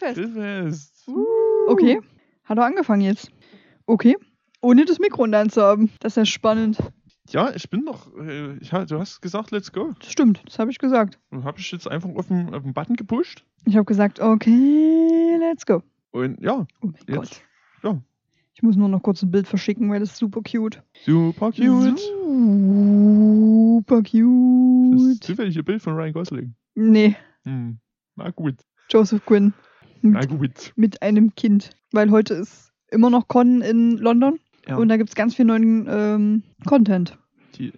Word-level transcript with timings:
Grillfest. 0.00 0.34
Grillfest. 0.34 1.08
Okay. 1.68 2.00
Hat 2.44 2.58
er 2.58 2.64
angefangen 2.64 3.02
jetzt. 3.02 3.30
Okay. 3.86 4.16
Ohne 4.60 4.84
das 4.84 4.98
Mikro 4.98 5.24
in 5.24 5.30
der 5.30 5.40
Hand 5.40 5.52
zu 5.52 5.62
haben. 5.62 5.90
Das 6.00 6.12
ist 6.12 6.16
ja 6.16 6.24
spannend. 6.24 6.78
Ja, 7.30 7.52
ich 7.54 7.70
bin 7.70 7.86
doch. 7.86 8.08
Äh, 8.16 8.58
du 8.86 8.98
hast 8.98 9.22
gesagt, 9.22 9.52
let's 9.52 9.72
go. 9.72 9.92
Das 10.00 10.10
stimmt, 10.10 10.42
das 10.44 10.58
habe 10.58 10.70
ich 10.70 10.78
gesagt. 10.78 11.18
Und 11.30 11.44
habe 11.44 11.60
ich 11.60 11.70
jetzt 11.70 11.86
einfach 11.88 12.10
auf 12.10 12.26
den, 12.26 12.52
auf 12.54 12.62
den 12.64 12.74
Button 12.74 12.96
gepusht. 12.96 13.44
Ich 13.66 13.76
habe 13.76 13.84
gesagt, 13.84 14.20
okay, 14.20 15.36
let's 15.38 15.64
go. 15.64 15.82
Und 16.10 16.40
ja, 16.42 16.66
Oh 16.82 16.86
mein 16.86 16.94
Jetzt, 17.06 17.16
Gott. 17.16 17.42
ja. 17.84 18.02
Ich 18.54 18.62
muss 18.62 18.76
nur 18.76 18.88
noch 18.88 19.02
kurz 19.02 19.22
ein 19.22 19.30
Bild 19.30 19.46
verschicken, 19.46 19.88
weil 19.90 20.00
das 20.00 20.10
ist 20.10 20.16
super 20.18 20.40
cute. 20.42 20.82
super 21.04 21.52
cute. 21.52 21.98
Super 21.98 24.02
Das 24.02 24.10
ist 24.10 24.12
cute. 24.12 25.20
zufällig 25.24 25.56
ein 25.56 25.64
Bild 25.64 25.82
von 25.82 25.94
Ryan 25.94 26.12
Gosling. 26.12 26.54
Nee, 26.74 27.16
Hm. 27.44 27.78
Na 28.16 28.30
gut. 28.30 28.56
Joseph 28.90 29.24
Quinn. 29.24 29.54
Mit, 30.02 30.72
mit 30.76 31.02
einem 31.02 31.34
Kind. 31.34 31.70
Weil 31.92 32.10
heute 32.10 32.34
ist 32.34 32.72
immer 32.90 33.10
noch 33.10 33.28
Con 33.28 33.60
in 33.62 33.96
London. 33.98 34.38
Ja. 34.68 34.76
Und 34.76 34.88
da 34.88 34.96
gibt 34.96 35.08
es 35.10 35.14
ganz 35.14 35.34
viel 35.34 35.44
neuen 35.44 35.86
ähm, 35.88 36.42
Content. 36.66 37.18
Die 37.56 37.72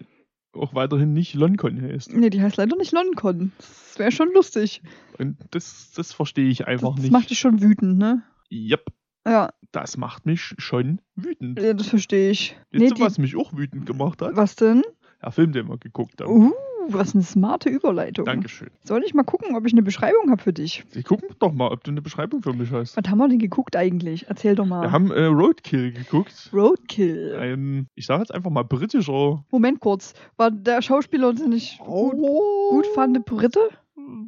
auch 0.52 0.74
weiterhin 0.74 1.12
nicht 1.14 1.34
Loncon 1.34 1.80
heißt. 1.80 2.12
Nee, 2.14 2.28
die 2.28 2.42
heißt 2.42 2.58
leider 2.58 2.76
nicht 2.76 2.92
LonCon. 2.92 3.52
Das 3.56 3.98
wäre 3.98 4.12
schon 4.12 4.30
lustig. 4.34 4.82
Und 5.18 5.38
das, 5.52 5.92
das 5.96 6.12
verstehe 6.12 6.48
ich 6.50 6.66
einfach 6.66 6.94
das 6.94 7.02
nicht. 7.04 7.12
macht 7.12 7.30
dich 7.30 7.38
schon 7.38 7.62
wütend, 7.62 7.96
ne? 7.96 8.22
Yep, 8.50 8.84
Ja, 9.26 9.48
das 9.70 9.96
macht 9.96 10.26
mich 10.26 10.54
schon 10.58 11.00
wütend. 11.16 11.58
ja 11.58 11.72
das 11.72 11.86
verstehe 11.88 12.30
ich. 12.30 12.54
Wisst 12.70 12.82
Nee, 12.82 12.88
ihr, 12.88 12.94
die, 12.94 13.00
was 13.00 13.16
mich 13.16 13.34
auch 13.36 13.56
wütend 13.56 13.86
gemacht 13.86 14.20
hat? 14.20 14.36
was 14.36 14.54
denn? 14.56 14.82
Der 15.22 15.30
Film, 15.30 15.52
den 15.52 15.68
wir 15.68 15.78
geguckt 15.78 16.20
haben. 16.20 16.30
Uh, 16.30 16.52
was 16.88 17.14
eine 17.14 17.22
smarte 17.22 17.68
Überleitung. 17.68 18.24
Dankeschön. 18.24 18.68
Soll 18.84 19.02
ich 19.04 19.14
mal 19.14 19.22
gucken, 19.22 19.56
ob 19.56 19.66
ich 19.66 19.72
eine 19.72 19.82
Beschreibung 19.82 20.30
habe 20.30 20.42
für 20.42 20.52
dich? 20.52 20.84
Sie 20.90 21.02
gucken 21.02 21.28
doch 21.38 21.52
mal, 21.52 21.68
ob 21.70 21.84
du 21.84 21.90
eine 21.90 22.02
Beschreibung 22.02 22.42
für 22.42 22.52
mich 22.52 22.70
hast. 22.72 22.96
Was 22.96 23.10
haben 23.10 23.18
wir 23.18 23.28
denn 23.28 23.38
geguckt 23.38 23.76
eigentlich? 23.76 24.26
Erzähl 24.28 24.54
doch 24.54 24.66
mal. 24.66 24.82
Wir 24.82 24.92
haben 24.92 25.10
äh, 25.10 25.24
Roadkill 25.24 25.92
geguckt. 25.92 26.50
Roadkill. 26.52 27.36
Ein, 27.38 27.88
ich 27.94 28.06
sage 28.06 28.20
jetzt 28.22 28.34
einfach 28.34 28.50
mal 28.50 28.64
britischer. 28.64 29.44
Moment 29.50 29.80
kurz. 29.80 30.14
War 30.36 30.50
der 30.50 30.82
Schauspieler, 30.82 31.32
den 31.32 31.52
ich 31.52 31.78
gut, 31.78 32.16
gut 32.16 32.86
fand, 32.94 33.16
eine 33.16 33.24
Brite? 33.24 33.60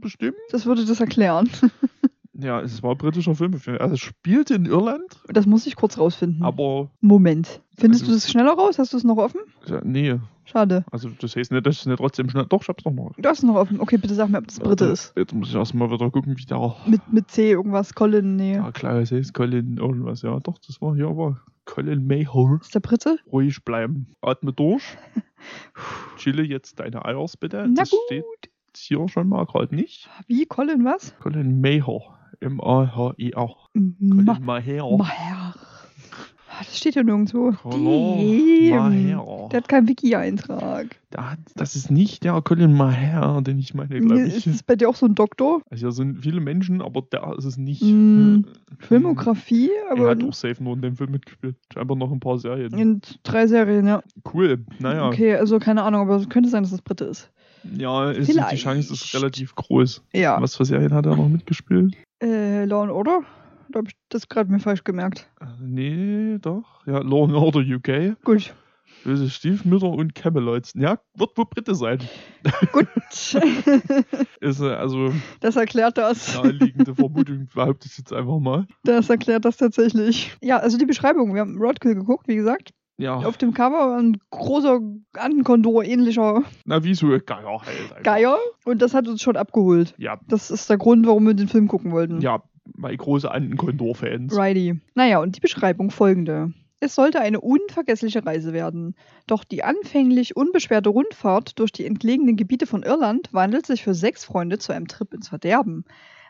Bestimmt. 0.01 0.37
Das 0.51 0.67
würde 0.67 0.85
das 0.85 1.01
erklären. 1.01 1.49
Ja, 2.37 2.61
es 2.61 2.83
war 2.83 2.91
ein 2.91 2.99
britischer 2.99 3.37
Film. 3.37 3.55
Also 3.79 3.95
es 3.95 4.01
spielte 4.01 4.55
in 4.57 4.67
Irland, 4.67 5.05
Das 5.29 5.47
muss 5.47 5.69
ich 5.69 5.77
kurz 5.77 5.99
rausfinden. 5.99 6.43
aber 6.43 6.91
Moment. 7.01 7.63
Findest 7.79 8.03
Also- 8.03 8.13
du 8.13 8.17
das 8.19 8.29
schneller 8.29 8.55
raus? 8.55 8.81
Hast 8.81 8.93
du 8.93 8.97
es 8.97 9.05
noch 9.05 9.19
offen? 9.19 9.41
ja, 9.69 9.81
nee. 9.85 10.17
Schade. 10.45 10.85
Also 10.91 11.09
das 11.19 11.37
heißt 11.37 11.53
nicht, 11.53 11.67
dass 11.67 11.81
ich 11.81 11.87
nicht 11.87 11.97
trotzdem 11.99 12.29
schnell. 12.29 12.47
Doch, 12.47 12.63
ich 12.63 12.69
hab's 12.69 12.85
noch 12.85 12.93
mal. 12.93 13.11
Du 13.17 13.29
hast 13.29 13.39
es 13.39 13.45
noch 13.45 13.55
offen. 13.57 13.81
Okay, 13.81 13.97
bitte 13.97 14.15
sag 14.15 14.29
mir, 14.29 14.39
ob 14.39 14.47
das 14.47 14.61
Brite 14.61 14.87
ist. 14.87 15.13
Jetzt 15.17 15.33
muss 15.33 15.49
ich 15.49 15.55
erstmal 15.55 15.91
wieder 15.91 16.11
gucken, 16.11 16.37
wie 16.37 16.45
der. 16.45 16.77
Mit, 16.87 17.01
mit 17.13 17.31
C 17.31 17.51
irgendwas. 17.51 17.95
Colin, 17.95 18.37
nee. 18.37 18.55
Ja, 18.55 18.71
klar, 18.73 18.97
es 18.97 19.11
heißt 19.11 19.33
Colin 19.35 19.79
irgendwas. 19.79 20.23
Ja, 20.23 20.39
doch, 20.41 20.59
das 20.59 20.81
war 20.81 20.95
hier 20.95 21.09
aber 21.09 21.41
Colin 21.65 22.07
Mayhole. 22.07 22.59
Ist 22.61 22.75
der 22.75 22.81
Brite? 22.81 23.19
Ruhig 23.31 23.65
bleiben. 23.65 24.09
Atme 24.21 24.53
durch. 24.53 24.83
Chille 26.19 26.43
jetzt 26.43 26.81
deine 26.81 27.05
Eiers 27.05 27.37
bitte. 27.37 27.65
Na 27.69 27.83
das 27.83 27.91
gut. 27.91 28.01
steht 28.07 28.25
hier 28.77 29.09
schon 29.09 29.29
mal 29.29 29.47
gerade 29.47 29.75
nicht. 29.75 30.09
Wie? 30.27 30.47
Colin 30.47 30.85
was? 30.85 31.15
Colin 31.21 31.61
Mayhole. 31.61 32.05
M-A-H-I-A. 32.41 33.47
Ma 33.73 34.35
Colin 34.35 34.45
Mayhole. 34.45 34.99
Maher. 34.99 35.55
Ah, 36.57 36.63
Das 36.65 36.77
steht 36.79 36.95
ja 36.95 37.03
nirgendwo. 37.03 37.53
Damn. 37.65 39.49
Der 39.51 39.59
hat 39.59 39.69
keinen 39.69 39.89
Wiki-Eintrag. 39.89 40.87
Da 41.11 41.35
Das 41.57 41.75
ist 41.75 41.91
nicht 41.91 42.23
der 42.25 42.41
Colin 42.43 42.73
Maher, 42.73 43.41
den 43.43 43.59
ich 43.59 43.75
meine, 43.75 43.99
glaube 44.01 44.23
ich. 44.23 44.37
Ist 44.37 44.47
das 44.47 44.63
bei 44.63 44.77
dir 44.77 44.89
auch 44.89 44.95
so 44.95 45.07
ein 45.07 45.15
Doktor? 45.15 45.63
Also 45.71 45.87
hier 45.87 45.93
sind 45.93 46.21
viele 46.23 46.41
Menschen, 46.41 46.81
aber 46.81 47.03
der 47.03 47.35
ist 47.37 47.45
es 47.45 47.57
nicht. 47.57 47.83
Mm, 47.83 48.43
Filmografie, 48.79 49.71
Er 49.89 49.93
aber 49.93 50.11
hat 50.11 50.23
auch 50.23 50.33
safe 50.35 50.63
nur 50.63 50.75
in 50.75 50.83
dem 50.83 50.97
Film 50.97 51.11
mitgespielt. 51.11 51.57
Scheinbar 51.73 51.97
noch 51.97 52.13
ein 52.13 52.21
paar 52.21 52.39
Serien. 52.39 52.73
in 52.79 53.01
drei 53.23 53.47
Serien, 53.47 53.87
ja. 53.87 54.03
Cool. 54.33 54.65
Naja. 54.79 55.09
Okay, 55.09 55.35
also 55.35 55.59
keine 55.59 55.83
Ahnung, 55.83 56.03
aber 56.03 56.17
es 56.17 56.29
könnte 56.29 56.51
sein, 56.51 56.63
dass 56.63 56.71
das 56.71 56.83
Brite 56.83 57.05
ist. 57.07 57.31
Ja, 57.77 58.11
ist, 58.11 58.29
die 58.29 58.57
Chance 58.57 58.93
ist 58.93 59.15
relativ 59.15 59.55
groß. 59.55 60.03
Ja. 60.13 60.41
Was 60.41 60.55
für 60.57 60.65
Serien 60.67 60.93
hat 60.93 61.07
er 61.07 61.17
noch 61.17 61.29
mitgespielt? 61.29 61.95
Äh, 62.23 62.65
Law 62.67 62.83
and 62.83 62.93
Order? 62.93 63.21
Da 63.71 63.79
habe 63.79 63.89
ich 63.89 63.97
das 64.09 64.29
gerade 64.29 64.51
mir 64.51 64.59
falsch 64.61 64.85
gemerkt. 64.85 65.29
Äh, 65.41 65.47
Nee, 65.61 66.39
doch. 66.41 66.87
Ja, 66.87 66.99
Law 66.99 67.25
and 67.25 67.35
Order 67.35 67.61
UK. 67.61 68.17
Gut. 68.25 68.55
Böse 69.03 69.29
Stiefmütter 69.29 69.89
und 69.91 70.15
Camelot. 70.15 70.71
Ja, 70.75 70.99
wird 71.15 71.37
wohl 71.37 71.45
Brite 71.47 71.75
sein. 71.75 71.99
Gut. 72.73 72.87
Ist 74.41 74.61
äh, 74.61 74.65
also 74.75 75.13
das 75.41 75.57
erklärt 75.57 75.99
das. 75.99 76.35
naheliegende 76.35 76.95
Vermutung, 76.95 77.49
behaupte 77.55 77.87
ich 77.91 77.99
jetzt 77.99 78.13
einfach 78.13 78.39
mal. 78.39 78.67
Das 78.85 79.11
erklärt 79.11 79.45
das 79.45 79.57
tatsächlich. 79.59 80.37
Ja, 80.43 80.59
also 80.59 80.79
die 80.79 80.87
Beschreibung. 80.87 81.35
Wir 81.35 81.41
haben 81.43 81.59
Roadkill 81.59 81.95
geguckt, 81.95 82.29
wie 82.29 82.37
gesagt. 82.37 82.73
Ja, 82.97 83.17
Auf 83.17 83.37
dem 83.37 83.53
Cover 83.53 83.91
war 83.91 83.99
ein 83.99 84.17
großer 84.31 84.79
Antenkondor 85.15 85.83
ähnlicher 85.83 86.45
na 86.65 86.85
wie 86.85 86.95
so 86.95 87.07
ein 87.09 87.21
Geier 87.27 87.61
halt. 87.61 87.69
einfach. 87.91 88.03
Geier. 88.05 88.39
Und 88.65 88.81
das 88.81 88.95
hat 88.95 89.09
uns 89.09 89.21
schon 89.21 89.37
abgeholt. 89.37 89.95
Ja, 89.99 90.21
Das 90.29 90.53
ist 90.53 90.71
der 90.71 90.79
Grund, 90.79 91.05
warum 91.05 91.27
wir 91.27 91.35
den 91.35 91.49
Film 91.49 91.67
gucken 91.67 91.91
wollten. 91.91 92.21
ja, 92.21 92.41
bei 92.65 92.95
große 92.95 93.31
Antenkondor-Fans. 93.31 94.37
Righty. 94.37 94.81
Naja, 94.95 95.21
und 95.21 95.37
die 95.37 95.41
Beschreibung 95.41 95.91
folgende. 95.91 96.53
Es 96.81 96.95
sollte 96.95 97.21
eine 97.21 97.41
unvergessliche 97.41 98.27
Reise 98.27 98.53
werden. 98.53 98.95
Doch 99.27 99.45
die 99.45 99.65
anfänglich 99.65 100.37
unbeschwerte 100.37 100.91
Rundfahrt 100.91 101.59
durch 101.59 101.73
die 101.73 101.87
entlegenen 101.87 102.37
Gebiete 102.37 102.67
von 102.67 102.83
Irland 102.83 103.33
wandelt 103.33 103.65
sich 103.65 103.83
für 103.83 103.95
sechs 103.95 104.25
Freunde 104.25 104.59
zu 104.59 104.73
einem 104.73 104.89
Trip 104.89 105.13
ins 105.15 105.29
Verderben. 105.29 105.85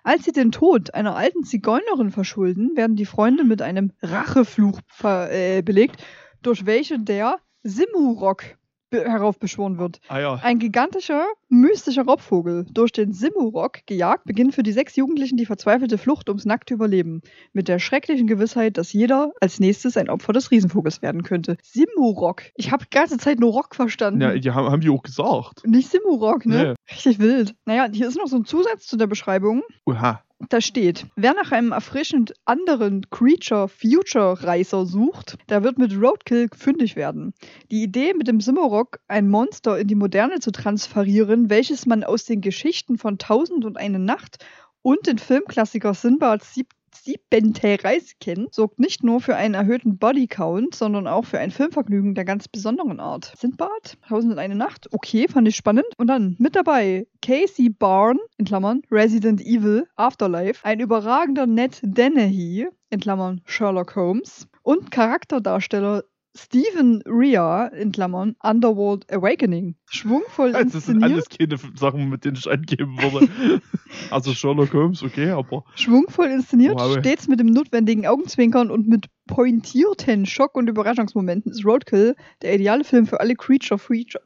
Als 0.05 0.25
sie 0.25 0.33
den 0.33 0.53
Tod 0.53 0.95
einer 0.95 1.17
alten 1.17 1.45
Zigeunerin 1.45 2.11
verschulden, 2.11 2.77
werden 2.77 2.95
die 2.95 3.07
Freunde 3.07 3.43
mit 3.43 3.63
einem 3.63 3.93
Rachefluch 4.03 4.79
äh, 5.03 5.63
belegt, 5.63 6.05
durch 6.43 6.67
welche 6.67 7.01
der 7.01 7.39
Simurok 7.63 8.45
be 8.91 9.11
heraufbeschworen 9.11 9.79
wird. 9.79 10.01
Ah 10.09 10.21
ja, 10.21 10.35
Ein 10.35 10.59
gigantischer, 10.59 11.25
mystischer 11.61 12.05
Raubvogel, 12.05 12.67
durch 12.71 12.93
den 12.93 13.13
Simurok 13.13 13.87
gejagt, 13.87 14.25
beginnt 14.25 14.55
für 14.55 14.63
die 14.63 14.73
sechs 14.73 14.97
Jugendlichen 14.97 15.37
die 15.37 15.47
verzweifelte 15.47 15.99
Flucht 15.99 16.29
ums 16.29 16.45
nackte 16.45 16.75
Überleben. 16.75 17.23
Mit 17.53 17.69
der 17.69 17.79
schrecklichen 17.79 18.27
Gewissheit, 18.27 18.77
dass 18.79 18.93
jeder 18.93 19.33
als 19.41 19.61
nächstes 19.61 19.97
ein 19.97 20.11
Opfer 20.11 20.33
des 20.33 20.51
Riesenvogels 20.51 21.03
werden 21.03 21.23
könnte. 21.23 21.57
Simurok. 21.63 22.43
Ich 22.57 22.73
habe 22.73 22.85
die 22.85 22.97
ganze 22.97 23.19
Zeit 23.19 23.41
nur 23.41 23.53
Rock 23.53 23.75
verstanden. 23.75 24.21
ja 24.21 24.37
die 24.37 24.51
haben, 24.51 24.71
haben 24.71 24.81
die 24.81 24.91
auch 24.91 25.03
gesagt. 25.03 25.67
Nicht 25.67 25.91
Simurok, 25.91 26.47
ne? 26.47 26.77
Nee. 26.89 26.95
Richtig 26.95 27.19
wild. 27.19 27.55
Naja, 27.65 27.89
hier 27.93 28.09
ist 28.09 28.19
noch 28.19 28.27
so 28.27 28.37
ein 28.37 28.45
Zusatz 28.45 28.87
zu 28.87 28.97
der 28.97 29.07
Beschreibung. 29.07 29.63
Oha. 29.87 30.23
Da 30.49 30.61
steht, 30.61 31.07
wer 31.17 31.33
nach 31.33 31.53
einem 31.53 31.73
erfrischend 31.73 32.35
anderen 32.45 33.09
Creature-Future-Reißer 33.11 34.85
sucht, 34.85 35.39
der 35.49 35.63
wird 35.63 35.79
mit 35.79 35.97
Roadkill 35.97 36.49
fündig 36.55 36.97
werden. 36.97 37.33
Die 37.71 37.83
Idee, 37.83 38.15
mit 38.15 38.29
dem 38.29 38.41
Simorok 38.41 38.99
ein 39.09 39.29
Monster 39.29 39.79
in 39.79 39.87
die 39.87 39.95
Moderne 39.95 40.41
zu 40.41 40.51
transferieren, 40.51 41.44
welches 41.51 41.87
man 41.87 42.05
aus 42.05 42.25
den 42.25 42.41
Geschichten 42.41 42.99
von 42.99 43.19
Tausend 43.19 43.65
und 43.65 43.77
eine 43.77 43.99
Nacht 43.99 44.45
und 44.83 45.07
den 45.07 45.19
Filmklassiker 45.19 45.95
Sinbad 45.95 46.45
Sieb 46.45 46.69
Siebente 46.97 47.83
Reise 47.83 48.15
kennt, 48.21 48.55
sorgt 48.55 48.79
nicht 48.79 49.03
nur 49.03 49.21
für 49.21 49.37
einen 49.37 49.55
erhöhten 49.55 49.99
Bodycount, 49.99 50.75
sondern 50.75 51.07
auch 51.07 51.25
für 51.25 51.39
ein 51.39 51.51
Filmvergnügen 51.51 52.15
der 52.15 52.25
ganz 52.25 52.49
besonderen 52.49 53.01
Art. 53.01 53.33
Sindbad, 53.37 53.99
Tausend 54.09 54.33
und 54.33 54.39
eine 54.39 54.55
Nacht, 54.55 54.89
okay, 54.93 55.27
fand 55.29 55.49
ich 55.49 55.57
spannend. 55.57 55.87
Und 55.99 56.07
dann 56.07 56.37
mit 56.39 56.57
dabei 56.57 57.07
Casey 57.21 57.69
Barn, 57.69 58.19
in 58.39 58.45
Klammern, 58.45 58.83
Resident 58.91 59.41
Evil, 59.41 59.87
Afterlife, 59.97 60.65
ein 60.65 60.81
überragender 60.81 61.47
Ned 61.47 61.81
Dennehy, 61.83 62.69
in 62.91 63.01
Klammern 63.01 63.43
Sherlock 63.45 63.97
Holmes, 63.97 64.47
und 64.63 64.91
Charakterdarsteller 64.91 66.05
Stephen 66.37 67.01
Rea, 67.07 67.67
in 67.69 67.93
Klammern 67.93 68.35
Underworld 68.43 69.11
Awakening. 69.13 69.77
Schwungvoll 69.89 70.53
Das 70.53 70.63
sind 70.63 70.75
inszeniert. 71.03 71.03
alles 71.13 71.29
keine 71.29 71.57
Sachen, 71.79 72.09
mit 72.09 72.25
denen 72.25 72.37
ich 72.37 72.51
angeben 72.51 72.97
würde. 73.01 73.29
also 74.11 74.35
Sherlock 74.35 74.73
Holmes, 74.73 75.03
okay, 75.05 75.31
aber 75.31 75.65
Schwungvoll 75.77 76.27
inszeniert, 76.27 76.75
Wow. 76.75 76.99
stets 76.99 77.29
mit 77.29 77.39
dem 77.39 77.47
notwendigen 77.47 78.07
Augenzwinkern 78.07 78.71
und 78.73 78.89
mit 78.89 79.07
pointierten 79.29 80.27
Schock- 80.27 80.57
und 80.57 80.69
Überraschungsmomenten 80.69 81.53
ist 81.53 81.65
Roadkill 81.65 82.17
der 82.43 82.55
ideale 82.57 82.83
Film 82.85 83.07
für 83.07 83.21
alle 83.21 83.37
Creature 83.37 83.79
Feature 83.79 84.25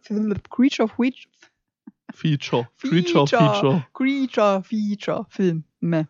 Creature 0.50 0.88
Feature 0.88 0.88
Feature. 2.14 2.69
Creature, 2.81 3.26
Feature. 3.26 3.26
Feature. 3.26 3.87
Creature 3.93 4.62
Feature 4.64 5.26
Film 5.28 5.64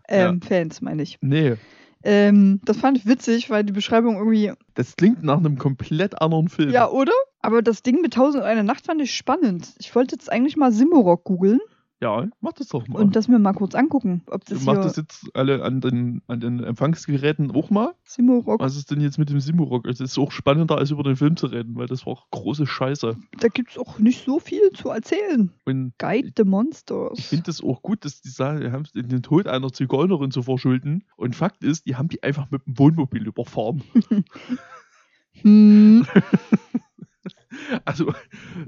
ähm, 0.09 0.41
Fans 0.43 0.81
meine 0.81 1.03
ich. 1.03 1.19
Nee, 1.21 1.57
Ähm, 2.05 2.61
das 2.65 2.77
fand 2.77 2.97
ich 2.99 3.07
witzig, 3.07 3.51
weil 3.51 3.65
die 3.65 3.73
Beschreibung 3.73 4.17
irgendwie 4.17 4.53
das 4.75 4.97
klingt 4.97 5.23
nach 5.23 5.39
einem 5.39 5.59
komplett 5.59 6.21
anderen 6.21 6.49
Film. 6.49 6.71
ja 6.71 6.89
oder? 6.89 7.13
Aber 7.41 7.63
das 7.63 7.83
Ding 7.83 8.01
mit 8.01 8.15
Tausend 8.15 8.43
und 8.43 8.49
eine 8.49 8.65
Nacht 8.65 8.87
fand 8.87 9.01
ich 9.01 9.15
spannend. 9.15 9.75
Ich 9.79 9.95
wollte 9.95 10.15
jetzt 10.15 10.31
eigentlich 10.31 10.57
mal 10.57 10.73
Simorok 10.73 11.25
googeln. 11.25 11.61
Ja, 12.01 12.29
mach 12.41 12.53
das 12.53 12.69
doch 12.69 12.87
mal. 12.87 13.01
und 13.03 13.17
das 13.17 13.27
mir 13.27 13.41
mal 13.41 13.55
kurz 13.55 13.75
angucken, 13.75 14.23
ob 14.29 14.45
du 14.45 14.55
das 14.55 14.65
machst 14.65 14.81
hier 14.81 14.89
das 14.89 14.97
jetzt 14.97 15.31
alle 15.35 15.65
an 15.65 15.81
den, 15.81 16.23
an 16.29 16.39
den 16.39 16.63
Empfangsgeräten 16.63 17.51
auch 17.51 17.71
mal. 17.71 17.95
Simorok, 18.05 18.61
Was 18.61 18.77
ist 18.77 18.93
denn 18.93 19.01
jetzt 19.01 19.19
mit 19.19 19.31
dem 19.31 19.41
Simurok? 19.41 19.85
Es 19.87 20.01
ist 20.01 20.17
auch 20.17 20.31
spannender, 20.31 20.79
als 20.79 20.93
über 20.93 21.03
den 21.03 21.17
Film 21.17 21.37
zu 21.37 21.47
reden, 21.47 21.75
weil 21.75 21.89
das 21.89 22.07
war 22.07 22.13
auch 22.13 22.31
große 22.31 22.67
Scheiße. 22.69 23.17
da 23.41 23.49
gibt 23.49 23.73
es 23.73 23.79
auch 23.79 23.99
nicht 23.99 24.25
so 24.25 24.39
viel 24.39 24.71
zu 24.75 24.91
erzählen. 24.91 25.53
Und 25.65 25.95
Guide 25.99 26.31
the 26.37 26.45
Monsters. 26.45 27.19
ich 27.19 27.27
finde 27.27 27.45
das 27.45 27.63
auch 27.63 27.83
gut, 27.83 28.05
dass 28.05 28.21
die 28.21 28.29
sagen, 28.29 28.61
die 28.61 28.71
haben 28.71 28.85
den 28.95 29.23
Tod 29.23 29.49
einer 29.49 29.73
Zigeunerin 29.73 30.31
zu 30.31 30.43
verschulden. 30.43 31.05
Und 31.17 31.35
Fakt 31.35 31.65
ist, 31.65 31.87
die 31.87 31.97
haben 31.97 32.09
die 32.09 32.23
einfach 32.23 32.49
mit 32.51 32.65
dem 32.65 32.79
Wohnmobil 32.79 33.27
überfahren. 33.27 33.83
hm, 35.43 36.07
Also, 37.85 38.13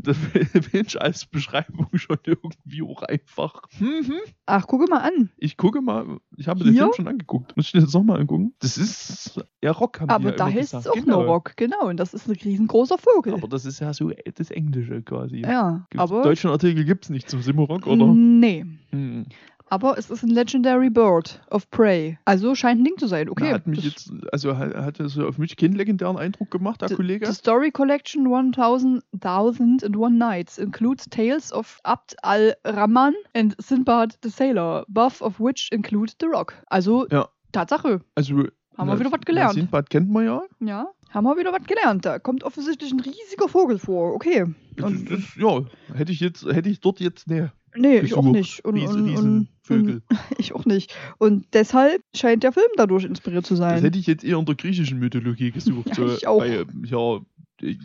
das 0.03 0.17
ich 0.73 1.01
als 1.01 1.27
Beschreibung 1.27 1.89
schon 1.95 2.19
irgendwie 2.25 2.83
auch 2.83 3.03
einfach. 3.03 3.63
Mhm. 3.79 4.13
ach, 4.47 4.67
gucke 4.67 4.87
mal 4.89 4.99
an. 4.99 5.31
Ich 5.37 5.57
gucke 5.57 5.81
mal, 5.81 6.19
ich 6.37 6.49
habe 6.49 6.65
den? 6.65 6.75
Film 6.75 6.91
schon 6.95 7.09
angeguckt. 7.09 7.57
Muss 7.57 7.67
ich 7.67 7.73
den 7.73 7.83
jetzt 7.83 7.95
nochmal 7.95 8.21
angucken? 8.21 8.55
Das 8.61 8.77
ist 8.79 9.41
ja 9.63 9.71
Rock, 9.73 10.01
haben 10.01 10.11
Aber 10.11 10.31
ja 10.31 10.37
da 10.37 10.47
heißt 10.49 10.75
es 10.75 10.87
auch 10.87 10.95
Genau. 10.95 11.23
Norok, 11.23 11.57
genau. 11.57 11.89
Und 11.89 11.99
das 11.99 12.15
ist 12.15 12.29
ein 12.29 12.33
riesengroßer 12.37 12.99
Vogel. 12.99 13.35
Aber 13.35 13.49
das 13.49 13.65
ist 13.65 13.81
ja 13.81 13.93
so 13.95 14.11
das 14.35 14.51
Englische 14.51 15.03
quasi. 15.03 15.39
ja, 15.41 15.87
Gibt's- 15.91 16.03
aber. 16.11 16.23
deutschen 16.23 16.51
Artikel 16.51 16.85
gibt 16.85 17.05
es 17.05 17.11
nicht 17.11 17.29
zum 17.31 17.43
Simmerrock, 17.43 17.87
oder? 17.87 18.07
Nee. 18.07 18.65
Hm. 18.91 19.27
Aber 19.73 19.97
es 19.97 20.11
ist 20.11 20.23
ein 20.25 20.31
Legendary 20.31 20.91
Bird 20.91 21.41
of 21.51 21.71
Prey. 21.71 22.19
Also 22.25 22.55
scheint 22.57 22.81
ein 22.81 22.85
Ding 22.85 22.99
zu 22.99 23.07
sein. 23.07 23.29
Okay. 23.31 23.45
Okay, 23.45 23.55
hat 23.55 23.67
mich 23.69 23.79
das- 23.85 24.07
jetzt, 24.07 24.13
also 24.33 24.59
hat, 24.59 24.75
hat 24.77 25.01
er 25.01 25.09
so 25.09 25.27
auf 25.27 25.39
mich 25.39 25.57
keinen 25.57 25.75
legendären 25.75 26.17
Eindruck 26.19 26.51
gemacht, 26.51 26.81
der 26.83 26.89
The- 26.89 26.97
Kollege. 26.97 27.25
The 27.27 27.33
Story 27.33 27.71
Collection 27.71 28.27
1000 28.27 29.03
1000 29.13 29.85
and 29.85 29.97
One 29.97 30.17
Nights 30.19 30.59
includes 30.59 31.09
tales 31.09 31.53
of 31.53 31.79
Abd 31.85 32.17
al-Rahman 32.23 33.15
and 33.35 33.55
Sinbad 33.63 34.19
the 34.23 34.29
Sailor, 34.31 34.85
both 34.89 35.23
of 35.23 35.39
which 35.41 35.69
include 35.73 36.13
The 36.21 36.27
Rock. 36.27 36.55
Also, 36.67 37.07
Ja. 37.09 37.29
Tatsache. 37.53 38.01
also, 38.17 38.45
Haben 38.77 38.89
wir 38.89 38.99
wieder 38.99 39.13
was 39.13 39.21
gelernt. 39.21 39.55
Sindbad 39.55 39.89
kennt 39.91 40.11
man 40.11 40.25
ja. 40.25 40.43
Ja, 40.61 40.87
haben 41.11 41.25
wir 41.25 41.37
wieder 41.37 41.53
was 41.53 41.67
gelernt. 41.67 42.05
Da 42.05 42.19
kommt 42.19 42.45
offensichtlich 42.45 42.93
ein 42.93 43.01
riesiger 43.01 43.49
Vogel 43.49 43.79
vor. 43.79 44.15
Okay. 44.15 44.47
Das, 44.77 44.87
Und, 44.87 45.11
das, 45.11 45.21
ja, 45.37 45.63
hätte 45.95 46.13
ich 46.13 46.21
jetzt, 46.21 46.45
hätte 46.47 46.69
ich 46.69 46.81
dort 46.81 47.01
jetzt, 47.01 47.29
ne, 47.29 47.53
nee, 47.77 47.99
ich 47.99 48.15
auch 48.15 48.23
gesucht. 48.23 48.37
nicht. 48.37 48.65
Und, 48.65 48.75
Riesen, 48.75 49.17
und, 49.17 49.17
und, 49.17 49.49
Vögel. 49.63 50.03
ich 50.39 50.55
auch 50.55 50.65
nicht. 50.65 50.95
Und 51.19 51.47
deshalb 51.53 52.03
scheint 52.15 52.43
der 52.43 52.53
Film 52.53 52.71
dadurch 52.77 53.05
inspiriert 53.05 53.47
zu 53.47 53.55
Das 53.55 53.59
sein. 53.59 53.83
hätte 53.83 53.99
ich 53.99 54.07
jetzt 54.07 54.25
eher 54.25 54.39
in 54.39 54.45
der 54.47 54.55
griechischen 54.55 54.99
Mythologie 54.99 55.51
gesucht. 55.51 55.89
Ja, 55.91 55.95
so 55.95 56.15
ich 56.15 56.27
auch. 56.27 56.39
Bei, 56.39 56.65
ja, 56.85 57.21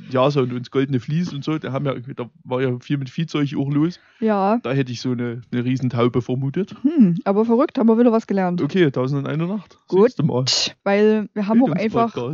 Jason 0.09 0.51
und 0.51 0.59
das 0.61 0.71
goldene 0.71 0.99
Vlies 0.99 1.33
und 1.33 1.43
so, 1.43 1.57
da, 1.57 1.71
haben 1.73 1.85
ja, 1.85 1.95
da 2.15 2.29
war 2.43 2.61
ja 2.61 2.79
viel 2.79 2.97
mit 2.97 3.09
Viehzeug 3.09 3.53
auch 3.57 3.69
los. 3.69 3.99
Ja. 4.19 4.59
Da 4.63 4.71
hätte 4.71 4.91
ich 4.91 5.01
so 5.01 5.11
eine, 5.11 5.41
eine 5.51 5.65
Riesentaube 5.65 6.21
vermutet. 6.21 6.75
Hm, 6.81 7.17
aber 7.25 7.45
verrückt, 7.45 7.77
haben 7.77 7.87
wir 7.87 7.99
wieder 7.99 8.11
was 8.11 8.25
gelernt. 8.27 8.61
Okay, 8.61 8.85
1001 8.85 9.37
Nacht. 9.37 9.79
Gut. 9.87 10.13
Mal. 10.23 10.45
Weil 10.83 11.29
wir 11.33 11.47
haben 11.47 11.61
auch 11.63 11.71
einfach. 11.71 12.15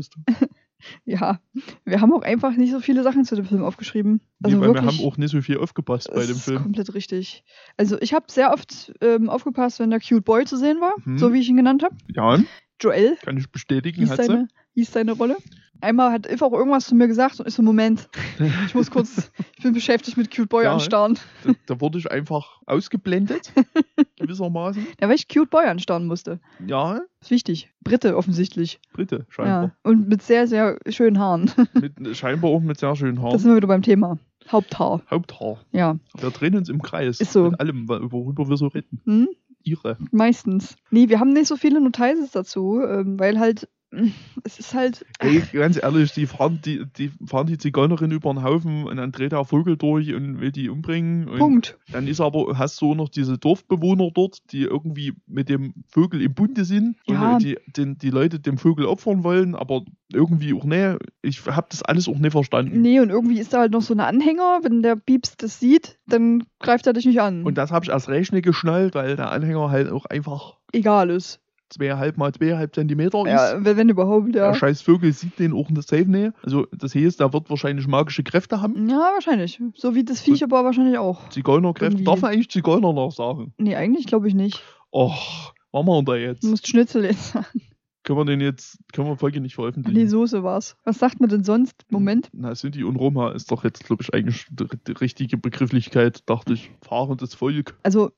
ja, 1.05 1.39
wir 1.85 2.01
haben 2.01 2.13
auch 2.13 2.21
einfach 2.21 2.55
nicht 2.55 2.71
so 2.71 2.79
viele 2.79 3.03
Sachen 3.03 3.25
zu 3.25 3.35
dem 3.35 3.45
Film 3.45 3.63
aufgeschrieben. 3.63 4.21
Nee, 4.39 4.45
Also 4.47 4.59
weil 4.59 4.67
wir 4.69 4.73
wirklich, 4.75 4.99
haben 4.99 5.07
auch 5.07 5.17
nicht 5.17 5.31
so 5.31 5.41
viel 5.41 5.57
aufgepasst 5.57 6.09
bei 6.09 6.15
das 6.21 6.27
dem 6.27 6.35
ist 6.37 6.43
Film. 6.45 6.61
komplett 6.63 6.93
richtig. 6.93 7.43
Also 7.77 7.97
ich 8.01 8.13
habe 8.13 8.25
sehr 8.29 8.51
oft 8.53 8.93
ähm, 9.01 9.29
aufgepasst, 9.29 9.79
wenn 9.79 9.89
der 9.89 9.99
Cute 9.99 10.23
Boy 10.23 10.45
zu 10.45 10.57
sehen 10.57 10.79
war, 10.81 10.93
Mhm. 11.05 11.17
so 11.17 11.33
wie 11.33 11.39
ich 11.39 11.49
ihn 11.49 11.57
genannt 11.57 11.83
habe. 11.83 11.95
Ja, 12.13 12.39
Joel 12.79 13.15
kann 13.23 13.37
ich 13.37 13.49
bestätigen, 13.51 13.99
hieß 14.01 14.15
seine, 14.15 14.47
hieß 14.73 14.91
seine 14.91 15.11
Rolle. 15.11 15.37
Einmal 15.81 16.11
hat 16.11 16.25
If 16.31 16.41
auch 16.41 16.53
irgendwas 16.53 16.85
zu 16.85 16.95
mir 16.95 17.07
gesagt 17.07 17.39
und 17.39 17.47
ich 17.47 17.53
so, 17.53 17.61
Moment, 17.61 18.07
ich 18.65 18.75
muss 18.75 18.89
kurz, 18.91 19.31
ich 19.57 19.63
bin 19.63 19.73
beschäftigt 19.73 20.17
mit 20.17 20.33
Cute 20.35 20.47
Boy 20.49 20.63
Ja. 20.65 20.73
anstarren. 20.73 21.17
Da, 21.43 21.51
da 21.65 21.81
wurde 21.81 21.97
ich 21.97 22.11
einfach 22.11 22.61
ausgeblendet, 22.65 23.51
gewissermaßen. 24.19 24.85
Ja, 24.99 25.07
weil 25.09 25.15
ich 25.15 25.27
Cute 25.27 25.49
Boy 25.49 25.65
anstarren 25.65 26.05
musste. 26.07 26.39
Ja, 26.65 27.01
Ist 27.21 27.31
wichtig. 27.31 27.69
Brite 27.83 28.15
offensichtlich. 28.15 28.79
Britte, 28.93 29.25
scheinbar. 29.29 29.63
Ja. 29.63 29.71
Und 29.83 30.07
mit 30.07 30.21
sehr, 30.21 30.47
sehr 30.47 30.77
schönen 30.89 31.19
Haaren. 31.19 31.51
Mit, 31.73 32.15
scheinbar 32.15 32.51
auch 32.51 32.59
mit 32.61 32.79
sehr 32.79 32.95
schönen 32.95 33.15
Da 33.17 33.21
Haaren. 33.23 33.39
sind 33.39 33.49
wir 33.51 33.55
wieder 33.57 33.67
beim 33.67 33.81
Thema. 33.81 34.17
Haupthaar. 34.51 35.01
Haupthaar. 35.09 35.57
Ja. 35.71 35.97
Wir 36.19 36.29
drehen 36.31 36.55
uns 36.55 36.69
im 36.69 36.81
Kreis. 36.81 37.19
Ist 37.19 37.31
so. 37.33 37.49
Mit 37.51 37.59
allem, 37.59 37.87
worüber 37.87 38.49
wir 38.49 38.57
so 38.57 38.67
reden. 38.67 39.01
Hm? 39.05 39.29
Ihre. 39.63 39.97
Meistens. 40.11 40.75
Nee, 40.89 41.09
wir 41.09 41.19
haben 41.19 41.33
nicht 41.33 41.47
so 41.47 41.55
viele 41.55 41.79
Notices 41.79 42.31
dazu, 42.31 42.81
ähm, 42.81 43.19
weil 43.19 43.39
halt, 43.39 43.69
es 44.43 44.59
ist 44.59 44.73
halt, 44.73 45.05
Ey, 45.19 45.43
ganz 45.53 45.81
ehrlich, 45.81 46.13
die 46.13 46.25
fahren 46.25 46.59
die, 46.63 46.85
die 46.97 47.11
fahren 47.25 47.47
die 47.47 47.57
Zigeunerin 47.57 48.11
über 48.11 48.33
den 48.33 48.43
Haufen 48.43 48.85
und 48.85 48.97
dann 48.97 49.11
dreht 49.11 49.31
der 49.33 49.43
Vogel 49.45 49.77
durch 49.77 50.13
und 50.13 50.39
will 50.39 50.51
die 50.51 50.69
umbringen. 50.69 51.25
Punkt. 51.37 51.77
Dann 51.91 52.07
ist 52.07 52.21
aber, 52.21 52.57
hast 52.57 52.81
du 52.81 52.95
noch 52.95 53.09
diese 53.09 53.37
Dorfbewohner 53.37 54.09
dort, 54.13 54.39
die 54.51 54.63
irgendwie 54.63 55.13
mit 55.27 55.49
dem 55.49 55.73
Vögel 55.89 56.21
im 56.21 56.33
Bunde 56.33 56.63
sind 56.65 56.95
Ja. 57.07 57.33
und 57.33 57.43
die, 57.43 57.57
den, 57.67 57.97
die 57.97 58.09
Leute 58.09 58.39
dem 58.39 58.57
Vögel 58.57 58.85
opfern 58.85 59.23
wollen, 59.23 59.55
aber 59.55 59.83
irgendwie 60.13 60.53
auch 60.53 60.63
ne, 60.63 60.97
ich 61.21 61.45
habe 61.45 61.67
das 61.69 61.83
alles 61.83 62.07
auch 62.07 62.17
nicht 62.17 62.31
verstanden. 62.31 62.81
Nee, 62.81 62.99
und 62.99 63.09
irgendwie 63.09 63.39
ist 63.39 63.53
da 63.53 63.59
halt 63.59 63.71
noch 63.71 63.81
so 63.81 63.93
ein 63.93 63.99
Anhänger, 63.99 64.59
wenn 64.63 64.81
der 64.81 64.95
Pieps 64.95 65.37
das 65.37 65.59
sieht, 65.59 65.99
dann 66.07 66.45
greift 66.59 66.87
er 66.87 66.93
dich 66.93 67.05
nicht 67.05 67.21
an. 67.21 67.43
Und 67.43 67.57
das 67.57 67.71
habe 67.71 67.85
ich 67.85 67.91
erst 67.91 68.09
recht 68.09 68.31
nicht 68.33 68.43
geschnallt, 68.45 68.95
weil 68.95 69.15
der 69.15 69.31
Anhänger 69.31 69.69
halt 69.69 69.89
auch 69.89 70.05
einfach 70.05 70.57
Egal 70.73 71.09
ist. 71.09 71.41
Zweieinhalb 71.73 72.17
mal 72.17 72.33
zweieinhalb 72.33 72.75
Zentimeter 72.75 73.21
ist. 73.21 73.31
Ja, 73.31 73.63
wenn, 73.63 73.77
wenn 73.77 73.89
überhaupt, 73.89 74.35
ja. 74.35 74.49
Der 74.49 74.53
scheiß 74.53 74.81
Vögel 74.81 75.11
sieht 75.13 75.39
den 75.39 75.53
auch 75.53 75.69
nicht 75.69 75.87
safe 75.87 76.05
nicht. 76.05 76.33
Also 76.43 76.67
das 76.71 76.95
heißt, 76.95 77.19
der 77.19 77.33
wird 77.33 77.49
wahrscheinlich 77.49 77.87
magische 77.87 78.23
Kräfte 78.23 78.61
haben. 78.61 78.89
Ja, 78.89 79.11
wahrscheinlich. 79.13 79.61
So 79.75 79.95
wie 79.95 80.03
das 80.03 80.21
Viech 80.21 80.43
aber 80.43 80.63
wahrscheinlich 80.63 80.97
auch. 80.97 81.29
Zigeunerkräfte. 81.29 81.93
Irgendwie. 81.93 82.03
Darf 82.03 82.21
man 82.21 82.31
eigentlich 82.31 82.49
Zigeuner 82.49 82.93
noch 82.93 83.11
sagen? 83.11 83.53
Nee, 83.57 83.75
eigentlich 83.75 84.05
glaube 84.07 84.27
ich 84.27 84.33
nicht. 84.33 84.61
Och, 84.91 85.53
was 85.71 85.85
machen 85.85 86.05
wir 86.07 86.13
da 86.13 86.15
jetzt? 86.15 86.43
Du 86.43 86.49
musst 86.49 86.67
Schnitzel 86.67 87.05
jetzt 87.05 87.31
sagen. 87.31 87.61
Können 88.03 88.17
wir 88.17 88.25
den 88.25 88.41
jetzt, 88.41 88.79
können 88.93 89.07
wir 89.07 89.15
Folge 89.15 89.39
nicht 89.41 89.53
veröffentlichen? 89.55 89.95
nee, 89.95 90.07
Soße 90.07 90.43
war's. 90.43 90.75
Was 90.83 90.97
sagt 90.97 91.19
man 91.19 91.29
denn 91.29 91.43
sonst? 91.43 91.85
Moment. 91.89 92.29
Na, 92.33 92.55
Sinti 92.55 92.83
und 92.83 92.95
Roma 92.95 93.31
ist 93.31 93.51
doch 93.51 93.63
jetzt, 93.63 93.85
glaube 93.85 94.01
ich, 94.01 94.11
eigentlich 94.13 94.47
die, 94.49 94.65
die 94.87 94.91
richtige 94.93 95.37
Begrifflichkeit, 95.37 96.27
dachte 96.27 96.53
ich. 96.53 96.71
Fahrendes 96.81 97.35
Volk. 97.35 97.77
Also, 97.83 98.11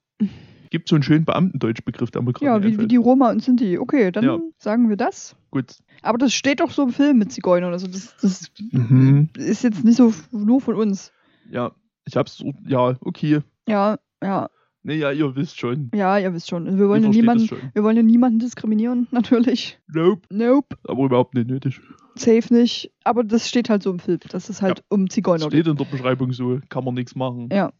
Gibt 0.74 0.90
so 0.90 0.96
einen 0.96 1.04
schönen 1.04 1.24
Beamtendeutschbegriff, 1.24 2.10
der 2.10 2.24
mir 2.24 2.34
gerade 2.34 2.46
ja, 2.46 2.64
wie, 2.64 2.80
wie 2.80 2.88
die 2.88 2.96
Roma 2.96 3.30
und 3.30 3.44
Sinti. 3.44 3.78
Okay, 3.78 4.12
dann 4.12 4.24
Ja. 4.24 4.40
sagen 4.58 4.90
wir 4.90 4.98
das. 4.98 5.36
Gut. 5.52 5.76
Aber 6.02 6.18
das 6.18 6.34
steht 6.34 6.62
doch 6.62 6.72
so 6.72 6.82
im 6.82 6.90
Film 6.90 7.20
mit 7.20 7.32
Zigeunern. 7.32 7.72
Also, 7.74 7.86
das, 7.86 8.18
das 8.20 8.52
Mhm. 8.72 9.30
ist 9.38 9.64
jetzt 9.64 9.84
nicht 9.84 9.98
so 9.98 10.12
nur 10.32 10.62
von 10.62 10.74
uns. 10.74 11.12
Ja, 11.52 11.74
ich 12.06 12.18
hab's, 12.18 12.38
so- 12.38 12.54
ja, 12.68 12.98
okay. 13.02 13.42
Ja, 13.68 14.00
ja, 14.24 14.50
Nee, 14.82 14.96
ja, 14.96 15.12
ihr 15.12 15.36
wisst 15.36 15.60
schon. 15.60 15.92
ja, 15.94 16.18
ihr 16.18 16.34
wisst 16.34 16.50
schon. 16.50 16.66
Wir 16.80 16.90
wollen, 16.90 17.04
ja 17.04 17.10
niemanden, 17.10 17.50
wir 17.74 17.84
wollen 17.84 17.96
ja 17.96 18.02
niemanden 18.04 18.40
diskriminieren, 18.40 19.08
natürlich. 19.12 19.80
Nope. 19.94 20.24
Nope, 20.32 20.76
Aber 20.88 21.04
überhaupt 21.06 21.36
nicht 21.36 21.48
nötig. 21.50 21.80
safe 22.16 22.52
nicht. 22.52 22.92
Aber 23.04 23.24
das 23.24 23.48
steht 23.48 23.70
halt 23.70 23.84
so 23.84 23.92
im 23.92 24.00
Film, 24.00 24.20
dass 24.30 24.50
es 24.50 24.64
halt 24.64 24.84
um 24.90 25.08
Zigeuner 25.08 25.50
geht. 25.50 25.60
Steht 25.60 25.68
in 25.68 25.78
der 25.78 25.86
Beschreibung 25.86 26.34
so, 26.34 26.60
kann 26.70 26.84
man 26.84 26.96
nichts 26.96 27.16
machen. 27.16 27.50
Ja. 27.54 27.72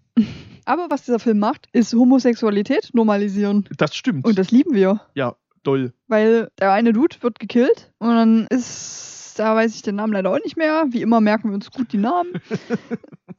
Aber 0.66 0.88
was 0.90 1.04
dieser 1.04 1.20
Film 1.20 1.40
macht, 1.40 1.68
ist 1.74 1.94
Homosexualität 1.94 2.92
normalisieren. 2.94 3.68
Das 3.78 3.96
stimmt. 3.96 4.26
Und 4.26 4.38
das 4.38 4.52
lieben 4.52 4.74
wir. 4.74 5.02
ja, 5.14 5.36
toll. 5.64 5.94
Weil 6.08 6.50
der 6.60 6.72
eine 6.72 6.94
Dude 6.94 7.18
wird 7.22 7.40
gekillt 7.40 7.92
und 8.00 8.10
dann 8.10 8.48
ist, 8.48 9.23
da 9.36 9.56
weiß 9.56 9.76
ich 9.76 9.82
den 9.82 9.96
Namen 9.96 10.14
leider 10.14 10.32
auch 10.32 10.40
nicht 10.44 10.58
mehr. 10.58 10.86
Wie 10.90 11.02
immer 11.02 11.22
merken 11.22 11.50
wir 11.50 11.56
uns 11.56 11.72
gut 11.72 11.92
die 11.94 11.98
Namen. 11.98 12.30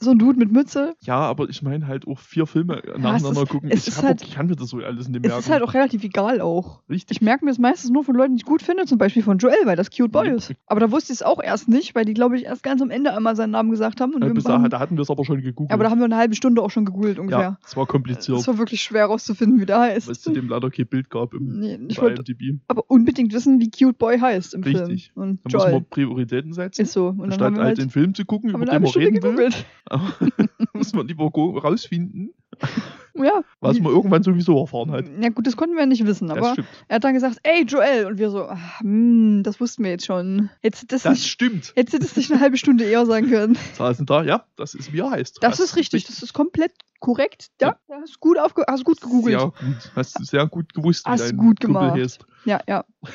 so 0.01 0.11
ein 0.11 0.19
Dude 0.19 0.39
mit 0.39 0.53
Mütze. 0.53 0.95
Ja, 1.03 1.17
aber 1.19 1.49
ich 1.49 1.63
meine 1.63 1.87
halt 1.87 2.07
auch 2.07 2.19
vier 2.19 2.47
Filme 2.47 2.83
es 2.85 2.99
nacheinander 2.99 3.43
ist- 3.43 3.49
gucken. 3.49 3.71
es 3.71 3.87
ich 3.89 4.03
halt- 4.03 4.21
auch, 4.23 4.27
ich 4.27 4.35
kann 4.35 4.47
mir 4.47 4.57
das 4.57 4.69
so 4.69 4.79
alles 4.79 5.09
nicht 5.09 5.19
Es 5.25 5.29
merken. 5.29 5.39
ist 5.41 5.51
halt 5.51 5.63
auch 5.63 5.73
relativ 5.75 6.03
egal 6.05 6.41
auch. 6.41 6.83
richtig. 6.91 7.19
Ich 7.19 7.23
merke 7.23 7.45
mir 7.45 7.51
das 7.53 7.59
meistens 7.59 7.91
nur 7.91 8.05
von 8.05 8.15
Leuten, 8.15 8.35
die 8.35 8.41
ich 8.41 8.45
gut 8.45 8.61
finde, 8.63 8.85
zum 8.87 8.99
Beispiel 8.99 9.23
von 9.23 9.39
Joel, 9.39 9.55
weil 9.65 9.77
das 9.77 9.91
Cute 9.91 10.11
Boy 10.11 10.29
Ja. 10.29 10.35
ist. 10.35 10.53
Aber 10.67 10.81
da 10.81 10.91
wusste 10.91 11.13
ich 11.13 11.21
es 11.21 11.23
auch 11.23 11.41
erst 11.43 11.69
nicht, 11.69 11.95
weil 11.95 12.05
die, 12.05 12.15
glaube 12.15 12.37
ich, 12.37 12.45
erst 12.45 12.63
ganz 12.63 12.83
am 12.83 12.91
Ende 12.91 13.15
einmal 13.17 13.37
seinen 13.37 13.53
Namen 13.53 13.71
gesagt 13.71 14.01
haben. 14.01 14.15
Und 14.15 14.23
Äh, 14.25 14.35
wir 14.35 14.45
haben, 14.53 14.69
da 14.69 14.79
hatten 14.81 14.97
wir 14.97 15.03
es 15.03 15.11
aber 15.11 15.25
schon 15.25 15.41
gegoogelt. 15.41 15.73
aber 15.73 15.85
da 15.85 15.91
haben 15.91 15.99
wir 16.01 16.07
eine 16.07 16.17
halbe 16.17 16.35
Stunde 16.35 16.61
auch 16.63 16.71
schon 16.71 16.85
gegoogelt 16.85 17.19
ungefähr. 17.19 17.41
ja, 17.41 17.59
es 17.65 17.77
war 17.77 17.87
kompliziert, 17.87 18.39
Es 18.39 18.47
war 18.49 18.59
wirklich 18.59 18.83
schwer 18.83 19.07
rauszufinden, 19.07 19.61
wie 19.61 19.67
der 19.67 19.79
heißt. 19.81 20.07
weil 20.09 20.13
es 20.13 20.21
zu 20.23 20.33
dem 20.33 20.49
leider 20.49 20.71
kein 20.71 20.87
Bild 20.87 21.09
gab 21.09 21.35
im 21.35 21.61
Nee, 21.61 21.79
ich 21.89 21.97
bei 21.97 22.03
wollte 22.03 22.23
IMDb. 22.29 22.61
aber 22.69 22.83
unbedingt 22.89 23.33
wissen, 23.33 23.61
wie 23.61 23.71
Cute 23.71 23.97
Boy 23.97 24.19
heißt 24.19 24.55
im 24.55 24.63
Richtig. 24.65 25.13
Film. 25.15 25.31
Und 25.31 25.41
Da 25.45 25.57
muss 25.57 25.63
Joel 25.65 25.73
man 25.75 25.84
Prioritäten 25.85 26.53
setzen. 26.53 26.83
ist 26.83 26.93
so. 26.93 27.09
Und 27.09 27.23
Anstatt 27.23 27.55
halt 27.55 27.63
halt, 27.65 27.79
den 27.79 27.91
Film 27.91 28.15
zu 28.15 28.25
gucken, 28.25 28.51
über 28.51 28.65
den 28.65 28.83
man 28.83 28.91
reden 28.93 29.23
will, 29.23 29.51
muss 30.73 30.93
man 30.93 31.07
lieber 31.07 31.25
rausfinden, 31.27 32.31
Ja. 33.17 33.43
was 33.61 33.79
man 33.79 33.93
irgendwann 33.93 34.25
sowieso 34.25 34.59
erfahren 34.61 34.91
hat. 34.91 35.05
Ja 35.21 35.29
gut, 35.29 35.47
das 35.47 35.57
konnten 35.57 35.77
wir 35.77 35.87
nicht 35.87 36.05
wissen, 36.05 36.27
Das 36.29 36.37
aber 36.39 36.57
er 36.89 36.97
hat 36.97 37.05
dann 37.05 37.15
gesagt, 37.15 37.39
ey 37.45 37.65
Joel, 37.65 38.07
und 38.07 38.19
wir 38.19 38.31
so, 38.31 38.45
ach, 38.49 38.81
hm, 38.81 39.43
das 39.45 39.61
wussten 39.61 39.85
wir 39.85 39.93
jetzt 39.93 40.07
schon. 40.07 40.51
Du 40.63 40.71
das, 40.89 41.03
Das 41.03 41.05
nicht, 41.05 41.27
stimmt. 41.29 41.73
hättest 41.77 41.95
du 41.95 41.99
das 41.99 42.17
nicht 42.17 42.33
eine 42.33 42.41
halbe 42.41 42.57
Stunde 42.57 42.85
eher 42.85 43.07
sagen 43.07 43.29
können. 43.31 43.57
Saßen 43.75 44.05
da, 44.07 44.25
ja, 44.25 44.45
das 44.57 44.75
ist 44.75 44.93
wie 44.93 44.99
er 45.01 45.11
heißt. 45.11 45.39
Das 45.43 45.53
Hast 45.53 45.61
ist 45.61 45.77
richtig, 45.77 46.05
das 46.07 46.23
ist 46.25 46.33
komplett 46.33 46.73
korrekt. 47.05 47.49
Ja, 47.61 47.77
da 47.89 47.95
hast 48.01 48.15
du 48.15 48.19
gut, 48.21 48.39
aufge 48.39 48.65
hast 48.67 48.85
gut 48.85 49.01
gegoogelt. 49.01 49.39
Sehr 49.39 49.47
gut. 49.51 49.93
Hast 49.97 50.19
du 50.19 50.25
sehr 50.25 50.47
gut 50.47 50.73
gewusst, 50.75 51.07
wie 51.07 51.11
Hast 51.11 51.31
dein 51.31 51.37
gut 51.37 51.61
Kumpel 51.61 51.81
gemacht. 51.83 51.99
heißt. 52.01 52.27
Ja, 52.47 52.61
ja. 52.69 52.85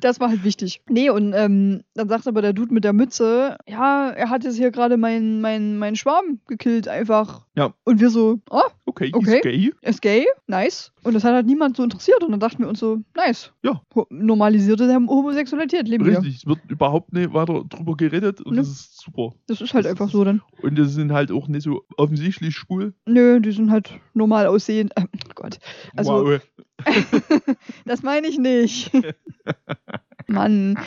Das 0.00 0.18
war 0.18 0.30
halt 0.30 0.42
wichtig. 0.42 0.82
Nee, 0.88 1.10
und 1.10 1.32
ähm, 1.32 1.84
dann 1.94 2.08
sagt 2.08 2.26
aber 2.26 2.42
der 2.42 2.52
Dude 2.52 2.74
mit 2.74 2.82
der 2.82 2.92
Mütze, 2.92 3.56
ja, 3.68 4.10
er 4.10 4.30
hat 4.30 4.42
jetzt 4.42 4.56
hier 4.56 4.72
gerade 4.72 4.96
meinen 4.96 5.40
mein, 5.40 5.78
mein 5.78 5.94
Schwarm 5.94 6.40
gekillt, 6.48 6.88
einfach. 6.88 7.46
Ja. 7.54 7.72
Und 7.84 8.00
wir 8.00 8.10
so, 8.10 8.40
oh, 8.50 8.62
okay, 8.86 9.12
Okay. 9.14 9.36
ist 9.36 9.42
gay. 9.44 9.72
Ist 9.82 10.02
gay, 10.02 10.26
nice. 10.48 10.90
Und 11.04 11.14
das 11.14 11.22
hat 11.22 11.34
halt 11.34 11.46
niemand 11.46 11.76
so 11.76 11.84
interessiert. 11.84 12.24
Und 12.24 12.32
dann 12.32 12.40
dachten 12.40 12.58
wir 12.58 12.68
uns 12.68 12.80
so, 12.80 12.98
nice. 13.14 13.52
Ja. 13.62 13.80
Ho- 13.94 14.08
Normalisierte 14.10 14.92
Hom- 14.92 15.08
Homosexualität, 15.08 15.86
leben 15.86 16.04
wir. 16.04 16.18
Richtig, 16.18 16.38
es 16.38 16.46
wird 16.46 16.58
überhaupt 16.68 17.12
nicht 17.12 17.32
weiter 17.32 17.62
drüber 17.68 17.96
geredet 17.96 18.40
und 18.40 18.54
Nö. 18.54 18.58
das 18.58 18.68
ist 18.70 18.91
super. 19.02 19.34
Das 19.46 19.60
ist 19.60 19.74
halt 19.74 19.84
Das 19.84 19.90
einfach 19.92 20.06
ist- 20.06 20.12
so 20.12 20.24
dann. 20.24 20.42
Und 20.62 20.76
die 20.78 20.84
sind 20.86 21.12
halt 21.12 21.30
auch 21.32 21.48
nicht 21.48 21.62
so 21.64 21.84
offensichtlich 21.96 22.54
schwul. 22.54 22.94
Nö, 23.06 23.40
die 23.40 23.52
sind 23.52 23.70
halt 23.70 23.98
normal 24.14 24.46
aussehend. 24.46 24.92
Äh, 24.96 25.04
Gott, 25.34 25.58
Also- 25.96 26.12
wow. 26.24 26.40
das 27.84 28.02
meine 28.02 28.26
ich 28.26 28.38
nicht. 28.38 28.90
Mann. 30.28 30.78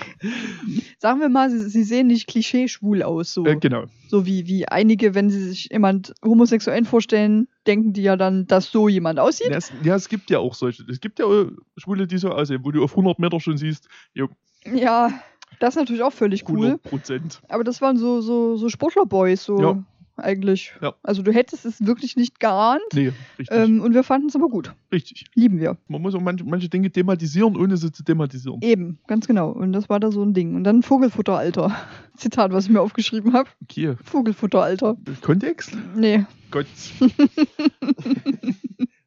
Sagen 1.00 1.20
wir 1.20 1.30
mal, 1.30 1.50
sie, 1.50 1.70
sie 1.70 1.84
sehen 1.84 2.08
nicht 2.08 2.28
klischee-schwul 2.28 3.04
aus, 3.04 3.34
so. 3.34 3.46
Äh, 3.46 3.58
genau. 3.58 3.86
So 4.08 4.26
wie, 4.26 4.48
wie 4.48 4.68
einige, 4.68 5.14
wenn 5.14 5.30
sie 5.30 5.42
sich 5.44 5.70
jemand 5.72 6.14
Homosexuellen 6.24 6.86
vorstellen, 6.86 7.48
denken 7.68 7.94
die 7.94 8.02
ja 8.04 8.16
dann, 8.16 8.48
dass 8.48 8.72
so 8.72 8.88
jemand 8.88 9.20
aussieht. 9.20 9.52
Ja 9.52 9.58
es, 9.58 9.72
ja, 9.84 9.96
es 9.96 10.10
gibt 10.10 10.30
ja 10.30 10.40
auch 10.40 10.54
solche. 10.56 10.84
Es 10.90 11.00
gibt 11.00 11.20
ja 11.20 11.26
Schwule, 11.78 12.08
die 12.08 12.18
so 12.18 12.30
aussehen, 12.30 12.62
wo 12.64 12.72
du 12.72 12.84
auf 12.84 12.92
100 12.92 13.20
Meter 13.20 13.40
schon 13.40 13.58
siehst, 13.58 13.88
jo, 14.14 14.30
Ja, 14.66 15.12
das 15.60 15.76
ist 15.76 15.80
natürlich 15.80 16.04
auch 16.04 16.14
völlig 16.14 16.48
cool. 16.50 16.58
100 16.58 16.84
Prozent. 16.84 17.42
Aber 17.50 17.64
das 17.64 17.82
waren 17.82 17.98
so, 17.98 18.22
so, 18.22 18.58
so 18.58 18.70
Sportlerboys, 18.70 19.44
so 19.44 19.60
Ja. 19.62 19.84
eigentlich. 20.18 20.74
Ja. 20.82 20.94
Also 21.04 21.22
du 21.24 21.32
hättest 21.34 21.66
es 21.66 21.86
wirklich 21.86 22.16
nicht 22.16 22.40
geahnt. 22.40 22.82
Nee, 22.94 23.12
richtig. 23.38 23.58
Ähm, 23.58 23.82
und 23.82 23.94
wir 23.94 24.04
fanden 24.04 24.28
es 24.28 24.36
aber 24.36 24.48
gut. 24.50 24.74
richtig. 24.92 25.26
Lieben 25.34 25.60
wir. 25.60 25.78
Man 25.88 26.02
muss 26.02 26.16
auch 26.16 26.22
manche, 26.22 26.44
manche 26.46 26.70
Dinge 26.70 26.90
thematisieren, 26.92 27.58
ohne 27.58 27.76
sie 27.78 27.92
zu 27.92 28.04
thematisieren. 28.04 28.60
Eben, 28.62 29.00
ganz 29.08 29.28
genau. 29.28 29.50
Und 29.52 29.74
das 29.74 29.90
war 29.90 30.00
da 30.00 30.12
so 30.12 30.24
ein 30.24 30.34
Ding. 30.34 30.56
Und 30.56 30.64
dann 30.64 30.84
Vogelfutteralter. 30.84 31.76
Zitat, 32.18 32.54
was 32.54 32.66
ich 32.66 32.70
mir 32.72 32.80
aufgeschrieben 32.82 33.34
habe. 33.34 33.50
Okay. 33.64 33.96
Vogelfutteralter. 34.04 34.96
Kontext? 35.22 35.76
Nee. 35.96 36.26
Gott. 36.52 36.68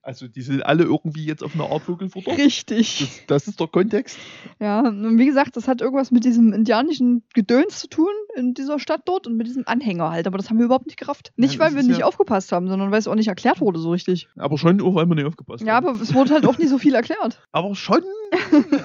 also, 0.09 0.27
die 0.27 0.41
sind 0.41 0.65
alle 0.65 0.85
irgendwie 0.85 1.27
jetzt 1.27 1.45
auf 1.45 1.55
einer 1.55 1.71
Art 1.71 1.83
Vogelfutter. 1.83 2.37
Richtig. 2.39 2.99
Das, 3.27 3.27
das 3.27 3.49
ist 3.49 3.61
der 3.61 3.67
Kontext. 3.67 4.17
Ja, 4.59 4.81
und 4.81 5.19
wie 5.19 5.27
gesagt, 5.27 5.55
das 5.59 5.69
hat 5.69 5.83
irgendwas 5.83 6.11
mit 6.11 6.25
diesem 6.25 6.55
indianischen 6.55 7.25
Gedöns 7.35 7.79
zu 7.79 7.89
tun 7.89 8.09
in 8.35 8.55
dieser 8.55 8.79
Stadt 8.79 9.03
dort 9.05 9.27
und 9.27 9.37
mit 9.37 9.47
diesem 9.47 9.65
Anhänger 9.67 10.11
halt. 10.11 10.27
Aber 10.27 10.39
das 10.39 10.49
haben 10.49 10.57
wir 10.59 10.65
überhaupt 10.65 10.87
nicht 10.87 10.99
gerafft. 10.99 11.33
Nicht, 11.37 11.55
Ja, 11.55 11.61
weil 11.61 11.75
wir 11.75 11.83
nicht 11.83 11.99
ja- 11.99 12.07
aufgepasst 12.07 12.53
haben, 12.53 12.69
sondern 12.69 12.91
weil 12.91 12.99
es 13.01 13.07
auch 13.07 13.15
nicht 13.17 13.29
erklärt 13.29 13.61
wurde 13.61 13.79
so 13.81 13.91
richtig. 13.91 14.29
Aber 14.37 14.57
schon 14.57 14.81
auch, 14.81 14.95
weil 14.95 15.05
wir 15.07 15.15
nicht 15.15 15.27
aufgepasst 15.27 15.63
Ja, 15.63 15.75
haben. 15.75 15.87
aber 15.89 16.01
es 16.01 16.15
wurde 16.15 16.33
halt 16.33 16.47
auch 16.47 16.57
nicht 16.57 16.71
so 16.71 16.79
viel 16.79 16.95
erklärt. 16.95 17.41
Aber 17.53 17.75
schon, 17.75 18.01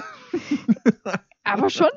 Aber 1.44 1.70
schon 1.70 1.88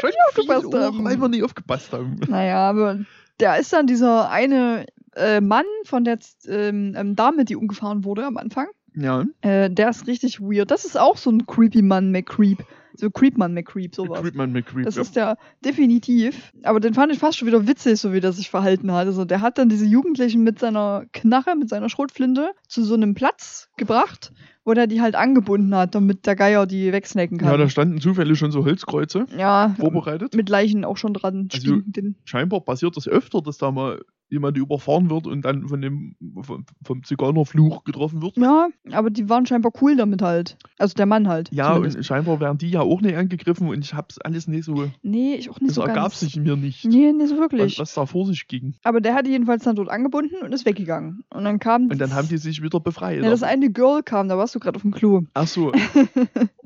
schon 0.00 0.10
aufgepasst 0.28 0.66
viel 0.66 0.74
auch, 0.78 0.82
haben. 0.84 1.04
weil 1.04 1.16
wir 1.20 1.28
nicht 1.28 1.42
aufgepasst 1.44 1.92
haben. 1.92 2.18
Naja, 2.28 2.68
aber 2.70 3.00
da 3.38 3.56
ist 3.56 3.72
dann 3.72 3.86
dieser 3.86 4.30
eine 4.30 4.86
äh, 5.16 5.40
Mann 5.40 5.66
von 5.84 6.04
der 6.04 6.18
ähm, 6.46 6.94
ähm, 6.96 7.16
Dame, 7.16 7.44
die 7.44 7.56
umgefahren 7.56 8.04
wurde 8.04 8.26
am 8.26 8.36
Anfang. 8.36 8.66
Ja, 8.96 9.24
Äh, 9.40 9.70
der 9.70 9.90
ist 9.90 10.06
richtig 10.06 10.40
weird. 10.40 10.70
Das 10.70 10.84
ist 10.84 10.98
auch 10.98 11.16
so 11.16 11.30
ein 11.30 11.46
creepy 11.46 11.82
Mann 11.82 12.12
McCreep. 12.12 12.64
So 12.96 13.10
Creepman 13.10 13.54
McCreep, 13.54 13.94
sowas. 13.94 14.20
Creepman 14.20 14.52
McCreep. 14.52 14.84
Das 14.84 14.94
ja. 14.94 15.02
ist 15.02 15.16
der 15.16 15.36
definitiv. 15.64 16.52
Aber 16.62 16.78
den 16.78 16.94
fand 16.94 17.12
ich 17.12 17.18
fast 17.18 17.38
schon 17.38 17.48
wieder 17.48 17.66
witzig, 17.66 18.00
so 18.00 18.12
wie 18.12 18.20
der 18.20 18.32
sich 18.32 18.50
verhalten 18.50 18.92
hat. 18.92 19.06
Also 19.06 19.24
der 19.24 19.40
hat 19.40 19.58
dann 19.58 19.68
diese 19.68 19.84
Jugendlichen 19.84 20.44
mit 20.44 20.60
seiner 20.60 21.04
Knarre, 21.12 21.56
mit 21.56 21.68
seiner 21.68 21.88
Schrotflinte 21.88 22.52
zu 22.68 22.84
so 22.84 22.94
einem 22.94 23.14
Platz 23.14 23.68
gebracht, 23.76 24.32
wo 24.64 24.72
der 24.74 24.86
die 24.86 25.00
halt 25.00 25.14
angebunden 25.14 25.74
hat, 25.74 25.94
damit 25.94 26.26
der 26.26 26.36
Geier 26.36 26.66
die 26.66 26.92
wegsnacken 26.92 27.38
ja, 27.38 27.50
da 27.52 27.56
kann. 27.58 27.68
standen 27.70 28.00
zufällig 28.00 28.38
schon 28.38 28.50
so 28.50 28.64
Holzkreuze 28.64 29.26
Ja, 29.36 29.74
vorbereitet. 29.78 30.34
mit 30.34 30.48
Leichen 30.48 30.84
auch 30.84 30.96
schon 30.96 31.14
dran. 31.14 31.48
Also- 31.52 31.66
stinkenden. 31.66 32.16
Scheinbar 32.24 32.60
passiert 32.60 32.96
das 32.96 33.06
öfter, 33.06 33.42
dass 33.42 33.58
da 33.58 33.70
mal 33.70 34.00
jemand 34.34 34.56
überfahren 34.58 35.08
wird 35.08 35.26
und 35.26 35.42
dann 35.42 35.66
von 35.68 35.80
dem 35.80 36.14
vom, 36.42 36.66
vom 36.84 37.02
Zigeunerfluch 37.02 37.84
getroffen 37.84 38.20
wird. 38.22 38.36
Ja, 38.36 38.68
aber 38.92 39.08
die 39.10 39.28
waren 39.30 39.46
scheinbar 39.46 39.72
cool 39.80 39.96
damit 39.96 40.20
halt. 40.20 40.58
Also 40.78 40.94
der 40.94 41.06
Mann 41.06 41.28
halt. 41.28 41.50
Ja, 41.52 41.68
zumindest. 41.74 41.96
und 41.96 42.02
scheinbar 42.04 42.40
werden 42.40 42.58
die 42.58 42.68
ja 42.70 42.80
auch 42.82 43.00
nicht 43.00 43.16
angegriffen 43.16 43.68
und 43.68 43.82
ich 43.84 43.94
hab's 43.94 44.18
alles 44.18 44.46
nicht 44.48 44.64
so. 44.64 44.90
Nee, 45.02 45.36
ich 45.36 45.48
auch 45.48 45.60
nicht 45.60 45.70
Das 45.70 45.76
so 45.76 45.80
ergab 45.82 45.96
ganz. 46.10 46.20
sich 46.20 46.36
mir 46.36 46.56
nicht, 46.56 46.84
Nee, 46.84 47.12
nicht 47.12 47.28
so 47.28 47.34
was, 47.36 47.40
wirklich. 47.40 47.78
was 47.78 47.94
da 47.94 48.04
vor 48.06 48.26
sich 48.26 48.46
ging. 48.48 48.74
Aber 48.84 49.00
der 49.00 49.14
hat 49.14 49.26
die 49.26 49.30
jedenfalls 49.30 49.64
dann 49.64 49.76
dort 49.76 49.88
angebunden 49.88 50.36
und 50.42 50.52
ist 50.52 50.66
weggegangen. 50.66 51.24
Und 51.30 51.44
dann 51.44 51.58
kam. 51.58 51.88
Und 51.90 51.98
dann 52.00 52.12
haben 52.14 52.28
die 52.28 52.36
sich 52.38 52.62
wieder 52.62 52.80
befreit. 52.80 53.22
Ja, 53.22 53.30
das 53.30 53.42
eine 53.42 53.70
Girl 53.70 54.02
kam, 54.02 54.28
da 54.28 54.36
warst 54.36 54.54
du 54.54 54.58
gerade 54.60 54.76
auf 54.76 54.82
dem 54.82 54.90
Klo. 54.92 55.22
Ach 55.34 55.46
so. 55.46 55.72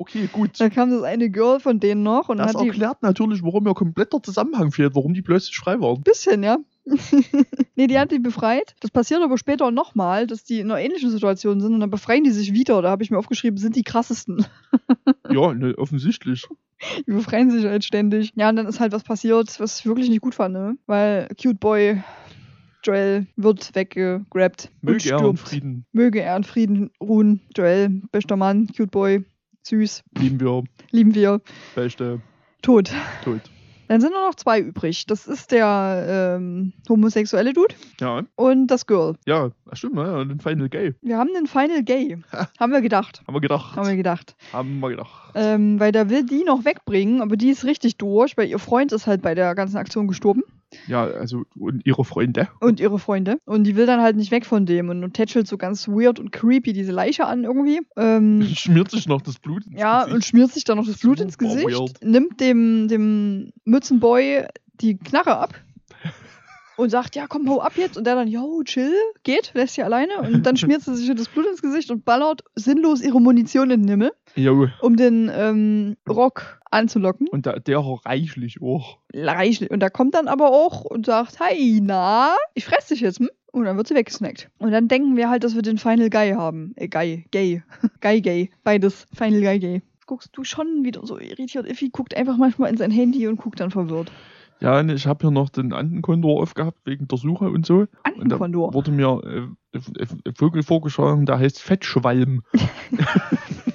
Okay, 0.01 0.29
gut. 0.33 0.59
Da 0.59 0.71
kam 0.71 0.91
das 0.91 1.03
eine 1.03 1.29
Girl 1.29 1.61
von 1.61 1.81
denen 1.81 2.03
noch 2.03 2.29
und 2.29 2.39
Das 2.39 2.55
hat 2.55 2.63
die. 2.63 2.69
erklärt 2.69 3.03
natürlich, 3.03 3.43
warum 3.43 3.65
mir 3.65 3.75
kompletter 3.75 4.23
Zusammenhang 4.23 4.71
fehlt, 4.71 4.95
warum 4.95 5.13
die 5.13 5.23
plötzlich 5.23 5.57
frei 5.59 5.81
waren. 5.81 6.03
Bisschen, 6.03 6.43
ja. 6.43 6.59
nee, 7.77 7.87
die 7.87 7.99
hat 7.99 8.13
die 8.13 8.19
befreit. 8.19 8.75
Das 8.81 8.91
passiert 8.91 9.23
aber 9.23 9.39
später 9.39 9.71
nochmal, 9.71 10.27
dass 10.27 10.45
die 10.45 10.61
in 10.61 10.71
einer 10.71 10.81
ähnlichen 10.81 11.11
Situation 11.11 11.61
sind 11.61 11.75
und 11.75 11.81
dann 11.81 11.91
befreien 11.91 12.25
die 12.25 12.31
sich 12.31 12.53
wieder. 12.53 12.81
Da 12.83 12.91
habe 12.91 13.03
ich 13.03 13.11
mir 13.11 13.19
aufgeschrieben, 13.19 13.59
sind 13.59 13.77
die 13.77 13.85
krassesten. 13.85 14.45
Ja, 15.31 15.53
ne, 15.53 15.77
offensichtlich. 15.77 16.47
Die 17.07 17.13
befreien 17.13 17.51
sich 17.51 17.65
halt 17.67 17.85
ständig. 17.85 18.33
Ja, 18.35 18.49
und 18.49 18.57
dann 18.57 18.67
ist 18.67 18.81
halt 18.81 18.93
was 18.93 19.03
passiert, 19.05 19.61
was 19.61 19.81
ich 19.81 19.87
wirklich 19.87 20.09
nicht 20.09 20.23
gut 20.23 20.35
fand, 20.35 20.55
ne? 20.55 20.79
Weil 20.87 21.29
Cute 21.41 21.61
Boy 21.61 22.03
Joel 22.83 23.27
wird 23.37 23.75
weggegrabt. 23.75 24.71
Möge 24.81 25.11
er 25.11 25.23
in. 25.23 25.37
Frieden. 25.37 25.87
Möge 25.93 26.23
er 26.23 26.37
in 26.37 26.45
Frieden 26.45 26.91
ruhen. 27.01 27.43
Joel, 27.55 28.01
bester 28.11 28.37
Mann, 28.37 28.69
Cute 28.69 28.91
Boy, 28.91 29.25
süß, 29.65 30.03
Lieben 30.19 30.41
wir. 30.41 30.65
lieben 30.91 31.15
wir. 31.15 31.43
Beste. 31.75 32.23
Tot. 32.63 32.91
Tot. 33.23 33.43
Dann 33.89 34.01
sind 34.01 34.13
nur 34.13 34.27
noch 34.27 34.35
zwei 34.35 34.61
übrig. 34.61 35.07
Das 35.07 35.27
ist 35.27 35.51
der 35.51 36.37
ähm, 36.39 36.73
homosexuelle 36.89 37.53
Dude 37.55 37.75
Ja, 38.01 38.23
und 38.37 38.67
das 38.69 38.87
Girl. 38.87 39.17
ja, 39.27 39.51
stimmt? 39.73 39.99
Und 39.99 40.31
ein 40.31 40.41
Final 40.41 40.69
Gay. 40.69 40.95
Wir 41.03 41.19
haben 41.19 41.31
den 41.35 41.47
Final 41.47 41.83
Gay. 41.83 42.19
Ha. 42.33 42.49
haben 42.61 42.73
wir 42.73 42.81
gedacht. 42.83 43.23
Haben 43.27 43.35
wir 43.35 43.41
gedacht. 43.41 43.77
Haben 43.77 43.89
wir 43.89 43.97
gedacht. 43.97 44.37
Haben 44.53 44.81
wir 44.81 44.91
gedacht. 44.91 45.33
Ähm, 45.35 45.81
weil 45.81 45.93
der 45.93 46.11
will 46.11 46.25
die 46.25 46.45
noch 46.45 46.65
wegbringen, 46.65 47.23
aber 47.23 47.37
die 47.37 47.51
ist 47.51 47.65
richtig 47.65 47.97
durch, 47.97 48.37
weil 48.37 48.49
ihr 48.49 48.59
Freund 48.59 48.93
ist 48.93 49.07
halt 49.07 49.23
bei 49.23 49.35
der 49.35 49.55
ganzen 49.55 49.77
Aktion 49.79 50.07
gestorben. 50.07 50.43
Ja, 50.87 51.05
also, 51.05 51.45
und 51.59 51.87
ihre 51.87 52.05
Freunde. 52.05 52.49
Und 52.61 52.79
ihre 52.81 52.99
Freunde. 52.99 53.39
Und 53.47 53.65
die 53.65 53.75
will 53.77 53.87
dann 53.87 54.03
halt 54.03 54.17
nicht 54.17 54.31
weg 54.31 54.45
von 54.45 54.67
dem 54.67 54.91
und, 54.91 55.03
und 55.03 55.15
tätschelt 55.15 55.47
so 55.49 55.57
ganz 55.57 55.89
weird 55.89 56.19
und 56.21 56.31
creepy 56.31 56.73
diese 56.73 56.93
Leiche 56.93 57.25
an 57.27 57.45
irgendwie. 57.45 57.81
Ähm, 57.97 58.43
Schmiert 58.55 58.91
sich 58.91 59.09
noch 59.09 59.23
das 59.23 59.39
Blut. 59.39 59.67
ins 59.67 59.79
ja, 59.81 60.01
Gesicht. 60.01 60.15
und 60.15 60.25
schmiert 60.25 60.53
sich 60.53 60.65
dann 60.65 60.77
noch 60.79 60.87
das 60.87 60.99
Blut 60.99 61.21
ins 61.21 61.35
Super 61.41 61.55
Gesicht. 61.55 61.79
weird. 61.79 62.05
Nimmt 62.05 62.41
dem, 62.41 62.89
dem 62.89 63.53
Mützenboy 63.65 64.45
die 64.81 64.99
Knarre 64.99 65.39
ab. 65.39 65.55
Und 66.77 66.91
sagt, 66.91 67.17
ja, 67.17 67.27
komm, 67.27 67.49
hau 67.51 67.61
ab 67.61 67.73
jetzt. 67.75 67.97
Und 67.97 68.07
der 68.07 68.15
dann, 68.15 68.29
yo, 68.29 68.63
chill, 68.63 68.93
geht, 69.25 69.51
lässt 69.55 69.75
sie 69.75 69.83
alleine. 69.83 70.19
Und 70.21 70.45
dann 70.47 70.57
schmiert 70.59 70.83
sie 70.83 70.95
sich 70.95 71.13
das 71.13 71.27
Blut 71.29 71.47
ins 71.47 71.61
Gesicht 71.61 71.91
und 71.91 72.05
ballert 72.05 72.45
sinnlos 72.55 73.01
ihre 73.03 73.21
Munition 73.21 73.71
in 73.73 73.83
den 73.83 73.89
Himmel, 73.89 74.13
Jo. 74.37 74.69
um 74.81 74.97
den 74.97 75.29
ähm, 75.35 75.97
Rock 76.09 76.58
anzulocken. 76.71 77.29
Und 77.29 77.47
da, 77.47 77.59
der 77.59 77.79
reichlich 77.79 78.61
auch. 78.63 78.99
reichlich. 79.15 79.71
Und 79.71 79.81
da 79.81 79.91
kommt 79.91 80.15
dann 80.15 80.29
aber 80.29 80.51
auch 80.51 80.85
und 80.85 81.07
sagt, 81.07 81.41
hi, 81.41 81.81
na, 81.83 82.35
ich 82.55 82.65
fress 82.65 82.89
dich 82.89 83.01
jetzt, 83.01 83.21
hm? 83.21 83.31
Und 83.51 83.65
dann 83.65 83.77
wird 83.77 83.89
sie 83.89 83.95
weggesnackt. 83.95 84.51
Und 84.59 84.73
dann 84.73 84.89
denken 84.89 85.17
wir 85.17 85.31
halt, 85.31 85.43
dass 85.43 85.55
wir 85.55 85.63
den 85.63 85.79
Final 85.79 86.11
Guy 86.11 86.33
haben. 86.33 86.75
Äh, 86.77 86.89
Guy, 86.89 87.25
Gay. 87.31 87.63
Guy, 88.01 88.21
Gay. 88.21 88.51
Beides. 88.63 89.07
Final 89.15 89.41
Guy, 89.41 89.59
Gay. 89.59 89.83
Guckst 90.07 90.31
du 90.35 90.45
schon 90.45 90.85
wieder 90.85 91.05
so 91.05 91.19
irritiert. 91.19 91.67
Iffi 91.67 91.89
guckt 91.91 92.17
einfach 92.17 92.37
manchmal 92.37 92.71
in 92.71 92.77
sein 92.77 92.91
Handy 92.91 93.27
und 93.27 93.37
guckt 93.37 93.61
dann 93.61 93.71
verwirrt. 93.71 94.13
Ja, 94.61 94.81
und 94.81 94.89
ich 94.89 95.07
habe 95.07 95.21
hier 95.23 95.31
noch 95.31 95.51
den 95.51 95.73
Antenkondor 95.73 96.43
aufgehabt 96.43 96.79
wegen 96.85 97.07
der 97.07 97.19
Suche 97.19 97.49
und 97.49 97.65
so. 97.65 97.87
Und 98.17 98.29
da 98.29 98.41
wurde 98.41 98.91
mir 98.91 99.21
äh, 99.25 99.79
ein 99.79 100.35
Vogel 100.35 100.63
vorgeschlagen, 100.63 101.27
der 101.27 101.39
heißt 101.39 101.61
Fettschwalm. 101.61 102.43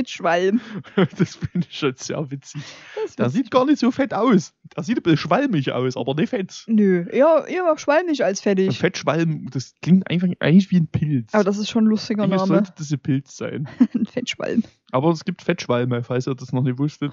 Der 0.00 0.04
Fettschwalm. 0.04 0.60
das 1.18 1.36
finde 1.36 1.66
ich 1.68 1.78
schon 1.78 1.92
sehr 1.94 2.30
witzig. 2.30 2.62
Das 3.02 3.16
Der 3.16 3.28
sieht 3.28 3.50
gar 3.50 3.66
nicht 3.66 3.78
so 3.78 3.90
fett 3.90 4.14
aus. 4.14 4.54
Der 4.74 4.82
sieht 4.82 4.96
ein 4.96 5.02
bisschen 5.02 5.18
schwalmig 5.18 5.72
aus, 5.72 5.96
aber 5.96 6.14
nicht 6.14 6.30
fett. 6.30 6.64
Nö, 6.68 7.04
eher, 7.10 7.44
eher 7.46 7.76
schwalmig 7.76 8.24
als 8.24 8.40
fettig. 8.40 8.78
Fettschwalm, 8.78 9.50
das 9.50 9.74
klingt 9.82 10.08
einfach 10.10 10.28
eigentlich 10.40 10.70
wie 10.70 10.78
ein 10.78 10.86
Pilz. 10.86 11.34
Aber 11.34 11.44
das 11.44 11.58
ist 11.58 11.68
schon 11.68 11.84
ein 11.84 11.88
lustiger 11.88 12.22
Eigentlich 12.22 12.40
Name. 12.40 12.54
sollte 12.54 12.72
das 12.78 12.90
ein 12.90 12.98
Pilz 13.00 13.36
sein. 13.36 13.68
Ein 13.94 14.06
Fettschwalm. 14.06 14.62
Aber 14.92 15.10
es 15.10 15.24
gibt 15.24 15.42
Fettschwalme, 15.42 16.02
falls 16.02 16.26
ihr 16.26 16.34
das 16.34 16.52
noch 16.52 16.62
nicht 16.62 16.78
wusstet. 16.78 17.12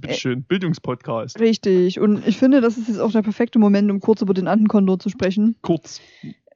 Bitte 0.00 0.14
schön, 0.14 0.44
Bildungspodcast. 0.44 1.40
Richtig. 1.40 1.98
Und 1.98 2.26
ich 2.26 2.38
finde, 2.38 2.60
das 2.60 2.78
ist 2.78 2.88
jetzt 2.88 3.00
auch 3.00 3.10
der 3.10 3.22
perfekte 3.22 3.58
Moment, 3.58 3.90
um 3.90 4.00
kurz 4.00 4.22
über 4.22 4.34
den 4.34 4.46
Antenkondor 4.46 4.98
zu 4.98 5.08
sprechen. 5.08 5.56
Kurz. 5.62 6.00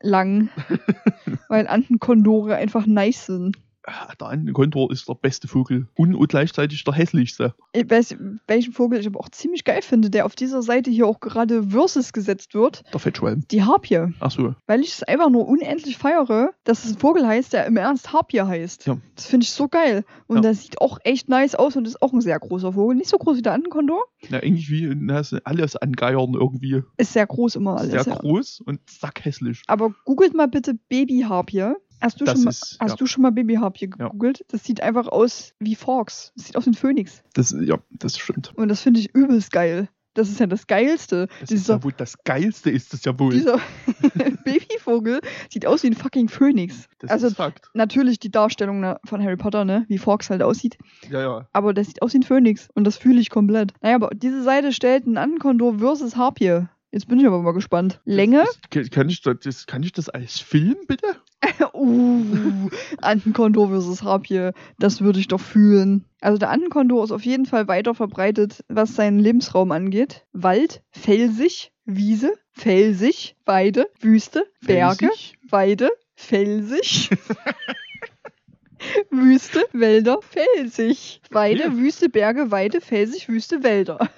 Lang. 0.01 0.49
Weil 1.49 1.67
Antenkondore 1.67 2.55
einfach 2.57 2.87
nice 2.87 3.27
sind. 3.27 3.57
Ah, 3.85 4.13
Der 4.21 4.29
Antenkondor 4.29 4.93
ist 4.93 5.09
der 5.09 5.15
beste 5.15 5.49
Vogel 5.49 5.89
und, 5.97 6.15
und 6.15 6.29
gleichzeitig 6.29 6.85
der 6.85 6.95
hässlichste. 6.95 7.55
Ich 7.73 7.91
weiß, 7.91 8.17
welchen 8.47 8.73
Vogel 8.73 9.01
ich 9.01 9.07
aber 9.09 9.19
auch 9.19 9.29
ziemlich 9.31 9.65
geil 9.65 9.83
finde, 9.83 10.09
der 10.09 10.25
auf 10.27 10.37
dieser 10.37 10.63
Seite 10.63 10.91
hier 10.91 11.07
auch 11.07 11.19
gerade 11.19 11.65
Versus 11.71 12.13
gesetzt 12.13 12.55
wird. 12.55 12.85
Der 12.93 13.01
Fettschwalm. 13.01 13.45
Die 13.51 13.65
Harpie. 13.65 14.15
Ach 14.21 14.31
so. 14.31 14.55
Weil 14.69 14.81
ich 14.83 14.93
es 14.95 15.03
einfach 15.03 15.31
nur 15.31 15.49
unendlich 15.49 15.99
feiere, 15.99 16.51
dass 16.65 16.85
es 16.85 16.93
ein 16.93 16.99
Vogel 16.99 17.27
heißt, 17.27 17.53
der 17.53 17.67
im 17.67 17.77
Ernst 17.77 18.13
Harpie 18.13 18.41
heißt. 18.43 18.87
Ja. 18.87 18.99
Das 19.17 19.27
finde 19.27 19.45
ich 19.45 19.51
so 19.53 19.67
geil. 19.69 20.05
Und 20.29 20.37
Ja. 20.37 20.43
der 20.43 20.55
sieht 20.55 20.81
auch 20.81 20.99
echt 21.03 21.29
nice 21.29 21.55
aus 21.57 21.75
und 21.77 21.87
ist 21.89 22.01
auch 22.03 22.13
ein 22.13 22.21
sehr 22.21 22.39
großer 22.39 22.75
Vogel. 22.75 22.97
Nicht 22.97 23.11
so 23.11 23.19
groß 23.19 23.39
wie 23.39 23.43
der 23.43 23.53
Antenkondor. 23.53 24.03
Ja, 24.29 24.39
eigentlich 24.39 24.71
wie 24.71 24.93
na, 24.95 25.23
alles 25.45 25.75
angeiern 25.77 26.35
irgendwie. 26.35 26.83
Ist 26.99 27.15
sehr 27.15 27.27
groß 27.27 27.57
immer 27.57 27.79
alles. 27.79 27.91
Sehr 28.05 28.13
ja. 28.15 28.19
groß 28.21 28.61
und 28.65 28.81
sackhässlich. 28.89 29.63
Aber 29.67 29.93
googelt 30.05 30.35
mal 30.35 30.47
bitte 30.49 30.75
Baby 30.89 31.25
Harpie. 31.29 31.73
Hast 32.03 32.21
du, 32.21 32.25
Das 32.25 32.35
schon 32.35 32.45
mal, 32.45 32.51
ist- 32.51 32.77
hast 32.81 32.91
ja. 32.91 32.97
du 32.97 33.07
schon 33.07 33.23
mal 33.23 33.33
Babyharpie 33.33 33.91
Ja. 33.99 34.07
gegoogelt? 34.09 34.45
Das 34.49 34.65
sieht 34.65 34.81
einfach 34.83 35.09
aus 35.09 35.55
wie 35.59 35.75
Forks. 35.75 36.33
Das 36.37 36.47
sieht 36.47 36.57
aus 36.57 36.67
wie 36.67 36.71
ein 36.71 36.75
Phönix. 36.75 37.23
Das, 37.35 37.55
ja, 37.59 37.79
das 37.91 38.19
stimmt. 38.19 38.53
Und 38.57 38.69
das 38.69 38.81
finde 38.81 39.01
ich 39.01 39.15
übelst 39.15 39.53
geil. 39.53 39.89
Das 40.15 40.29
ist 40.29 40.41
ja 40.41 40.47
das 40.47 40.67
Geilste. 40.67 41.27
Das 41.41 41.51
ist 41.51 41.69
ja 41.69 41.83
wohl 41.83 41.93
das 41.97 42.23
Geilste 42.25 42.71
ist 42.71 42.93
das 42.93 43.03
ja 43.07 43.19
wohl. 43.19 43.33
dieser 43.33 43.59
Babyvogel 44.45 45.21
sieht 45.51 45.67
aus 45.67 45.83
wie 45.83 45.89
ein 45.89 45.95
fucking 45.95 46.29
Phönix. 46.29 46.87
das 46.99 47.11
also 47.11 47.27
ist 47.29 47.37
Fakt. 47.37 47.71
natürlich 47.75 48.19
die 48.19 48.31
Darstellung 48.31 48.81
ne, 48.81 48.99
von 49.05 49.23
Harry 49.23 49.37
Potter, 49.37 49.65
ne, 49.65 49.85
wie 49.89 49.99
Forks 49.99 50.31
halt 50.31 50.43
aussieht. 50.43 50.77
Ja, 51.11 51.21
ja. 51.21 51.49
Aber 51.53 51.73
das 51.75 51.87
sieht 51.87 52.03
aus 52.03 52.13
wie 52.13 52.19
ein 52.19 52.23
Phönix 52.25 52.69
und 52.75 52.85
das 52.85 52.97
fühle 52.99 53.21
ich 53.21 53.31
komplett. 53.31 53.73
Naja, 53.81 53.97
aber 53.97 54.11
diese 54.15 54.43
Seite 54.43 54.73
stellt 54.73 55.07
einen 55.07 55.17
Ankondor 55.17 55.79
versus 55.79 56.17
Harpie. 56.17 56.67
Jetzt 56.91 57.09
bin 57.09 57.19
ich 57.19 57.27
aber 57.27 57.41
mal 57.41 57.53
gespannt. 57.53 58.01
Länge? 58.05 58.45
Das, 58.71 58.91
kann, 58.91 59.09
ich 59.09 59.23
das, 59.23 59.37
das, 59.43 59.67
kann 59.67 59.83
ich 59.83 59.93
das 59.93 60.11
als 60.11 60.41
Film 60.41 60.77
bitte? 60.87 61.07
uh, 61.75 62.69
Antenkondor 63.01 63.69
versus 63.69 64.03
Harpie. 64.03 64.51
Das 64.79 65.01
würde 65.01 65.19
ich 65.19 65.29
doch 65.29 65.41
fühlen. 65.41 66.05
Also 66.21 66.39
der 66.39 66.51
Antenkondor 66.51 67.05
ist 67.05 67.11
auf 67.11 67.23
jeden 67.25 67.47
Fall 67.47 67.69
weiter 67.69 67.95
verbreitet, 67.95 68.65
was 68.69 68.95
seinen 68.95 69.19
Lebensraum 69.19 69.73
angeht. 69.73 70.25
Wald, 70.33 70.83
felsig, 70.91 71.73
Wiese, 71.85 72.33
felsig, 72.53 73.37
Weide, 73.45 73.87
Wüste, 74.01 74.47
Berge, 74.65 75.07
Felsig? 75.09 75.39
Weide, 75.51 75.91
felsig. 76.15 77.11
Wüste, 79.11 79.65
Wälder, 79.73 80.21
felsig. 80.23 81.21
Weide, 81.31 81.65
Okay. 81.67 81.77
Wüste, 81.77 82.09
Berge, 82.09 82.51
Weide, 82.51 82.81
felsig, 82.81 83.29
Wüste, 83.29 83.63
Wälder. 83.63 84.09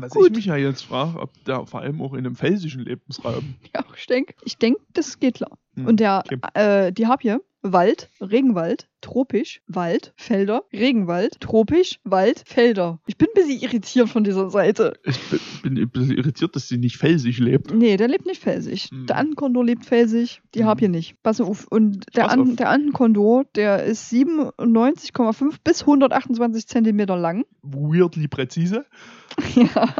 Was 0.00 0.10
Gut. 0.12 0.28
ich 0.30 0.36
mich 0.36 0.44
ja 0.46 0.56
jetzt 0.56 0.82
frage, 0.84 1.18
ob 1.18 1.32
der 1.44 1.66
vor 1.66 1.80
allem 1.80 2.00
auch 2.02 2.12
in 2.12 2.20
einem 2.20 2.36
felsischen 2.36 2.84
Lebensraum. 2.84 3.54
Ja, 3.74 3.84
ich 3.96 4.06
denke, 4.06 4.34
ich 4.44 4.58
denk, 4.58 4.78
das 4.92 5.18
geht 5.18 5.34
klar. 5.36 5.58
Hm, 5.74 5.86
Und 5.86 6.00
der, 6.00 6.22
okay. 6.24 6.38
äh, 6.54 6.92
die 6.92 7.06
Harpie, 7.06 7.36
Wald, 7.62 8.08
Regenwald, 8.20 8.88
tropisch, 9.00 9.60
Wald, 9.66 10.12
Felder, 10.16 10.62
Regenwald, 10.72 11.40
tropisch, 11.40 11.98
Wald, 12.04 12.42
Felder. 12.46 13.00
Ich 13.06 13.18
bin 13.18 13.26
ein 13.28 13.34
bisschen 13.34 13.60
irritiert 13.60 14.08
von 14.08 14.22
dieser 14.22 14.48
Seite. 14.50 14.94
Ich 15.04 15.18
bin, 15.30 15.74
bin 15.74 15.78
ein 15.82 15.90
bisschen 15.90 16.16
irritiert, 16.16 16.54
dass 16.54 16.68
sie 16.68 16.78
nicht 16.78 16.96
felsig 16.98 17.38
lebt. 17.38 17.72
Nee, 17.74 17.96
der 17.96 18.06
lebt 18.08 18.26
nicht 18.26 18.40
felsig. 18.40 18.84
Hm. 18.90 19.06
Der 19.06 19.16
Antenkondor 19.16 19.64
lebt 19.64 19.84
felsig, 19.84 20.40
die 20.54 20.60
Hm. 20.60 20.66
Harpie 20.66 20.88
nicht. 20.88 21.20
Pass 21.22 21.40
auf. 21.40 21.66
Und 21.68 22.06
der, 22.14 22.22
Pass 22.22 22.32
An 22.34 22.54
der 22.56 22.68
Antenkondor, 22.70 23.44
der 23.56 23.82
ist 23.84 24.12
97,5 24.12 25.56
bis 25.64 25.80
128 25.82 26.66
Zentimeter 26.68 27.16
lang. 27.16 27.44
Weirdly 27.62 28.28
präzise. 28.28 28.86
ja. 29.54 29.94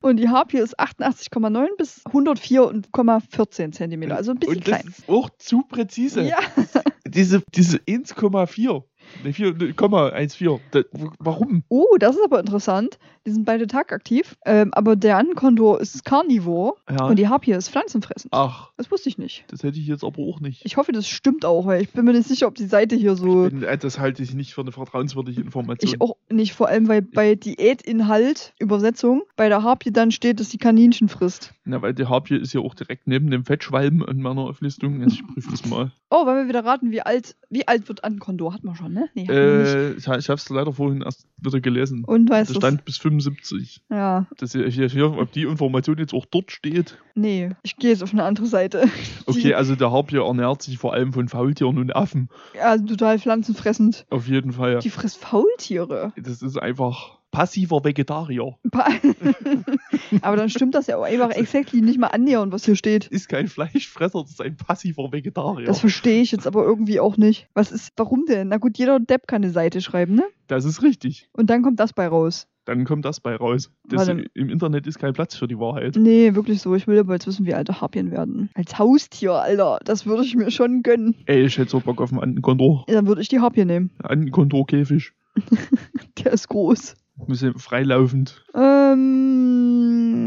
Und 0.00 0.18
die 0.18 0.28
Harpie 0.28 0.58
ist 0.58 0.78
88,9 0.78 1.66
bis 1.78 2.04
104,14 2.04 3.72
Zentimeter. 3.72 4.16
Also 4.16 4.32
ein 4.32 4.38
bisschen 4.38 4.56
Und 4.56 4.68
das 4.68 4.80
klein. 4.80 4.88
ist 4.88 5.08
auch 5.08 5.30
zu 5.38 5.62
präzise. 5.62 6.22
Ja, 6.24 6.36
Diese, 7.14 7.42
diese 7.54 7.78
1,4. 7.78 8.84
Ne, 9.22 9.32
4,14. 9.32 10.60
Da- 10.70 10.82
Warum? 11.18 11.62
Oh, 11.68 11.96
das 11.98 12.16
ist 12.16 12.22
aber 12.24 12.40
interessant. 12.40 12.98
Die 13.26 13.30
sind 13.30 13.44
beide 13.44 13.66
tagaktiv. 13.66 14.36
Ähm, 14.44 14.72
aber 14.74 14.96
der 14.96 15.16
Ankondor 15.16 15.80
ist 15.80 16.04
Carnivore 16.04 16.74
Ja. 16.90 17.06
und 17.06 17.18
die 17.18 17.28
Harpie 17.28 17.52
ist 17.52 17.70
pflanzenfressend. 17.70 18.32
Ach, 18.34 18.70
Das 18.76 18.90
wusste 18.90 19.08
ich 19.08 19.16
nicht. 19.18 19.44
das 19.48 19.62
hätte 19.62 19.78
ich 19.78 19.86
jetzt 19.86 20.04
aber 20.04 20.18
auch 20.22 20.40
nicht. 20.40 20.62
Ich 20.64 20.76
hoffe, 20.76 20.92
das 20.92 21.06
stimmt 21.08 21.44
auch, 21.44 21.66
weil 21.66 21.82
ich 21.82 21.90
bin 21.90 22.04
mir 22.04 22.12
nicht 22.12 22.28
sicher, 22.28 22.46
ob 22.46 22.54
die 22.54 22.66
Seite 22.66 22.96
hier 22.96 23.16
so. 23.16 23.44
Bin- 23.48 23.62
äh, 23.62 23.78
Das 23.78 23.98
halte 23.98 24.22
ich 24.22 24.34
nicht 24.34 24.54
für 24.54 24.60
eine 24.60 24.72
vertrauenswürdige 24.72 25.40
Information. 25.40 25.88
Ich 25.90 26.00
auch 26.00 26.16
nicht, 26.30 26.52
vor 26.54 26.68
allem 26.68 26.88
weil 26.88 27.02
bei 27.02 27.34
Diätinhalt, 27.34 28.54
Übersetzung, 28.58 29.22
bei 29.36 29.48
der 29.48 29.62
Harpie 29.62 29.90
dann 29.92 30.10
steht, 30.10 30.40
dass 30.40 30.50
sie 30.50 30.58
Kaninchen 30.58 31.08
frisst. 31.08 31.52
Na, 31.64 31.80
weil 31.82 31.94
die 31.94 32.06
Harpie 32.06 32.36
ist 32.36 32.52
ja 32.52 32.60
auch 32.60 32.74
direkt 32.74 33.06
neben 33.06 33.30
dem 33.30 33.44
Fettschwalben 33.44 34.02
in 34.06 34.20
meiner 34.22 34.42
Auflistung. 34.42 35.02
Also 35.02 35.16
ich 35.16 35.26
prüfe 35.26 35.50
das 35.50 35.66
mal. 35.66 35.92
Oh, 36.10 36.26
wollen 36.26 36.38
wir 36.44 36.48
wieder 36.48 36.64
raten, 36.64 36.90
wie 36.92 37.00
alt, 37.02 37.36
wie 37.50 37.66
alt 37.66 37.88
wird 37.88 38.04
Ankondor? 38.04 38.54
Hat 38.54 38.64
man 38.64 38.74
schon, 38.76 38.92
ne? 38.94 39.08
Äh, 39.16 39.92
ich 39.92 40.06
ich 40.06 40.08
habe 40.08 40.34
es 40.34 40.48
leider 40.48 40.72
vorhin 40.72 41.02
erst 41.02 41.26
wieder 41.40 41.60
gelesen. 41.60 42.04
Und 42.04 42.30
weißt 42.30 42.50
Das 42.50 42.54
du? 42.54 42.60
stand 42.60 42.84
bis 42.84 42.96
75. 42.98 43.82
Ja, 43.90 44.26
Das 44.38 44.52
hier, 44.52 44.66
hier, 44.68 44.88
hier, 44.88 45.12
ob 45.18 45.32
die 45.32 45.42
Information 45.42 45.98
jetzt 45.98 46.14
auch 46.14 46.24
dort 46.26 46.50
steht. 46.52 46.96
nee. 47.14 47.50
Ich 47.62 47.76
gehe 47.76 47.90
jetzt 47.90 48.02
auf 48.02 48.12
eine 48.12 48.22
andere 48.24 48.46
Seite. 48.46 48.84
Okay, 49.26 49.54
also 49.54 49.74
der 49.74 49.90
Harpie 49.90 50.16
ernährt 50.18 50.62
sich 50.62 50.78
vor 50.78 50.92
allem 50.92 51.12
von 51.12 51.28
Faultieren 51.28 51.78
und 51.78 51.96
Affen. 51.96 52.28
Ja, 52.54 52.76
total 52.76 53.18
pflanzenfressend. 53.18 54.06
Auf 54.10 54.28
jeden 54.28 54.52
Fall. 54.52 54.78
Die 54.80 54.90
frisst 54.90 55.18
Faultiere. 55.18 56.12
Das 56.16 56.42
ist 56.42 56.56
einfach 56.58 57.18
passiver 57.34 57.84
Vegetarier. 57.84 58.56
Aber 60.22 60.36
dann 60.36 60.48
stimmt 60.48 60.74
das 60.74 60.86
ja 60.86 60.96
auch 60.96 61.02
einfach 61.02 61.30
exactly 61.30 61.80
nicht 61.80 61.98
mal 61.98 62.08
annähernd, 62.08 62.52
was 62.52 62.64
hier 62.64 62.76
steht. 62.76 63.08
Ist 63.08 63.28
kein 63.28 63.48
Fleischfresser, 63.48 64.22
das 64.22 64.30
ist 64.30 64.40
ein 64.40 64.56
passiver 64.56 65.12
Vegetarier. 65.12 65.66
Das 65.66 65.80
verstehe 65.80 66.22
ich 66.22 66.32
jetzt 66.32 66.46
aber 66.46 66.64
irgendwie 66.64 67.00
auch 67.00 67.16
nicht. 67.16 67.48
Was 67.54 67.72
ist, 67.72 67.92
warum 67.96 68.24
denn? 68.26 68.48
Na 68.48 68.58
gut, 68.58 68.78
jeder 68.78 69.00
Depp 69.00 69.26
kann 69.26 69.42
eine 69.42 69.52
Seite 69.52 69.80
schreiben, 69.80 70.14
ne? 70.14 70.24
Das 70.46 70.64
ist 70.64 70.82
richtig. 70.82 71.28
Und 71.32 71.50
dann 71.50 71.62
kommt 71.62 71.80
das 71.80 71.92
bei 71.92 72.06
raus. 72.06 72.46
Dann 72.66 72.84
kommt 72.84 73.04
das 73.04 73.20
bei 73.20 73.36
raus. 73.36 73.70
Das, 73.88 74.08
Warte. 74.08 74.24
Im 74.32 74.48
Internet 74.48 74.86
ist 74.86 74.98
kein 74.98 75.12
Platz 75.12 75.34
für 75.34 75.46
die 75.46 75.58
Wahrheit. 75.58 75.96
Nee, 75.96 76.34
wirklich 76.34 76.62
so. 76.62 76.74
Ich 76.74 76.86
will 76.86 76.98
aber 76.98 77.14
jetzt 77.14 77.26
wissen, 77.26 77.44
wie 77.44 77.52
alte 77.52 77.80
Harpien 77.80 78.10
werden. 78.10 78.48
Als 78.54 78.78
Haustier, 78.78 79.32
Alter. 79.32 79.80
Das 79.84 80.06
würde 80.06 80.24
ich 80.24 80.34
mir 80.34 80.50
schon 80.50 80.82
gönnen. 80.82 81.14
Ey, 81.26 81.44
ich 81.44 81.58
hätte 81.58 81.70
so 81.70 81.80
Bock 81.80 82.00
auf 82.00 82.10
einen 82.10 82.22
Antenkondor. 82.22 82.86
Ja, 82.88 82.94
Dann 82.94 83.06
würde 83.06 83.20
ich 83.20 83.28
die 83.28 83.40
Harpie 83.40 83.64
nehmen. 83.66 83.90
Antenkondor-Käfig. 84.02 85.12
Der 86.24 86.32
ist 86.32 86.48
groß. 86.48 86.94
Bisschen 87.16 87.58
freilaufend. 87.58 88.44
Ähm. 88.54 90.24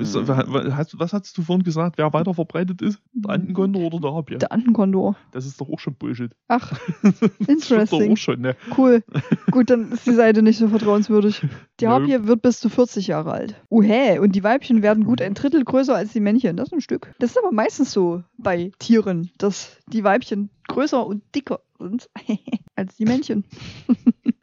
Ist, 0.00 0.14
was, 0.14 1.12
hast 1.12 1.38
du 1.38 1.42
vorhin 1.42 1.64
gesagt, 1.64 1.98
wer 1.98 2.12
weiter 2.12 2.34
verbreitet 2.34 2.82
ist? 2.82 3.00
Der 3.12 3.32
Antenkondor 3.32 3.86
oder 3.86 4.00
der 4.00 4.12
Harpie? 4.12 4.38
Der 4.38 4.52
Antenkondor. 4.52 5.16
Das 5.32 5.46
ist 5.46 5.60
doch 5.60 5.68
auch 5.68 5.78
schon 5.78 5.94
Bullshit. 5.94 6.32
Ach, 6.48 6.72
Das 7.02 7.16
stimmt 7.16 7.40
doch 7.40 7.48
Interesting. 7.48 8.12
auch 8.12 8.16
schon, 8.16 8.40
ne? 8.40 8.56
cool. 8.76 9.02
Gut, 9.50 9.70
dann 9.70 9.92
ist 9.92 10.06
die 10.06 10.14
Seite 10.14 10.42
nicht 10.42 10.58
so 10.58 10.68
vertrauenswürdig. 10.68 11.42
Die 11.80 11.86
Nope. 11.86 12.26
Wird 12.26 12.42
bis 12.42 12.60
zu 12.60 12.68
40 12.68 13.06
Jahre 13.06 13.32
alt. 13.32 13.54
Uh, 13.70 13.82
hä? 13.82 14.18
Und 14.18 14.32
die 14.32 14.44
Weibchen 14.44 14.82
werden 14.82 15.04
gut 15.04 15.22
ein 15.22 15.34
Drittel 15.34 15.64
größer 15.64 15.94
als 15.94 16.12
die 16.12 16.20
Männchen. 16.20 16.56
Das 16.56 16.68
ist 16.68 16.72
ein 16.72 16.80
Stück. 16.80 17.14
Das 17.18 17.30
ist 17.30 17.38
aber 17.38 17.52
meistens 17.52 17.92
so 17.92 18.22
bei 18.38 18.72
Tieren, 18.78 19.30
dass 19.38 19.76
die 19.88 20.04
Weibchen 20.04 20.50
größer 20.68 21.06
und 21.06 21.22
dicker 21.34 21.60
sind 21.78 22.08
als 22.76 22.96
die 22.96 23.04
Männchen. 23.04 23.44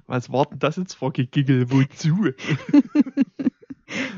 Was 0.07 0.31
war 0.31 0.45
denn 0.45 0.59
das 0.59 0.75
jetzt 0.77 0.95
für 0.95 1.11
Gegigel? 1.11 1.71
Wozu? 1.71 2.15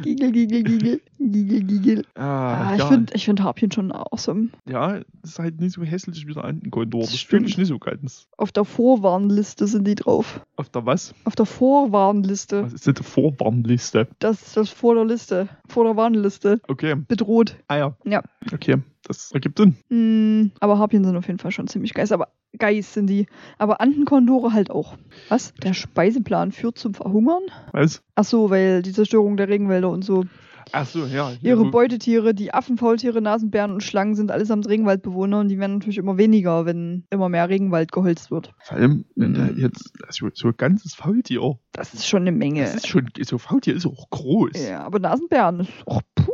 Gigel, 0.04 0.32
gigel, 0.32 0.64
gigel. 0.64 1.02
Gigel, 1.20 1.64
gigel. 1.64 2.06
Ah, 2.16 2.70
Ah, 2.70 2.74
ich 2.76 2.80
ja, 2.80 2.88
finde 2.88 3.14
ich 3.14 3.26
find 3.26 3.42
Harpien 3.44 3.72
schon 3.72 3.92
awesome. 3.92 4.50
ja, 4.70 5.02
ist 5.24 5.38
halt 5.40 5.60
nicht 5.60 5.74
so 5.74 5.84
hässlich 5.84 6.26
wie 6.28 6.34
der 6.34 6.46
Antenkondor. 6.46 7.02
Das 7.02 7.12
Das 7.12 7.20
finde 7.22 7.50
ich 7.50 7.58
nicht 7.58 7.68
so 7.68 7.78
ganz. 7.80 8.28
Auf 8.38 8.54
der 8.54 8.64
Vorwarnliste 8.64 9.68
sind 9.68 9.86
die 9.86 9.96
drauf. 9.96 10.40
Auf 10.56 10.70
der 10.70 10.86
was? 10.86 11.14
Auf 11.26 11.36
der 11.36 11.46
Vorwarnliste. 11.46 12.64
Was 12.64 12.74
ist 12.74 12.88
denn 12.88 12.94
die 12.94 13.04
Vorwarnliste? 13.04 14.08
Das 14.20 14.42
ist 14.44 14.56
das 14.56 14.70
vor 14.70 14.96
der 14.96 15.04
Liste. 15.06 15.50
Vor 15.68 15.84
der 15.84 15.98
Warnliste. 15.98 16.62
Okay. 16.70 16.96
Bedroht. 16.96 17.58
Ah 17.68 17.76
ja. 17.78 17.98
Ja. 18.06 18.24
Okay, 18.54 18.78
das 19.04 19.32
ergibt 19.34 19.58
Sinn. 19.58 19.76
Mm, 19.90 20.52
aber 20.62 20.78
Harpien 20.78 21.04
sind 21.04 21.18
auf 21.18 21.28
jeden 21.28 21.40
Fall 21.40 21.52
schon 21.52 21.68
ziemlich 21.68 21.94
geist. 21.94 22.14
Aber 22.14 22.30
geist 22.58 22.94
sind 22.94 23.08
die. 23.08 23.28
Aber 23.58 23.82
Antenkondore 23.82 24.54
halt 24.54 24.70
auch. 24.72 24.96
Was? 25.30 25.54
Der 25.64 25.74
Speiseplan 25.74 26.52
führt 26.52 26.78
zum 26.78 26.94
Verhungern? 26.94 27.44
Was? 27.72 28.02
Ach 28.16 28.24
so, 28.26 28.50
weil 28.50 28.82
die 28.82 28.92
Zerstörung 28.94 29.38
der 29.38 29.50
Regenwälder 29.50 29.90
und 29.90 30.04
so. 30.04 30.26
Ach 30.72 30.86
so, 30.88 31.06
ja. 31.06 31.32
Ihre 31.42 31.66
wo- 31.68 31.70
Beutetiere, 31.72 32.34
die 32.34 32.52
Affen, 32.54 32.78
Faultiere, 32.78 33.22
Nasenbären 33.22 33.72
und 33.72 33.84
Schlangen 33.84 34.16
sind 34.16 34.32
allesamt 34.32 34.68
Regenwaldbewohner 34.68 35.40
und 35.42 35.50
die 35.50 35.60
werden 35.60 35.74
natürlich 35.74 36.00
immer 36.00 36.18
weniger, 36.18 36.66
wenn 36.66 37.06
immer 37.12 37.30
mehr 37.30 37.48
Regenwald 37.50 37.92
geholzt 37.92 38.32
wird. 38.32 38.52
Vor 38.64 38.78
allem, 38.78 39.06
wenn 39.16 39.36
da 39.36 39.44
Mm. 39.44 39.58
jetzt 39.60 39.94
so, 40.10 40.28
so 40.34 40.48
ein 40.48 40.56
ganzes 40.58 40.96
Faultier. 40.96 41.60
Das 41.72 41.94
ist 41.94 42.08
schon 42.08 42.24
eine 42.24 42.32
Menge. 42.32 42.62
Das 42.62 42.76
ist 42.76 42.88
schon, 42.88 43.08
so 43.22 43.38
Faultier 43.38 43.76
ist 43.76 43.86
auch 43.86 44.10
groß. 44.10 44.68
ja, 44.68 44.84
aber 44.84 44.98
Nasenbären 45.00 45.60
ist 45.62 45.70
auch 45.86 46.02
puh. 46.16 46.32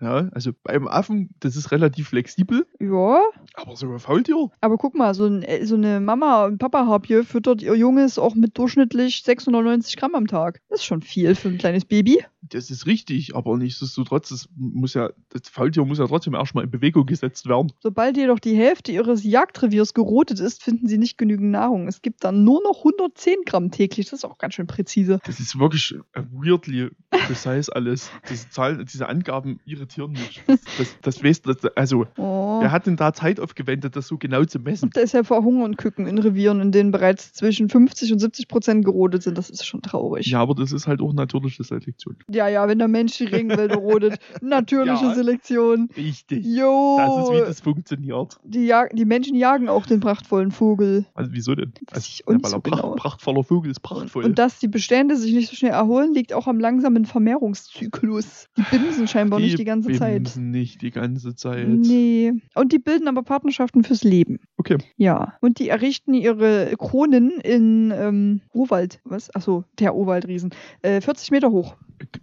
Ja, 0.00 0.28
also 0.32 0.52
beim 0.62 0.88
Affen, 0.88 1.30
das 1.40 1.56
ist 1.56 1.72
relativ 1.72 2.08
flexibel, 2.08 2.66
Ja, 2.78 3.20
aber 3.54 3.76
so 3.76 3.90
ein 3.90 3.98
Faultier, 3.98 4.50
aber 4.60 4.78
guck 4.78 4.94
mal, 4.94 5.12
so, 5.14 5.26
ein, 5.26 5.44
so 5.64 5.74
eine 5.74 6.00
Mama 6.00 6.46
und 6.46 6.58
Papa 6.58 6.86
Harpie 6.86 7.22
füttert 7.22 7.60
ihr 7.60 7.74
Junges 7.74 8.18
auch 8.18 8.34
mit 8.34 8.56
durchschnittlich 8.56 9.22
690 9.24 9.96
Gramm 9.96 10.14
am 10.14 10.26
Tag. 10.26 10.62
Das 10.70 10.80
ist 10.80 10.86
schon 10.86 11.02
viel 11.02 11.34
für 11.34 11.48
ein 11.48 11.58
kleines 11.58 11.84
Baby. 11.84 12.24
das 12.42 12.70
ist 12.70 12.86
richtig, 12.86 13.36
aber 13.36 13.56
nichtsdestotrotz, 13.58 14.30
das 14.30 14.48
muss 14.56 14.94
ja, 14.94 15.10
das 15.28 15.48
Faultier 15.50 15.84
muss 15.84 15.98
ja 15.98 16.06
trotzdem 16.06 16.34
erstmal 16.34 16.64
in 16.64 16.70
Bewegung 16.70 17.04
gesetzt 17.04 17.46
werden. 17.46 17.72
Sobald 17.80 18.16
jedoch 18.16 18.38
die 18.38 18.56
Hälfte 18.56 18.92
ihres 18.92 19.22
Jagdreviers 19.22 19.92
gerotet 19.92 20.40
ist, 20.40 20.62
finden 20.62 20.88
sie 20.88 20.98
nicht 20.98 21.18
genügend 21.18 21.50
Nahrung. 21.50 21.88
Es 21.88 22.00
gibt 22.00 22.24
dann 22.24 22.44
nur 22.44 22.62
noch 22.62 22.78
110 22.78 23.42
Gramm 23.44 23.70
täglich. 23.70 24.06
Das 24.06 24.20
ist 24.20 24.24
auch 24.24 24.38
ganz 24.38 24.54
schön 24.54 24.66
präzise. 24.66 25.18
Das 25.24 25.38
ist 25.40 25.58
wirklich 25.58 25.94
äh, 26.14 26.22
weirdly 26.32 26.90
precise 27.10 27.74
alles. 27.74 28.10
Diese 28.30 28.48
Zahlen, 28.48 28.84
diese 28.86 29.08
Angaben 29.08 29.60
irritieren 29.66 29.89
garantieren 29.98 30.12
nicht. 30.12 30.42
Das, 30.78 30.96
das, 31.02 31.24
weißt 31.24 31.46
du, 31.46 31.76
also, 31.76 32.06
Oh. 32.16 32.60
wer 32.60 32.70
hat 32.72 32.86
denn 32.86 32.96
da 32.96 33.12
Zeit 33.12 33.40
aufgewendet, 33.40 33.96
das 33.96 34.06
so 34.06 34.18
genau 34.18 34.44
zu 34.44 34.58
messen? 34.58 34.90
Ist 34.94 35.14
ja 35.14 35.22
verhungern 35.24 35.76
Küken 35.76 36.06
in 36.06 36.18
Revieren, 36.18 36.60
in 36.60 36.72
denen 36.72 36.90
bereits 36.90 37.32
zwischen 37.32 37.68
50 37.68 38.12
und 38.12 38.18
70 38.18 38.48
Prozent 38.48 38.84
gerodet 38.84 39.22
sind. 39.22 39.36
Das 39.38 39.50
ist 39.50 39.66
schon 39.66 39.82
traurig. 39.82 40.26
Ja, 40.26 40.40
aber 40.40 40.54
das 40.54 40.72
ist 40.72 40.86
halt 40.86 41.00
auch 41.00 41.12
natürliche 41.12 41.64
Selektion. 41.64 42.16
ja, 42.30 42.48
ja, 42.48 42.68
wenn 42.68 42.78
der 42.78 42.88
Mensch 42.88 43.16
die 43.18 43.24
Regenwälder 43.24 43.76
rodet. 43.76 44.18
Natürliche 44.40 45.04
Ja. 45.04 45.14
Selektion. 45.14 45.88
Richtig. 45.96 46.44
Jo. 46.44 46.96
Das 46.98 47.24
ist, 47.28 47.34
wie 47.34 47.46
das 47.46 47.60
funktioniert. 47.60 48.36
die, 48.44 48.66
jag 48.66 48.90
die 48.92 49.04
Menschen 49.04 49.34
jagen 49.36 49.68
auch 49.68 49.86
den 49.86 50.00
prachtvollen 50.00 50.50
Vogel. 50.50 51.06
Also, 51.14 51.32
wieso 51.32 51.54
denn? 51.54 51.72
Also, 51.92 52.06
ich 52.06 52.20
ja, 52.20 52.26
weil 52.26 52.50
so 52.50 52.60
pracht, 52.60 52.82
genau. 52.82 52.94
prachtvoller 52.94 53.44
Vogel 53.44 53.70
ist 53.70 53.80
prachtvoll. 53.80 54.24
Und 54.24 54.38
dass 54.38 54.58
die 54.58 54.68
Bestände 54.68 55.16
sich 55.16 55.32
nicht 55.32 55.48
so 55.50 55.56
schnell 55.56 55.72
erholen, 55.72 56.12
liegt 56.14 56.32
auch 56.32 56.46
am 56.46 56.58
langsamen 56.60 57.04
Vermehrungszyklus. 57.06 58.46
Die 58.56 58.62
bimsen 58.70 59.08
scheinbar 59.08 59.40
nicht 59.40 59.58
die 59.58 59.64
ganze 59.64 59.79
Zeit. 59.88 60.14
bimsen 60.14 60.50
nicht 60.50 60.82
die 60.82 60.90
ganze 60.90 61.34
Zeit. 61.34 61.68
Nee. 61.68 62.32
Und 62.54 62.72
die 62.72 62.78
bilden 62.78 63.08
aber 63.08 63.22
Partnerschaften 63.22 63.84
fürs 63.84 64.04
Leben. 64.04 64.40
Okay. 64.56 64.78
Ja. 64.96 65.34
Und 65.40 65.58
die 65.58 65.68
errichten 65.68 66.14
ihre 66.14 66.72
Kronen 66.78 67.30
in 67.40 67.92
ähm, 67.94 68.40
Urwald. 68.52 69.00
Was? 69.04 69.34
Achso, 69.34 69.64
der 69.78 69.94
Urwaldriesen. 69.94 70.50
Äh, 70.82 71.00
40 71.00 71.30
Meter 71.30 71.50
hoch. 71.50 71.76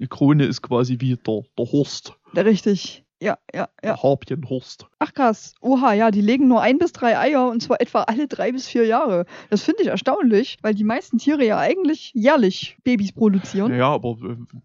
Krone 0.10 0.46
ist 0.46 0.62
quasi 0.62 0.98
wie 1.00 1.16
der, 1.16 1.42
der 1.58 1.72
Horst. 1.72 2.14
Richtig. 2.36 3.04
Ja, 3.20 3.38
ja, 3.54 3.62
ja. 3.62 3.68
Der 3.82 4.04
Harpienhorst. 4.04 4.86
Ach 5.00 5.12
krass. 5.14 5.56
Oha, 5.62 5.94
ja, 5.94 6.12
die 6.12 6.22
legen 6.22 6.48
nur 6.48 6.62
ein 6.62 6.78
bis 6.78 6.92
drei 6.92 7.18
Eier 7.18 7.50
und 7.50 7.62
zwar 7.64 7.82
etwa 7.82 8.04
alle 8.04 8.28
drei 8.28 8.52
bis 8.52 8.68
vier 8.68 8.86
Jahre. 8.86 9.26
Das 9.50 9.64
finde 9.64 9.82
ich 9.84 9.88
erstaunlich, 9.88 10.58
weil 10.62 10.76
die 10.76 10.84
meisten 10.84 11.18
Tiere 11.18 11.44
ja 11.44 11.58
eigentlich 11.58 12.12
jährlich 12.14 12.78
Babys 12.84 13.12
produzieren. 13.14 13.74
Ja, 13.74 13.90
aber 13.92 14.18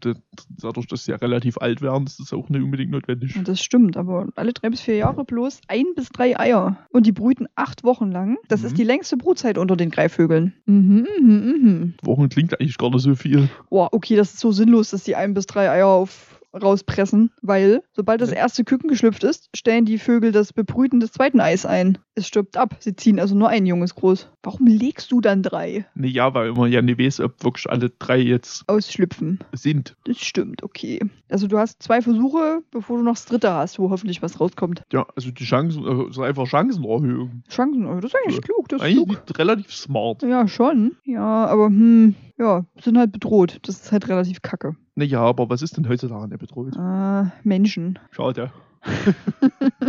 äh, 0.05 0.15
dadurch, 0.61 0.87
dass 0.87 1.05
sie 1.07 1.13
ja 1.13 1.17
relativ 1.17 1.57
alt 1.59 1.81
werden, 1.81 2.07
ist 2.07 2.21
das 2.21 2.33
auch 2.35 2.49
nicht 2.51 2.63
unbedingt 2.63 2.91
notwendig. 2.91 3.39
Das 3.45 3.63
stimmt, 3.63 3.97
aber 3.97 4.29
alle 4.37 4.53
drei 4.53 4.69
bis 4.69 4.81
vier 4.83 4.97
Jahre 4.97 5.25
bloß 5.25 5.61
ein 5.69 5.87
bis 5.97 6.11
drei 6.11 6.39
Eier. 6.39 6.77
Und 6.91 7.07
die 7.07 7.13
brüten 7.13 7.47
acht 7.55 7.85
Wochen 7.85 8.11
lang. 8.11 8.37
Das 8.49 8.61
Mhm. 8.61 8.67
ist 8.67 8.79
die 8.79 8.85
längste 8.85 9.17
Brutzeit 9.17 9.57
unter 9.57 9.77
den 9.77 9.91
Greifvögeln. 9.91 10.53
Mhm, 10.67 11.07
mhm, 11.21 11.27
mhm. 11.63 11.95
Wochen 12.03 12.29
klingt 12.29 12.59
eigentlich 12.61 12.77
gar 12.79 12.91
nicht 12.91 13.03
so 13.03 13.15
viel. 13.15 13.49
Boah, 13.71 13.89
okay, 13.93 14.17
das 14.17 14.35
ist 14.35 14.41
so 14.41 14.53
sinnlos, 14.53 14.91
dass 14.91 15.05
die 15.05 15.17
ein 15.17 15.33
bis 15.35 15.47
drei 15.47 15.71
Eier 15.71 15.87
auf 15.87 16.41
rauspressen, 16.55 17.31
weil 17.43 17.83
sobald 17.93 18.21
das 18.21 18.31
erste 18.31 18.65
Küken 18.65 18.89
geschlüpft 18.89 19.25
ist, 19.25 19.49
stellen 19.57 19.85
die 19.85 19.99
Vögel 19.99 20.33
das 20.33 20.53
Bebrüten 20.53 21.01
des 21.01 21.13
zweiten 21.13 21.41
Eis 21.41 21.67
ein. 21.67 21.99
Es 22.15 22.27
stirbt 22.29 22.57
ab. 22.59 22.77
Sie 22.81 22.95
ziehen 22.95 23.19
also 23.19 23.35
nur 23.35 23.49
ein 23.49 23.65
Junges 23.65 23.95
groß. 23.95 24.29
Warum 24.43 24.67
legst 24.67 25.11
du 25.13 25.21
dann 25.21 25.43
drei? 25.43 25.87
Nee, 25.95 26.09
ja, 26.09 26.35
weil 26.35 26.53
man 26.53 26.71
ja 26.71 26.83
nicht 26.83 26.99
weiß, 26.99 27.21
ob 27.21 27.43
wirklich 27.43 27.71
alle 27.71 27.89
drei 27.91 28.19
jetzt 28.19 28.65
Ausschlüpfen. 28.69 29.39
sind. 29.53 29.97
Das 30.05 30.19
stimmt, 30.19 30.63
okay. 30.63 31.01
Also 31.31 31.47
du 31.47 31.59
hast 31.59 31.83
zwei 31.83 32.03
Versuche, 32.03 32.63
bevor 32.71 32.99
du 32.99 33.05
noch 33.05 33.15
das 33.15 33.25
dritte 33.25 33.53
hast, 33.53 33.79
wo 33.79 33.89
hoffentlich 33.91 34.21
was 34.21 34.41
rauskommt. 34.41 34.83
Ja, 34.93 35.07
also 35.17 35.31
die 35.31 35.45
Chancen, 35.45 35.87
äh, 35.87 36.11
ist 36.11 36.19
einfach 36.19 36.47
Chancenerhöhung. 36.47 37.43
Chancen, 37.49 37.87
oh, 37.87 37.95
das 38.01 38.13
ist 38.13 38.17
eigentlich 38.17 38.37
Ja. 38.37 38.43
klug, 38.43 38.69
das 38.69 38.81
ist 38.81 38.85
Eigentlich 38.87 39.25
klug. 39.25 39.39
relativ 39.39 39.73
smart. 39.73 40.23
Ja, 40.23 40.47
schon. 40.49 40.97
Ja, 41.05 41.47
aber 41.47 41.67
hm, 41.67 42.15
ja, 42.39 42.65
sind 42.83 42.99
halt 42.99 43.13
bedroht. 43.13 43.59
Das 43.63 43.77
ist 43.81 43.93
halt 43.93 44.09
relativ 44.09 44.43
kacke. 44.43 44.77
Naja, 44.95 45.21
aber 45.21 45.49
was 45.49 45.63
ist 45.63 45.77
denn 45.77 45.89
heutzutage 45.89 46.29
nicht 46.29 46.39
bedroht? 46.39 46.77
Ah, 46.77 47.33
Menschen. 47.43 47.99
Schade. 48.11 48.53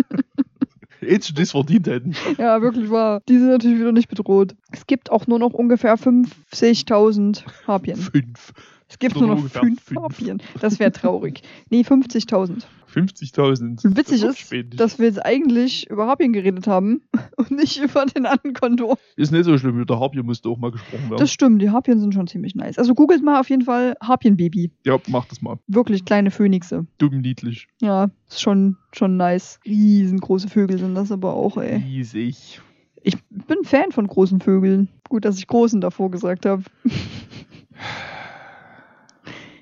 Jetzt 1.01 1.27
schon 1.27 1.35
das 1.35 1.51
verdient 1.51 1.87
hätten. 1.87 2.15
Ja, 2.37 2.61
wirklich 2.61 2.89
wahr. 2.89 3.21
Die 3.27 3.37
sind 3.37 3.49
natürlich 3.49 3.79
wieder 3.79 3.91
nicht 3.91 4.07
bedroht. 4.07 4.55
Es 4.71 4.87
gibt 4.87 5.11
auch 5.11 5.27
nur 5.27 5.37
noch 5.39 5.51
ungefähr 5.53 5.97
50.000 5.97 7.43
Harpien. 7.67 7.97
Fünf. 7.97 8.53
Es 8.87 8.99
gibt 8.99 9.15
Nur 9.15 9.27
nur 9.27 9.35
noch 9.37 9.47
fünf 9.47 9.81
fünf. 9.81 9.99
Harpien. 9.99 10.41
Das 10.61 10.79
wäre 10.79 10.91
traurig. 10.91 11.41
Nee, 11.69 11.81
50.000. 11.81 12.63
50.000. 12.93 13.95
Witzig 13.95 14.21
Das 14.21 14.39
ist, 14.39 14.79
dass 14.79 14.99
wir 14.99 15.07
jetzt 15.07 15.25
eigentlich 15.25 15.89
über 15.89 16.07
Harpien 16.07 16.31
geredet 16.33 16.67
haben 16.67 17.01
und 17.37 17.51
nicht 17.51 17.81
über 17.81 18.05
den 18.05 18.25
anderen 18.25 18.53
Konto. 18.53 18.97
ist 19.15 19.31
nicht 19.31 19.45
so 19.45 19.57
schlimm. 19.57 19.77
Mit 19.77 19.89
der 19.89 19.99
Harpie 19.99 20.21
musste 20.21 20.49
auch 20.49 20.57
mal 20.57 20.71
gesprochen 20.71 21.09
werden. 21.09 21.17
Das 21.17 21.31
stimmt, 21.31 21.61
die 21.61 21.71
Harpien 21.71 21.99
sind 21.99 22.13
schon 22.13 22.27
ziemlich 22.27 22.55
nice. 22.55 22.77
Also 22.77 22.93
googelt 22.93 23.23
mal 23.23 23.39
auf 23.39 23.49
jeden 23.49 23.63
Fall 23.63 23.95
Harpienbaby. 24.01 24.71
ja, 24.85 24.97
mach 25.07 25.25
das 25.25 25.41
mal. 25.41 25.57
Wirklich 25.67 26.05
kleine 26.05 26.31
Phönixe. 26.31 26.85
Dumm 26.99 27.21
niedlich. 27.21 27.67
Ja, 27.81 28.11
ist 28.29 28.41
schon, 28.41 28.77
schon 28.93 29.17
nice. 29.17 29.59
Riesengroße 29.65 30.47
Vögel 30.49 30.77
sind 30.77 30.95
das 30.95 31.11
aber 31.11 31.33
auch, 31.33 31.57
ey. 31.57 31.77
Riesig. 31.77 32.61
Ich 33.01 33.17
bin 33.29 33.63
Fan 33.63 33.91
von 33.91 34.07
großen 34.07 34.39
Vögeln. 34.39 34.87
Gut, 35.09 35.25
dass 35.25 35.37
ich 35.37 35.47
großen 35.47 35.81
davor 35.81 36.09
gesagt 36.09 36.45
habe. 36.45 36.63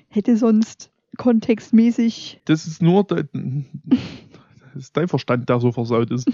Hätte 0.08 0.36
sonst 0.36 0.91
kontextmäßig. 1.18 2.40
Das 2.44 2.66
ist 2.66 2.82
nur 2.82 3.04
de 3.04 3.24
das 4.74 4.84
ist 4.84 4.96
dein 4.96 5.08
Verstand, 5.08 5.48
der 5.48 5.60
so 5.60 5.72
versaut 5.72 6.10
ist. 6.10 6.28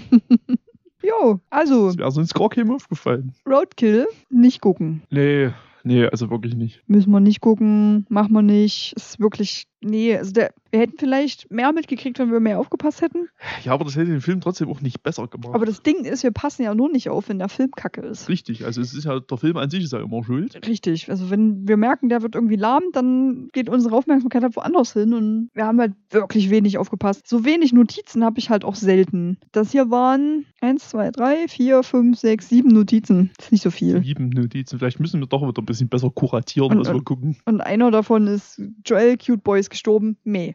Jo, 1.01 1.39
also 1.49 1.87
Das 1.87 1.97
wäre 1.97 2.11
sonst 2.11 2.33
gar 2.33 2.49
keinem 2.49 2.71
aufgefallen. 2.71 3.33
Roadkill 3.47 4.07
nicht 4.29 4.61
gucken. 4.61 5.03
Nee, 5.09 5.51
nee, 5.83 6.05
also 6.05 6.29
wirklich 6.29 6.55
nicht. 6.55 6.81
Müssen 6.87 7.11
wir 7.11 7.19
nicht 7.19 7.41
gucken, 7.41 8.05
machen 8.09 8.33
wir 8.33 8.41
nicht. 8.41 8.93
Ist 8.95 9.19
wirklich. 9.19 9.65
Nee, 9.81 10.17
also 10.17 10.33
der, 10.33 10.51
wir 10.71 10.81
hätten 10.81 10.97
vielleicht 10.97 11.49
mehr 11.49 11.71
mitgekriegt, 11.71 12.19
wenn 12.19 12.31
wir 12.31 12.41
mehr 12.41 12.59
aufgepasst 12.59 13.01
hätten. 13.01 13.29
Ja, 13.63 13.71
aber 13.71 13.85
das 13.85 13.95
hätte 13.95 14.11
den 14.11 14.19
Film 14.19 14.41
trotzdem 14.41 14.67
auch 14.67 14.81
nicht 14.81 15.03
besser 15.03 15.27
gemacht. 15.27 15.55
Aber 15.55 15.65
das 15.65 15.81
Ding 15.81 16.03
ist, 16.03 16.23
wir 16.23 16.31
passen 16.31 16.63
ja 16.63 16.75
nur 16.75 16.91
nicht 16.91 17.09
auf, 17.09 17.29
wenn 17.29 17.39
der 17.39 17.47
Film 17.47 17.71
kacke 17.71 18.01
ist. 18.01 18.27
Richtig, 18.27 18.65
also 18.65 18.81
es 18.81 18.93
ist 18.93 19.05
ja, 19.05 19.19
der 19.21 19.37
Film 19.37 19.55
an 19.55 19.69
sich 19.69 19.83
ist 19.83 19.93
ja 19.93 20.01
immer 20.01 20.23
schuld. 20.23 20.67
Richtig. 20.67 21.09
Also 21.09 21.29
wenn 21.29 21.65
wir 21.67 21.77
merken, 21.77 22.09
der 22.09 22.21
wird 22.21 22.35
irgendwie 22.35 22.57
lahm, 22.57 22.83
dann 22.91 23.47
geht 23.53 23.69
unsere 23.69 23.95
Aufmerksamkeit 23.95 24.43
halt 24.43 24.55
woanders 24.57 24.93
hin 24.93 25.13
und 25.13 25.49
wir 25.53 25.65
haben 25.65 25.79
halt 25.79 25.93
wirklich 26.09 26.49
wenig 26.49 26.77
aufgepasst. 26.77 27.27
So 27.27 27.45
wenig 27.45 27.71
Notizen 27.71 28.25
habe 28.25 28.39
ich 28.39 28.49
halt 28.49 28.65
auch 28.65 28.75
selten. 28.75 29.37
Das 29.53 29.71
hier 29.71 29.89
waren 29.89 30.45
1, 30.61 30.89
2, 30.89 31.11
3, 31.11 31.47
4, 31.47 31.83
5, 31.83 32.19
6, 32.19 32.49
7 32.49 32.67
Notizen. 32.69 33.31
Das 33.37 33.45
ist 33.45 33.51
nicht 33.53 33.63
so 33.63 33.71
viel. 33.71 34.03
Sieben 34.03 34.29
Notizen. 34.29 34.77
Vielleicht 34.77 34.99
müssen 34.99 35.21
wir 35.21 35.27
doch 35.27 35.47
wieder 35.47 35.61
bisschen 35.69 35.87
besser 35.89 36.09
kuratieren, 36.09 36.71
Und- 36.71 36.79
was 36.87 36.93
wir 36.93 37.01
gucken. 37.03 37.37
Und 37.45 37.61
einer 37.61 37.89
davon 37.91 38.27
ist 38.27 38.61
Joel 38.85 39.17
Cute 39.17 39.43
Boy 39.43 39.59
ist 39.59 39.69
gestorben. 39.69 40.17
Meh. 40.23 40.53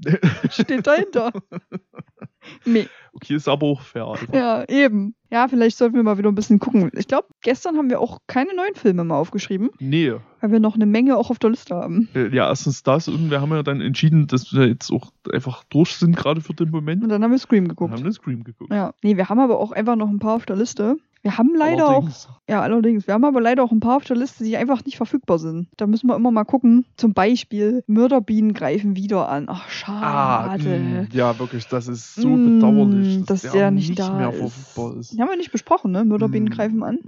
Steht 0.50 0.86
dahinter. 0.86 1.32
Meh. 2.64 2.86
Okay, 3.12 3.34
ist 3.34 3.48
aber 3.48 3.66
auch 3.66 3.80
fair. 3.80 4.06
Einfach. 4.06 4.32
Ja, 4.32 4.64
eben. 4.68 5.14
Ja, 5.30 5.48
vielleicht 5.48 5.76
sollten 5.76 5.96
wir 5.96 6.02
mal 6.02 6.16
wieder 6.18 6.30
ein 6.30 6.34
bisschen 6.36 6.58
gucken. 6.60 6.90
Ich 6.94 7.08
glaube, 7.08 7.26
gestern 7.42 7.76
haben 7.76 7.90
wir 7.90 8.00
auch 8.00 8.20
keine 8.28 8.54
neuen 8.54 8.74
Filme 8.76 9.04
mal 9.04 9.18
aufgeschrieben, 9.18 9.70
Nee. 9.80 10.14
weil 10.40 10.52
wir 10.52 10.60
noch 10.60 10.76
eine 10.76 10.86
Menge 10.86 11.16
auch 11.16 11.30
auf 11.30 11.38
der 11.38 11.50
Liste 11.50 11.74
haben. 11.74 12.08
Äh, 12.14 12.28
Ja, 12.34 12.48
erstens 12.48 12.82
das 12.84 13.08
und 13.08 13.30
wir 13.30 13.40
haben 13.40 13.50
ja 13.50 13.62
dann 13.62 13.80
entschieden, 13.80 14.28
dass 14.28 14.52
wir 14.54 14.68
jetzt 14.68 14.90
auch 14.90 15.10
einfach 15.32 15.64
durch 15.64 15.96
sind, 15.96 16.16
gerade 16.16 16.40
für 16.40 16.54
den 16.54 16.70
Moment. 16.70 17.02
Und 17.02 17.08
dann 17.10 17.22
haben 17.22 17.32
wir 17.32 17.38
Scream 17.38 17.68
geguckt. 17.68 17.92
haben 17.92 18.02
den 18.04 18.12
Scream 18.12 18.44
geguckt. 18.44 18.72
Ja, 18.72 18.94
nee, 19.02 19.16
wir 19.16 19.28
haben 19.28 19.40
aber 19.40 19.58
auch 19.58 19.72
einfach 19.72 19.96
noch 19.96 20.08
ein 20.08 20.20
paar 20.20 20.34
auf 20.36 20.46
der 20.46 20.56
Liste. 20.56 20.96
Wir 21.22 21.36
haben 21.36 21.50
leider 21.56 21.88
Allerdings- 21.88 22.28
auch, 22.28 22.40
ja, 22.48 22.60
allerdings, 22.62 23.06
wir 23.06 23.14
haben 23.14 23.24
aber 23.24 23.40
leider 23.40 23.62
auch 23.64 23.72
ein 23.72 23.80
paar 23.80 23.96
auf 23.96 24.04
der 24.04 24.16
Liste, 24.16 24.44
die 24.44 24.56
einfach 24.56 24.84
nicht 24.84 24.96
verfügbar 24.96 25.38
sind. 25.38 25.68
Da 25.76 25.86
müssen 25.86 26.06
wir 26.06 26.14
immer 26.16 26.30
mal 26.30 26.44
gucken. 26.44 26.86
Zum 26.96 27.12
Beispiel, 27.12 27.82
Mörderbienen 27.88 28.54
greifen 28.54 28.96
wieder 28.96 29.28
an. 29.28 29.46
Ach, 29.48 29.66
Ah, 29.66 29.68
schade. 29.68 31.08
mh, 31.10 31.16
ja, 31.16 31.38
wirklich, 31.38 31.66
das 31.66 31.88
ist 31.88 32.14
so 32.14 32.28
Mm, 32.36 32.44
bedauerlich, 32.44 33.18
dass 33.26 33.42
dass, 33.42 33.52
der 33.52 33.70
nicht 33.70 33.88
nicht 33.88 33.98
da 34.00 34.14
mehr 34.14 34.30
ist. 34.32 34.38
verfügbar 34.38 34.96
ist. 34.96 35.12
Die 35.12 35.20
haben 35.20 35.28
wir 35.28 35.36
nicht 35.36 35.52
besprochen, 35.52 35.90
ne? 35.90 36.04
Mörderbienen 36.04 36.48
Mm, 36.48 36.52
greifen 36.52 36.82
an. 36.84 36.98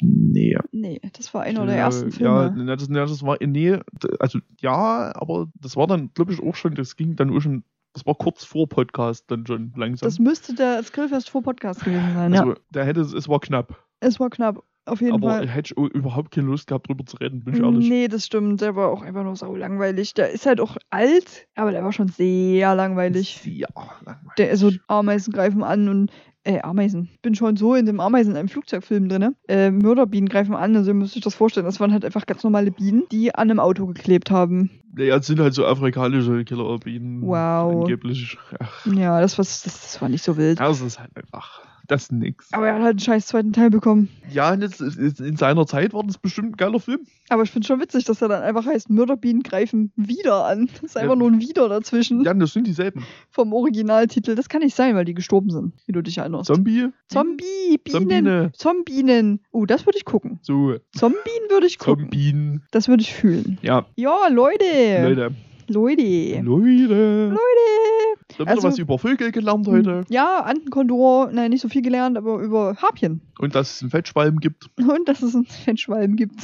Nee. 0.00 0.56
Nee, 0.72 1.00
das 1.16 1.32
war 1.34 1.42
einer 1.42 1.66
der 1.66 1.76
Ja, 1.76 1.84
ersten 1.84 2.10
Ja, 2.10 2.50
Filme. 2.50 2.52
na, 2.64 2.76
das, 2.76 2.88
das 2.88 3.22
war, 3.22 3.36
nee, 3.40 3.78
also 4.18 4.38
ja, 4.60 5.12
aber 5.14 5.48
das 5.60 5.76
war 5.76 5.86
dann, 5.86 6.10
glaube 6.14 6.32
ich, 6.32 6.42
auch 6.42 6.54
schon, 6.56 6.74
das 6.74 6.96
ging 6.96 7.14
dann 7.16 7.30
auch 7.30 7.40
schon, 7.40 7.62
das 7.94 8.04
war 8.04 8.14
kurz 8.14 8.44
vor 8.44 8.68
Podcast 8.68 9.30
dann 9.30 9.46
schon 9.46 9.72
langsam. 9.76 10.06
Das 10.06 10.18
müsste 10.18 10.54
der 10.54 10.82
Skillfest 10.82 11.30
vor 11.30 11.42
Podcast 11.42 11.84
gewesen 11.84 12.12
sein, 12.14 12.34
ja. 12.34 12.40
also, 12.40 12.54
der 12.70 12.84
hätte, 12.84 13.00
es 13.00 13.28
war 13.28 13.40
knapp. 13.40 13.82
Es 14.00 14.20
war 14.20 14.28
knapp, 14.28 14.62
auf 14.86 15.00
jeden 15.00 15.14
aber 15.14 15.30
Fall. 15.30 15.48
hätte 15.48 15.74
ich 15.74 15.94
überhaupt 15.94 16.32
keine 16.32 16.48
Lust 16.48 16.66
gehabt, 16.66 16.88
drüber 16.88 17.06
zu 17.06 17.16
reden, 17.16 17.42
bin 17.42 17.54
ich 17.54 17.60
ehrlich. 17.60 17.88
Nee, 17.88 18.08
das 18.08 18.26
stimmt. 18.26 18.60
Der 18.60 18.76
war 18.76 18.88
auch 18.90 19.00
einfach 19.00 19.22
nur 19.22 19.34
sau 19.34 19.56
langweilig. 19.56 20.12
Der 20.12 20.30
ist 20.30 20.44
halt 20.44 20.60
auch 20.60 20.76
alt, 20.90 21.46
aber 21.54 21.70
der 21.70 21.82
war 21.82 21.92
schon 21.92 22.08
sehr 22.08 22.74
langweilig. 22.74 23.42
Ja, 23.46 23.68
langweilig. 24.04 24.34
Der 24.36 24.50
ist 24.50 24.60
so 24.60 24.72
Ameisen 24.88 25.32
greifen 25.32 25.62
an 25.62 25.88
und 25.88 26.10
äh, 26.44 26.60
Ameisen. 26.60 27.08
Ich 27.12 27.20
bin 27.20 27.34
schon 27.34 27.56
so 27.56 27.74
in 27.74 27.86
dem 27.86 28.00
Ameisen 28.00 28.32
in 28.32 28.36
einem 28.36 28.48
Flugzeugfilm 28.48 29.08
drin. 29.08 29.34
Äh, 29.48 29.70
Mörderbienen 29.70 30.28
greifen 30.28 30.54
an, 30.54 30.76
also 30.76 30.90
ihr 30.90 30.94
müsst 30.94 31.16
euch 31.16 31.22
das 31.22 31.34
vorstellen. 31.34 31.66
Das 31.66 31.80
waren 31.80 31.92
halt 31.92 32.04
einfach 32.04 32.26
ganz 32.26 32.44
normale 32.44 32.70
Bienen, 32.70 33.04
die 33.10 33.34
an 33.34 33.50
einem 33.50 33.60
Auto 33.60 33.86
geklebt 33.86 34.30
haben. 34.30 34.70
Ja, 34.96 35.16
es 35.16 35.26
sind 35.26 35.40
halt 35.40 35.54
so 35.54 35.66
afrikanische 35.66 36.44
Killerbienen. 36.44 37.22
Wow. 37.22 37.82
Angeblich. 37.82 38.38
Ach, 38.60 38.86
Ja, 38.86 39.20
das, 39.20 39.38
was, 39.38 39.62
das, 39.62 39.80
das 39.82 40.00
war 40.02 40.08
nicht 40.08 40.22
so 40.22 40.36
wild. 40.36 40.60
das 40.60 40.80
ist 40.80 41.00
halt 41.00 41.10
einfach, 41.16 41.62
das 41.86 42.04
ist 42.04 42.12
nix. 42.12 42.48
Aber 42.52 42.66
er 42.66 42.74
hat 42.74 42.82
halt 42.82 42.90
einen 42.92 42.98
scheiß 43.00 43.26
zweiten 43.26 43.52
Teil 43.52 43.70
bekommen. 43.70 44.08
Ja, 44.30 44.54
jetzt 44.54 44.80
in 44.80 45.36
seiner 45.36 45.66
Zeit 45.66 45.92
war 45.92 46.02
das 46.04 46.18
bestimmt 46.18 46.52
ein 46.52 46.56
geiler 46.56 46.80
Film. 46.80 47.00
Aber 47.28 47.42
ich 47.42 47.50
finde 47.50 47.66
schon 47.66 47.80
witzig, 47.80 48.04
dass 48.04 48.20
er 48.22 48.28
dann 48.28 48.42
einfach 48.42 48.66
heißt, 48.66 48.90
Mörderbienen 48.90 49.42
greifen 49.42 49.92
wieder 49.96 50.44
an. 50.44 50.68
Das 50.72 50.82
ist 50.82 50.96
einfach 50.96 51.12
Ja. 51.14 51.18
nur 51.18 51.30
ein 51.30 51.40
Wieder 51.40 51.68
dazwischen 51.68 52.22
Ja, 52.24 52.34
das 52.34 52.52
sind 52.52 52.66
dieselben. 52.66 53.04
vom 53.30 53.52
Originaltitel. 53.52 54.34
Das 54.34 54.48
kann 54.48 54.60
nicht 54.62 54.74
sein, 54.76 54.94
weil 54.94 55.04
die 55.04 55.14
gestorben 55.14 55.50
sind, 55.50 55.72
wie 55.86 55.92
du 55.92 56.02
dich 56.02 56.18
erinnerst. 56.18 56.46
Zombie? 56.46 56.88
Zombie, 57.08 57.78
Bienen. 57.82 57.92
Zombine. 57.92 58.52
Zombinen. 58.52 59.40
Oh, 59.52 59.66
das 59.66 59.86
würde 59.86 59.98
ich 59.98 60.04
gucken. 60.04 60.38
So, 60.42 60.76
Zombien 60.94 61.22
würde 61.50 61.66
ich 61.66 61.78
gucken. 61.78 62.04
Zombien. 62.04 62.62
Das 62.70 62.88
würde 62.88 63.02
ich 63.02 63.14
fühlen. 63.14 63.58
Ja, 63.62 63.86
Ja, 63.96 64.28
Leute. 64.30 64.64
Leute. 65.02 65.34
Leute. 65.68 66.40
Leute. 66.42 67.28
Leute. 67.30 67.38
Da 68.38 68.44
Also- 68.44 68.62
was 68.68 68.78
über 68.78 68.98
Vögel 68.98 69.30
gelernt 69.32 69.66
heute. 69.68 70.04
Ja, 70.08 70.40
Antenkondor, 70.40 71.30
nein, 71.32 71.50
nicht 71.50 71.60
so 71.60 71.68
viel 71.68 71.82
gelernt, 71.82 72.16
aber 72.16 72.38
über 72.40 72.74
Harpien. 72.76 73.20
Und 73.38 73.54
dass 73.54 73.76
es 73.76 73.82
einen 73.82 73.90
Fettschwalben 73.90 74.40
gibt. 74.40 74.70
Und 74.78 75.08
dass 75.08 75.22
es 75.22 75.34
einen 75.34 75.44
Fettschwalben 75.46 76.16
gibt. 76.16 76.40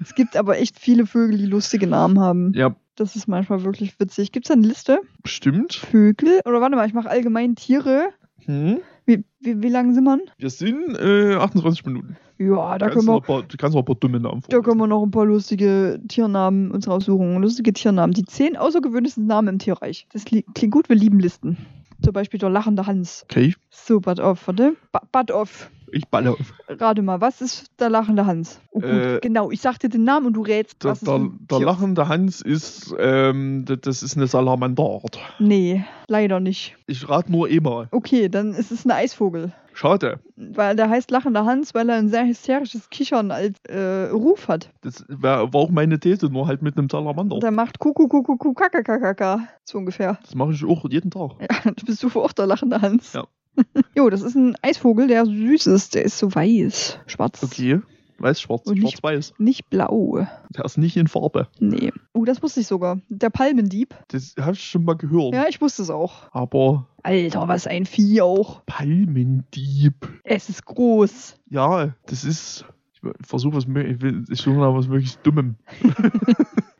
Es 0.00 0.14
gibt 0.14 0.36
aber 0.36 0.58
echt 0.58 0.78
viele 0.78 1.06
Vögel, 1.06 1.36
die 1.38 1.46
lustige 1.46 1.86
Namen 1.86 2.20
haben. 2.20 2.52
Ja, 2.54 2.74
Das 2.96 3.14
ist 3.16 3.28
manchmal 3.28 3.64
wirklich 3.64 3.98
witzig. 4.00 4.32
Gibt 4.32 4.46
es 4.46 4.50
eine 4.50 4.66
Liste? 4.66 5.00
stimmt. 5.24 5.74
Vögel? 5.74 6.40
Oder 6.46 6.60
warte 6.60 6.76
mal, 6.76 6.86
ich 6.86 6.94
mache 6.94 7.10
allgemein 7.10 7.54
Tiere. 7.56 8.08
Hm. 8.46 8.78
Wie, 9.08 9.24
wie, 9.40 9.62
wie 9.62 9.68
lang 9.70 9.94
sind 9.94 10.04
wir? 10.04 10.18
Wir 10.36 10.50
sind 10.50 10.94
äh, 10.98 11.34
28 11.36 11.86
Minuten. 11.86 12.16
Ja, 12.38 12.76
da 12.78 12.88
kannst 12.90 13.06
können, 13.06 13.06
wir, 13.08 13.12
noch 13.14 13.22
ein 13.22 13.26
paar, 13.26 13.42
du 13.42 13.56
kannst 13.56 13.74
noch 13.74 13.82
ein 13.82 13.84
paar 13.86 13.96
dumme 13.96 14.20
Namen 14.20 14.42
da 14.42 14.48
können 14.60 14.64
vorlesen. 14.64 14.78
wir 14.80 14.86
noch 14.86 15.02
ein 15.02 15.10
paar 15.10 15.24
lustige 15.24 15.98
Tiernamen 16.08 16.70
uns 16.70 16.86
raussuchen. 16.86 17.40
Lustige 17.40 17.72
Tiernamen. 17.72 18.12
Die 18.12 18.24
zehn 18.26 18.56
außergewöhnlichsten 18.56 19.26
Namen 19.26 19.48
im 19.48 19.58
Tierreich. 19.58 20.06
Das 20.12 20.30
li- 20.30 20.44
klingt 20.54 20.74
gut, 20.74 20.88
wir 20.90 20.96
lieben 20.96 21.18
Listen. 21.20 21.56
Zum 22.04 22.12
Beispiel 22.12 22.38
der 22.38 22.50
lachende 22.50 22.86
Hans. 22.86 23.24
Okay, 23.24 23.54
So, 23.70 23.98
Bad 23.98 24.20
off, 24.20 24.46
warte. 24.46 24.76
Ba 24.92 25.00
Bad 25.10 25.32
off. 25.32 25.70
Ich 25.92 26.08
balle 26.08 26.32
auf. 26.32 26.54
Rate 26.68 27.02
mal, 27.02 27.20
was 27.20 27.40
ist 27.40 27.70
der 27.80 27.90
lachende 27.90 28.26
Hans? 28.26 28.60
Oh, 28.70 28.80
gut, 28.80 28.90
Äh, 28.90 29.18
genau, 29.20 29.50
ich 29.50 29.60
sag 29.60 29.78
dir 29.78 29.88
den 29.88 30.04
Namen 30.04 30.26
und 30.26 30.34
du 30.34 30.42
rätst, 30.42 30.84
Der, 30.84 30.92
was 30.92 31.00
der, 31.00 31.18
der 31.18 31.58
Tier 31.58 31.66
lachende 31.66 32.08
Hans 32.08 32.40
ist, 32.40 32.94
ähm, 32.98 33.64
das 33.66 34.02
ist 34.02 34.16
eine 34.16 34.26
Salamanderart. 34.26 35.18
Nee, 35.38 35.84
leider 36.06 36.40
nicht. 36.40 36.76
Ich 36.86 37.08
rate 37.08 37.30
nur 37.32 37.48
immer. 37.48 37.88
Okay, 37.90 38.28
dann 38.28 38.54
ist 38.54 38.70
es 38.70 38.84
ein 38.84 38.90
Eisvogel. 38.90 39.52
Schade. 39.78 40.18
Weil 40.34 40.74
der 40.74 40.90
heißt 40.90 41.08
lachender 41.12 41.44
Hans, 41.44 41.72
weil 41.72 41.88
er 41.88 41.96
ein 41.98 42.08
sehr 42.08 42.26
hysterisches 42.26 42.90
Kichern 42.90 43.30
als 43.30 43.56
äh, 43.68 44.08
Ruf 44.10 44.48
hat. 44.48 44.70
Das 44.80 45.04
wär, 45.06 45.52
war 45.52 45.54
auch 45.54 45.70
meine 45.70 46.00
These, 46.00 46.26
nur 46.26 46.48
halt 46.48 46.62
mit 46.62 46.76
einem 46.76 46.88
Salamander. 46.90 47.38
Der 47.38 47.52
macht 47.52 47.78
Kuckuck, 47.78 48.10
Kuckuck, 48.10 48.40
Kuckuck, 48.40 48.58
Kakakakaka. 48.58 49.46
So 49.64 49.78
ungefähr. 49.78 50.18
Das 50.22 50.34
mache 50.34 50.50
ich 50.52 50.64
auch 50.64 50.84
jeden 50.90 51.12
Tag. 51.12 51.36
Ja, 51.40 51.70
bist 51.86 52.02
du 52.02 52.08
auch 52.20 52.32
der 52.32 52.46
lachende 52.46 52.82
Hans. 52.82 53.12
Ja. 53.12 53.28
jo, 53.96 54.10
das 54.10 54.22
ist 54.22 54.34
ein 54.34 54.56
Eisvogel, 54.62 55.08
der 55.08 55.26
süß 55.26 55.66
ist. 55.68 55.94
Der 55.94 56.02
ist 56.04 56.18
so 56.18 56.34
weiß. 56.34 56.98
Schwarz. 57.06 57.42
Okay. 57.42 57.80
Weiß-schwarz. 58.20 58.66
Und 58.66 58.78
nicht- 58.80 58.98
Schwarz-weiß. 58.98 59.34
Nicht 59.38 59.70
blau. 59.70 60.26
Der 60.50 60.64
ist 60.64 60.76
nicht 60.76 60.96
in 60.96 61.06
Farbe. 61.06 61.46
Nee. 61.60 61.92
Oh, 62.12 62.24
das 62.24 62.42
wusste 62.42 62.58
ich 62.60 62.66
sogar. 62.66 63.00
Der 63.08 63.30
Palmendieb. 63.30 63.94
Das 64.08 64.34
habe 64.40 64.54
ich 64.54 64.64
schon 64.64 64.84
mal 64.84 64.94
gehört. 64.96 65.34
Ja, 65.34 65.44
ich 65.48 65.60
wusste 65.60 65.82
es 65.82 65.90
auch. 65.90 66.24
Aber 66.32 66.88
Alter, 67.04 67.46
was 67.46 67.68
ein 67.68 67.86
Vieh 67.86 68.20
auch. 68.20 68.62
Palmendieb. 68.66 69.94
Es 70.24 70.48
ist 70.48 70.64
groß. 70.64 71.36
Ja, 71.50 71.94
das 72.06 72.24
ist. 72.24 72.64
Ich 72.94 73.00
versuche 73.24 73.54
was 73.54 73.64
ich 73.66 74.00
will- 74.02 74.24
ich 74.28 74.40
suche 74.40 74.56
nach 74.56 74.74
was 74.74 74.88
möglichst 74.88 75.20
Dummem. 75.24 75.54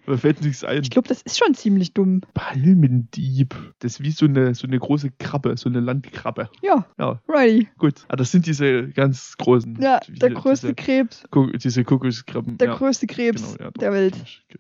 Mir 0.09 0.18
fällt 0.18 0.40
nichts 0.42 0.64
ein. 0.64 0.83
Ich 0.83 0.90
glaube, 0.90 1.07
das 1.09 1.23
ist 1.23 1.38
schon 1.38 1.55
ziemlich 1.55 1.92
dumm. 1.94 2.23
Palmendieb. 2.35 3.55
Das 3.81 3.92
ist 3.94 4.03
wie 4.03 4.11
so 4.11 4.27
eine, 4.27 4.55
so 4.55 4.66
eine 4.66 4.79
große 4.79 5.11
Krabbe, 5.18 5.57
so 5.57 5.68
eine 5.68 5.81
Landkrabbe. 5.81 6.49
Ja, 6.62 6.87
Ja, 6.99 7.21
righty. 7.29 7.68
gut. 7.79 8.05
Ah, 8.09 8.16
das 8.16 8.31
sind 8.33 8.47
diese 8.47 8.88
ganz 8.88 9.37
großen. 9.38 9.77
Ja, 9.81 10.01
diese, 10.07 10.18
der 10.18 10.31
größte 10.31 10.68
Diese, 10.68 10.75
Krebs. 10.75 11.25
Ku- 11.31 11.51
diese 11.53 11.85
Kokoskrabben. 11.85 12.59
Der 12.59 12.68
ja, 12.68 12.75
größte 12.77 13.07
Krebs 13.07 13.42
genau, 13.57 13.64
ja, 13.66 13.71
der. 13.73 13.92
Welt. 13.92 14.14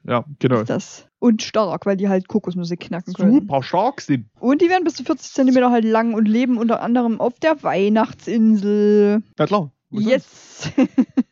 Ja, 0.04 0.24
genau. 0.38 0.60
Ist 0.60 0.70
das. 0.70 1.08
Und 1.20 1.42
stark, 1.42 1.84
weil 1.86 1.96
die 1.96 2.08
halt 2.08 2.28
Kokosnüsse 2.28 2.76
knacken 2.76 3.12
können. 3.14 3.32
Super 3.32 3.62
stark 3.62 4.00
sind. 4.00 4.26
Und 4.38 4.62
die 4.62 4.68
werden 4.68 4.84
bis 4.84 4.94
zu 4.94 5.04
40 5.04 5.32
cm 5.32 5.70
halt 5.70 5.84
lang 5.84 6.14
und 6.14 6.28
leben 6.28 6.58
unter 6.58 6.80
anderem 6.82 7.20
auf 7.20 7.38
der 7.40 7.62
Weihnachtsinsel. 7.62 9.22
Ja 9.38 9.46
klar. 9.46 9.72
Yes. 9.90 10.70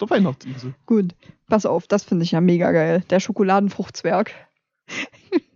Der 0.00 0.10
Weihnachtsinsel. 0.10 0.74
Gut. 0.86 1.14
Pass 1.48 1.64
auf, 1.66 1.86
das 1.86 2.04
finde 2.04 2.24
ich 2.24 2.32
ja 2.32 2.40
mega 2.40 2.70
geil. 2.72 3.02
Der 3.10 3.20
Schokoladenfruchtzwerg. 3.20 4.32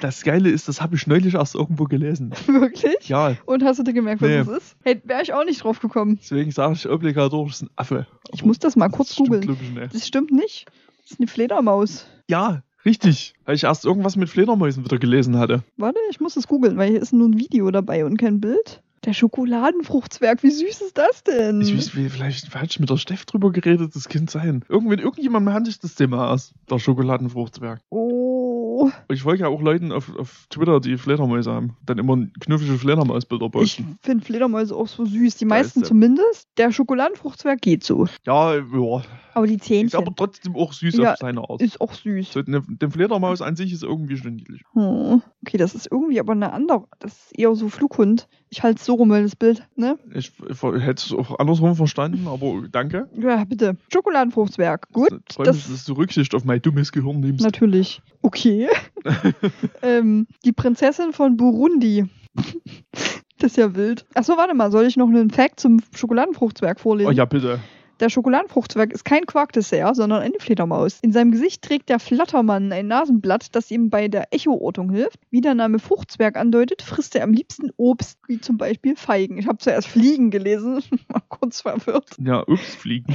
Das 0.00 0.22
Geile 0.22 0.48
ist, 0.50 0.68
das 0.68 0.80
habe 0.80 0.94
ich 0.94 1.06
neulich 1.08 1.34
erst 1.34 1.54
irgendwo 1.56 1.84
gelesen. 1.84 2.32
Wirklich? 2.46 3.08
Ja, 3.08 3.34
Und 3.46 3.64
hast 3.64 3.78
du 3.78 3.82
dir 3.82 3.94
gemerkt, 3.94 4.22
was 4.22 4.28
Nee. 4.28 4.38
das 4.38 4.48
ist? 4.48 4.76
Hey, 4.84 5.00
wäre 5.04 5.22
ich 5.22 5.32
auch 5.32 5.44
nicht 5.44 5.64
drauf 5.64 5.80
gekommen. 5.80 6.18
deswegen 6.22 6.52
sage 6.52 6.74
ich 6.74 6.88
obligatorisch, 6.88 7.52
das 7.52 7.62
ist 7.62 7.68
ein 7.68 7.70
Affe. 7.76 8.06
Ich 8.32 8.40
Aber 8.40 8.48
muss 8.48 8.58
das 8.60 8.76
mal 8.76 8.88
kurz 8.90 9.08
das 9.08 9.16
googeln. 9.18 9.56
ich. 9.82 9.92
Das 9.92 10.06
stimmt 10.06 10.30
nicht. 10.30 10.66
Das 11.02 11.12
ist 11.12 11.20
eine 11.20 11.26
Fledermaus. 11.26 12.06
Ja, 12.28 12.62
richtig. 12.84 13.34
Weil 13.44 13.56
ich 13.56 13.64
erst 13.64 13.84
irgendwas 13.84 14.14
mit 14.16 14.28
Fledermäusen 14.28 14.84
wieder 14.84 14.98
gelesen 14.98 15.36
hatte. 15.38 15.64
Warte, 15.76 15.98
ich 16.10 16.20
muss 16.20 16.34
das 16.34 16.46
googeln, 16.46 16.76
weil 16.76 16.90
hier 16.90 17.02
ist 17.02 17.12
nur 17.12 17.28
ein 17.28 17.38
Video 17.38 17.68
dabei 17.72 18.04
und 18.04 18.18
kein 18.18 18.40
Bild. 18.40 18.82
Der 19.06 19.12
Schokoladenfruchtzwerg, 19.12 20.42
wie 20.42 20.50
süß 20.50 20.80
ist 20.80 20.98
das 20.98 21.22
denn? 21.22 21.60
Ich 21.60 21.76
weiß, 21.76 21.94
wie, 21.94 22.08
vielleicht 22.08 22.52
ich 22.52 22.80
mit 22.80 22.90
der 22.90 22.96
Steff 22.96 23.24
drüber 23.24 23.52
geredet, 23.52 23.94
das 23.94 24.08
kann 24.08 24.26
sein. 24.26 24.64
Irgendwie, 24.68 25.00
irgendjemand 25.00 25.48
handelt 25.48 25.66
sich 25.66 25.78
das 25.78 25.94
Thema 25.94 26.32
aus, 26.32 26.52
der 26.68 26.80
Schokoladenfruchtzwerg. 26.80 27.80
oh, 27.90 28.65
Ich 29.08 29.22
folge 29.22 29.42
ja 29.42 29.48
auch 29.48 29.60
Leuten 29.62 29.92
auf, 29.92 30.14
auf 30.16 30.46
Twitter, 30.50 30.80
die 30.80 30.96
Fledermäuse 30.98 31.52
haben. 31.52 31.76
Dann 31.84 31.98
immer 31.98 32.18
knuffige 32.40 32.78
Fledermausbilder 32.78 33.46
ich 33.46 33.52
posten. 33.52 33.98
finde 34.02 34.24
Fledermäuse 34.24 34.74
auch 34.74 34.88
so 34.88 35.04
süß. 35.04 35.36
Die 35.36 35.44
meisten 35.44 35.80
Geilste. 35.80 35.88
zumindest. 35.88 36.48
Der 36.56 36.72
Schokoladenfruchtzwerg 36.72 37.60
geht 37.60 37.84
so. 37.84 38.06
Ja, 38.24 38.54
ja. 38.54 39.02
Aber 39.34 39.46
die 39.46 39.56
Ist 39.56 39.64
Zähnchen 39.64 40.00
aber 40.00 40.14
trotzdem 40.16 40.56
auch 40.56 40.72
süß 40.72 40.96
Ja, 40.96 41.12
auf 41.12 41.18
seine 41.18 41.40
Art. 41.42 41.60
ist 41.60 41.78
auch 41.80 41.92
süß. 41.92 42.32
So, 42.32 42.40
ne, 42.46 42.62
den 42.66 42.90
Fledermaus 42.90 43.42
an 43.42 43.54
sich 43.54 43.70
ist 43.70 43.82
irgendwie 43.82 44.16
schon 44.16 44.34
niedlich. 44.36 44.62
Hm. 44.72 45.20
Okay, 45.46 45.58
das 45.58 45.74
ist 45.74 45.88
irgendwie 45.90 46.18
aber 46.20 46.32
eine 46.32 46.52
andere. 46.54 46.84
Das 47.00 47.12
ist 47.12 47.38
eher 47.38 47.54
so 47.54 47.68
Flughund. 47.68 48.28
Ich 48.48 48.62
halte 48.62 48.78
es 48.78 48.86
so 48.86 48.94
rum, 48.94 49.10
das 49.10 49.36
Bild, 49.36 49.62
ne? 49.76 49.98
Ich, 50.14 50.32
ich 50.48 50.62
hätte 50.62 51.04
es 51.06 51.12
auch 51.12 51.38
andersrum 51.38 51.76
verstanden, 51.76 52.26
aber 52.28 52.62
danke. 52.72 53.10
Ja, 53.18 53.44
bitte. 53.44 53.76
Schokoladenfruchtzwerg. 53.92 54.88
Gut. 54.92 55.10
Ich 55.28 55.34
freue 55.34 55.48
mich, 55.48 55.62
Das, 55.64 55.70
dass 55.70 55.84
du 55.84 55.92
Rücksicht 55.92 56.34
auf 56.34 56.44
mein 56.44 56.62
dummes 56.62 56.90
Gehirn 56.90 57.20
nimmst. 57.20 57.44
natürlich. 57.44 58.00
Okay. 58.22 58.65
ähm, 59.82 60.26
die 60.44 60.52
Prinzessin 60.52 61.12
von 61.12 61.36
Burundi. 61.36 62.06
das 63.38 63.52
ist 63.52 63.56
ja 63.56 63.74
wild. 63.74 64.06
Achso, 64.14 64.36
warte 64.36 64.54
mal. 64.54 64.70
Soll 64.70 64.86
ich 64.86 64.96
noch 64.96 65.08
einen 65.08 65.30
Fact 65.30 65.60
zum 65.60 65.80
Schokoladenfruchtzwerg 65.94 66.80
vorlesen? 66.80 67.08
Oh 67.08 67.12
ja, 67.12 67.24
bitte. 67.24 67.60
Der 68.00 68.10
Schokoladenfruchtzwerg 68.10 68.92
ist 68.92 69.06
kein 69.06 69.24
Quarkdessert, 69.24 69.96
sondern 69.96 70.20
eine 70.20 70.38
Fledermaus. 70.38 70.98
In 71.00 71.12
seinem 71.12 71.30
Gesicht 71.30 71.62
trägt 71.62 71.88
der 71.88 71.98
Flattermann 71.98 72.70
ein 72.70 72.88
Nasenblatt, 72.88 73.54
das 73.54 73.70
ihm 73.70 73.88
bei 73.88 74.08
der 74.08 74.34
Echoortung 74.34 74.90
hilft. 74.90 75.18
Wie 75.30 75.40
der 75.40 75.54
Name 75.54 75.78
Fruchtzwerg 75.78 76.36
andeutet, 76.36 76.82
frisst 76.82 77.16
er 77.16 77.24
am 77.24 77.32
liebsten 77.32 77.70
Obst, 77.78 78.18
wie 78.28 78.38
zum 78.38 78.58
Beispiel 78.58 78.96
Feigen. 78.96 79.38
Ich 79.38 79.46
habe 79.46 79.58
zuerst 79.58 79.88
Fliegen 79.88 80.30
gelesen, 80.30 80.82
war 81.08 81.22
kurz 81.28 81.62
verwirrt. 81.62 82.10
Ja, 82.18 82.46
ups, 82.46 82.74
fliegen. 82.74 83.06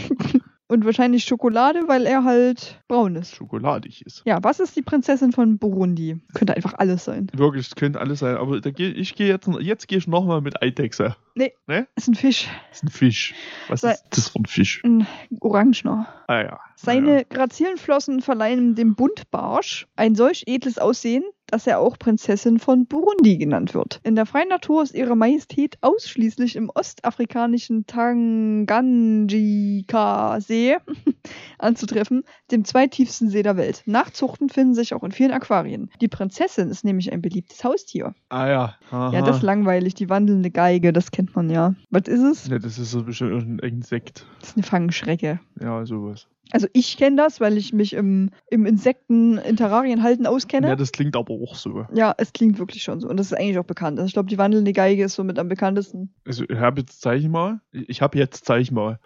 Und 0.71 0.85
wahrscheinlich 0.85 1.25
Schokolade, 1.25 1.81
weil 1.87 2.05
er 2.05 2.23
halt 2.23 2.81
braun 2.87 3.17
ist. 3.17 3.35
Schokoladig 3.35 4.05
ist. 4.05 4.21
Ja, 4.25 4.39
was 4.41 4.61
ist 4.61 4.73
die 4.77 4.81
Prinzessin 4.81 5.33
von 5.33 5.57
Burundi? 5.57 6.17
Könnte 6.33 6.55
einfach 6.55 6.75
alles 6.77 7.03
sein. 7.03 7.27
Wirklich, 7.33 7.67
es 7.67 7.75
könnte 7.75 7.99
alles 7.99 8.19
sein. 8.19 8.37
Aber 8.37 8.61
da 8.61 8.71
geh, 8.71 8.87
ich 8.87 9.15
gehe 9.15 9.27
jetzt, 9.27 9.49
jetzt 9.59 9.89
gehe 9.89 9.97
ich 9.97 10.07
nochmal 10.07 10.39
mit 10.39 10.61
Eidechse. 10.63 11.17
Ist 11.35 12.07
ein 12.07 12.15
Fisch. 12.15 12.47
Ist 12.71 12.83
ein 12.85 12.87
Fisch. 12.87 13.33
Was 13.67 13.81
Sei- 13.81 13.91
ist 13.91 14.05
das 14.11 14.29
für 14.29 14.39
ein 14.39 14.45
Fisch? 14.45 14.81
Ein 14.85 15.05
Orangener. 15.41 16.07
Ah 16.27 16.41
ja. 16.41 16.59
Seine 16.77 17.17
Ja. 17.17 17.23
grazilen 17.29 17.75
Flossen 17.77 18.21
verleihen 18.21 18.73
dem 18.75 18.95
Buntbarsch 18.95 19.87
ein 19.97 20.15
solch 20.15 20.43
edles 20.47 20.77
Aussehen, 20.77 21.23
dass 21.51 21.67
er 21.67 21.79
auch 21.79 21.99
Prinzessin 21.99 22.59
von 22.59 22.85
Burundi 22.85 23.37
genannt 23.37 23.73
wird. 23.73 23.99
In 24.03 24.15
der 24.15 24.25
freien 24.25 24.47
Natur 24.49 24.83
ist 24.83 24.95
ihre 24.95 25.15
Majestät 25.15 25.77
ausschließlich 25.81 26.55
im 26.55 26.69
ostafrikanischen 26.73 27.85
Tanganjika-See 27.85 30.77
anzutreffen, 31.59 32.23
dem 32.51 32.63
zweitiefsten 32.65 33.29
See 33.29 33.43
der 33.43 33.57
Welt. 33.57 33.83
Nachzuchten 33.85 34.49
finden 34.49 34.73
sich 34.73 34.93
auch 34.93 35.03
in 35.03 35.11
vielen 35.11 35.31
Aquarien. 35.31 35.89
Die 36.01 36.07
Prinzessin 36.07 36.69
ist 36.69 36.85
nämlich 36.85 37.11
ein 37.11 37.21
beliebtes 37.21 37.63
Haustier. 37.63 38.15
Ah 38.29 38.47
ja. 38.47 38.75
Aha. 38.89 39.13
Ja, 39.13 39.21
das 39.21 39.37
ist 39.37 39.43
langweilig, 39.43 39.93
die 39.93 40.09
wandelnde 40.09 40.49
Geige, 40.51 40.93
das 40.93 41.11
kennt 41.11 41.35
man 41.35 41.49
ja. 41.49 41.75
Was 41.89 42.07
ist 42.07 42.21
es? 42.21 42.47
Ne, 42.49 42.59
das 42.59 42.79
ist 42.79 42.91
so 42.91 43.03
bestimmt 43.03 43.31
irgendein 43.31 43.69
Insekt. 43.69 44.25
Das 44.39 44.49
ist 44.49 44.57
eine 44.57 44.63
Fangschrecke. 44.63 45.39
Ja, 45.59 45.85
sowas. 45.85 46.27
Also 46.51 46.67
ich 46.73 46.97
kenne 46.97 47.15
das, 47.17 47.39
weil 47.39 47.57
ich 47.57 47.73
mich 47.73 47.93
im, 47.93 48.31
im 48.49 48.65
Insekten, 48.65 49.37
in 49.37 49.55
Terrarien 49.57 50.03
halten 50.03 50.25
auskenne. 50.25 50.67
Ja, 50.67 50.75
das 50.75 50.91
klingt 50.91 51.15
aber 51.15 51.33
auch 51.33 51.55
so. 51.55 51.85
Ja, 51.93 52.13
es 52.17 52.33
klingt 52.33 52.59
wirklich 52.59 52.83
schon 52.83 52.99
so. 52.99 53.07
Und 53.09 53.17
das 53.17 53.27
ist 53.27 53.37
eigentlich 53.37 53.59
auch 53.59 53.65
bekannt. 53.65 53.99
Also 53.99 54.07
ich 54.07 54.13
glaube, 54.13 54.29
die 54.29 54.37
wandelnde 54.37 54.73
Geige 54.73 55.03
ist 55.03 55.15
somit 55.15 55.39
am 55.39 55.49
bekanntesten. 55.49 56.13
Also, 56.25 56.43
ich 56.47 56.57
habe 56.57 56.81
jetzt 56.81 57.01
Zeig 57.01 57.23
mal. 57.23 57.61
Ich 57.71 58.01
habe 58.01 58.17
jetzt 58.17 58.45
Zeig 58.45 58.71
mal. 58.71 58.99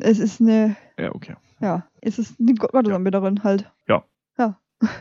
Es 0.00 0.18
ist 0.18 0.40
eine, 0.40 0.76
Ja, 0.98 1.14
okay. 1.14 1.36
ja, 1.60 1.86
es 2.00 2.18
ist 2.18 2.40
eine 2.40 2.54
Gottesanbeterin 2.54 3.44
halt. 3.44 3.70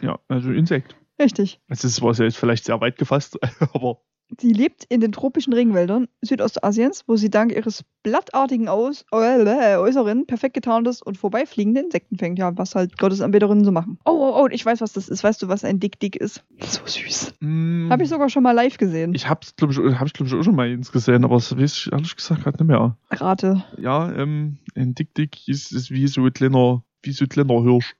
Ja, 0.01 0.19
also 0.27 0.51
Insekt. 0.51 0.95
Richtig. 1.19 1.61
Das 1.67 1.83
ist 1.83 2.01
was 2.01 2.17
jetzt 2.17 2.37
vielleicht 2.37 2.65
sehr 2.65 2.79
weit 2.81 2.97
gefasst, 2.97 3.37
aber 3.73 4.01
Sie 4.39 4.51
lebt 4.53 4.83
in 4.89 5.01
den 5.01 5.11
tropischen 5.11 5.53
Regenwäldern 5.53 6.07
Südostasiens, 6.21 7.03
wo 7.07 7.15
sie 7.15 7.29
dank 7.29 7.51
ihres 7.51 7.83
blattartigen 8.03 8.67
Aus 8.67 9.05
äh, 9.11 9.75
Äußeren 9.77 10.25
perfekt 10.25 10.53
getarntes 10.55 11.01
und 11.01 11.17
vorbeifliegende 11.17 11.81
Insekten 11.81 12.17
fängt. 12.17 12.39
Ja, 12.39 12.55
was 12.57 12.75
halt 12.75 12.97
Gottesanbeterinnen 12.97 13.63
so 13.63 13.71
machen. 13.71 13.99
Oh, 14.05 14.11
oh, 14.11 14.43
oh, 14.43 14.47
ich 14.51 14.65
weiß, 14.65 14.81
was 14.81 14.93
das 14.93 15.09
ist. 15.09 15.23
Weißt 15.23 15.41
du, 15.41 15.47
was 15.47 15.63
ein 15.63 15.79
Dick-Dick 15.79 16.15
ist? 16.15 16.43
So 16.59 16.81
süß. 16.85 17.33
mm, 17.39 17.89
Habe 17.91 18.03
ich 18.03 18.09
sogar 18.09 18.29
schon 18.29 18.43
mal 18.43 18.51
live 18.51 18.77
gesehen. 18.77 19.13
Ich 19.13 19.29
hab's, 19.29 19.55
glaube 19.55 19.73
ich, 19.73 19.99
hab 19.99 20.07
ich, 20.07 20.13
glaub 20.13 20.27
ich, 20.27 20.33
auch 20.33 20.43
schon 20.43 20.55
mal 20.55 20.69
ins 20.69 20.91
gesehen, 20.91 21.23
aber 21.23 21.35
das 21.35 21.55
weiß 21.57 21.77
ich 21.77 21.91
ehrlich 21.91 22.15
gesagt 22.15 22.43
gerade 22.43 22.57
nicht 22.63 22.67
mehr. 22.67 22.97
Rate. 23.11 23.63
Ja, 23.77 24.11
ähm, 24.13 24.57
ein 24.75 24.95
Dick 24.95 25.13
Dick 25.15 25.47
ist, 25.47 25.71
ist 25.71 25.91
wie 25.91 26.07
so 26.07 26.25
ein 26.25 26.33
kleiner, 26.33 26.83
wie 27.03 27.11
so 27.11 27.25
ein 27.25 27.29
kleiner 27.29 27.61
Hirsch. 27.61 27.95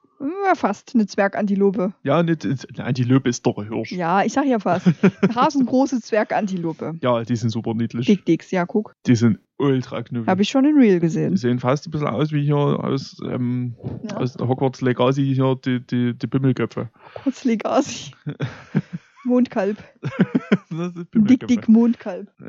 Ja, 0.46 0.56
fast 0.56 0.96
eine 0.96 1.06
Zwergantilope. 1.06 1.94
Ja, 2.04 2.20
eine 2.20 2.38
Antilope 2.78 3.28
ist 3.30 3.46
doch 3.46 3.58
ein 3.58 3.68
Hirsch. 3.68 3.92
Ja, 3.92 4.24
ich 4.24 4.32
sag 4.34 4.46
ja 4.46 4.60
fast. 4.60 4.88
Rasengroße 5.36 6.00
Zwergantilope. 6.02 6.96
Ja, 7.02 7.24
die 7.24 7.36
sind 7.36 7.50
super 7.50 7.74
niedlich. 7.74 8.06
Dick 8.06 8.26
Dicks, 8.26 8.50
ja, 8.52 8.66
guck. 8.66 8.94
Die 9.06 9.16
sind 9.16 9.40
ultra 9.58 10.02
knuffig. 10.02 10.28
Habe 10.28 10.42
ich 10.42 10.50
schon 10.50 10.66
in 10.66 10.76
Real 10.78 10.96
Die 10.96 11.00
gesehen. 11.02 11.36
sehen 11.38 11.60
fast 11.60 11.88
ein 11.88 11.92
bisschen 11.92 12.08
aus 12.08 12.32
wie 12.32 12.44
hier 12.44 12.56
aus, 12.56 13.18
ähm, 13.26 13.76
Ja. 14.10 14.18
aus 14.18 14.36
Hogwarts 14.40 14.82
Legacy 14.82 15.34
hier 15.36 15.56
die, 15.64 15.86
die, 15.86 16.14
die 16.18 16.28
Bimmelköpfe. 16.28 16.90
Kurz 17.24 17.44
Legacy. 17.44 18.12
Mondkalb. 19.26 19.78
Dick. 21.14 21.48
Dick 21.48 21.68
Mondkalb. 21.70 22.28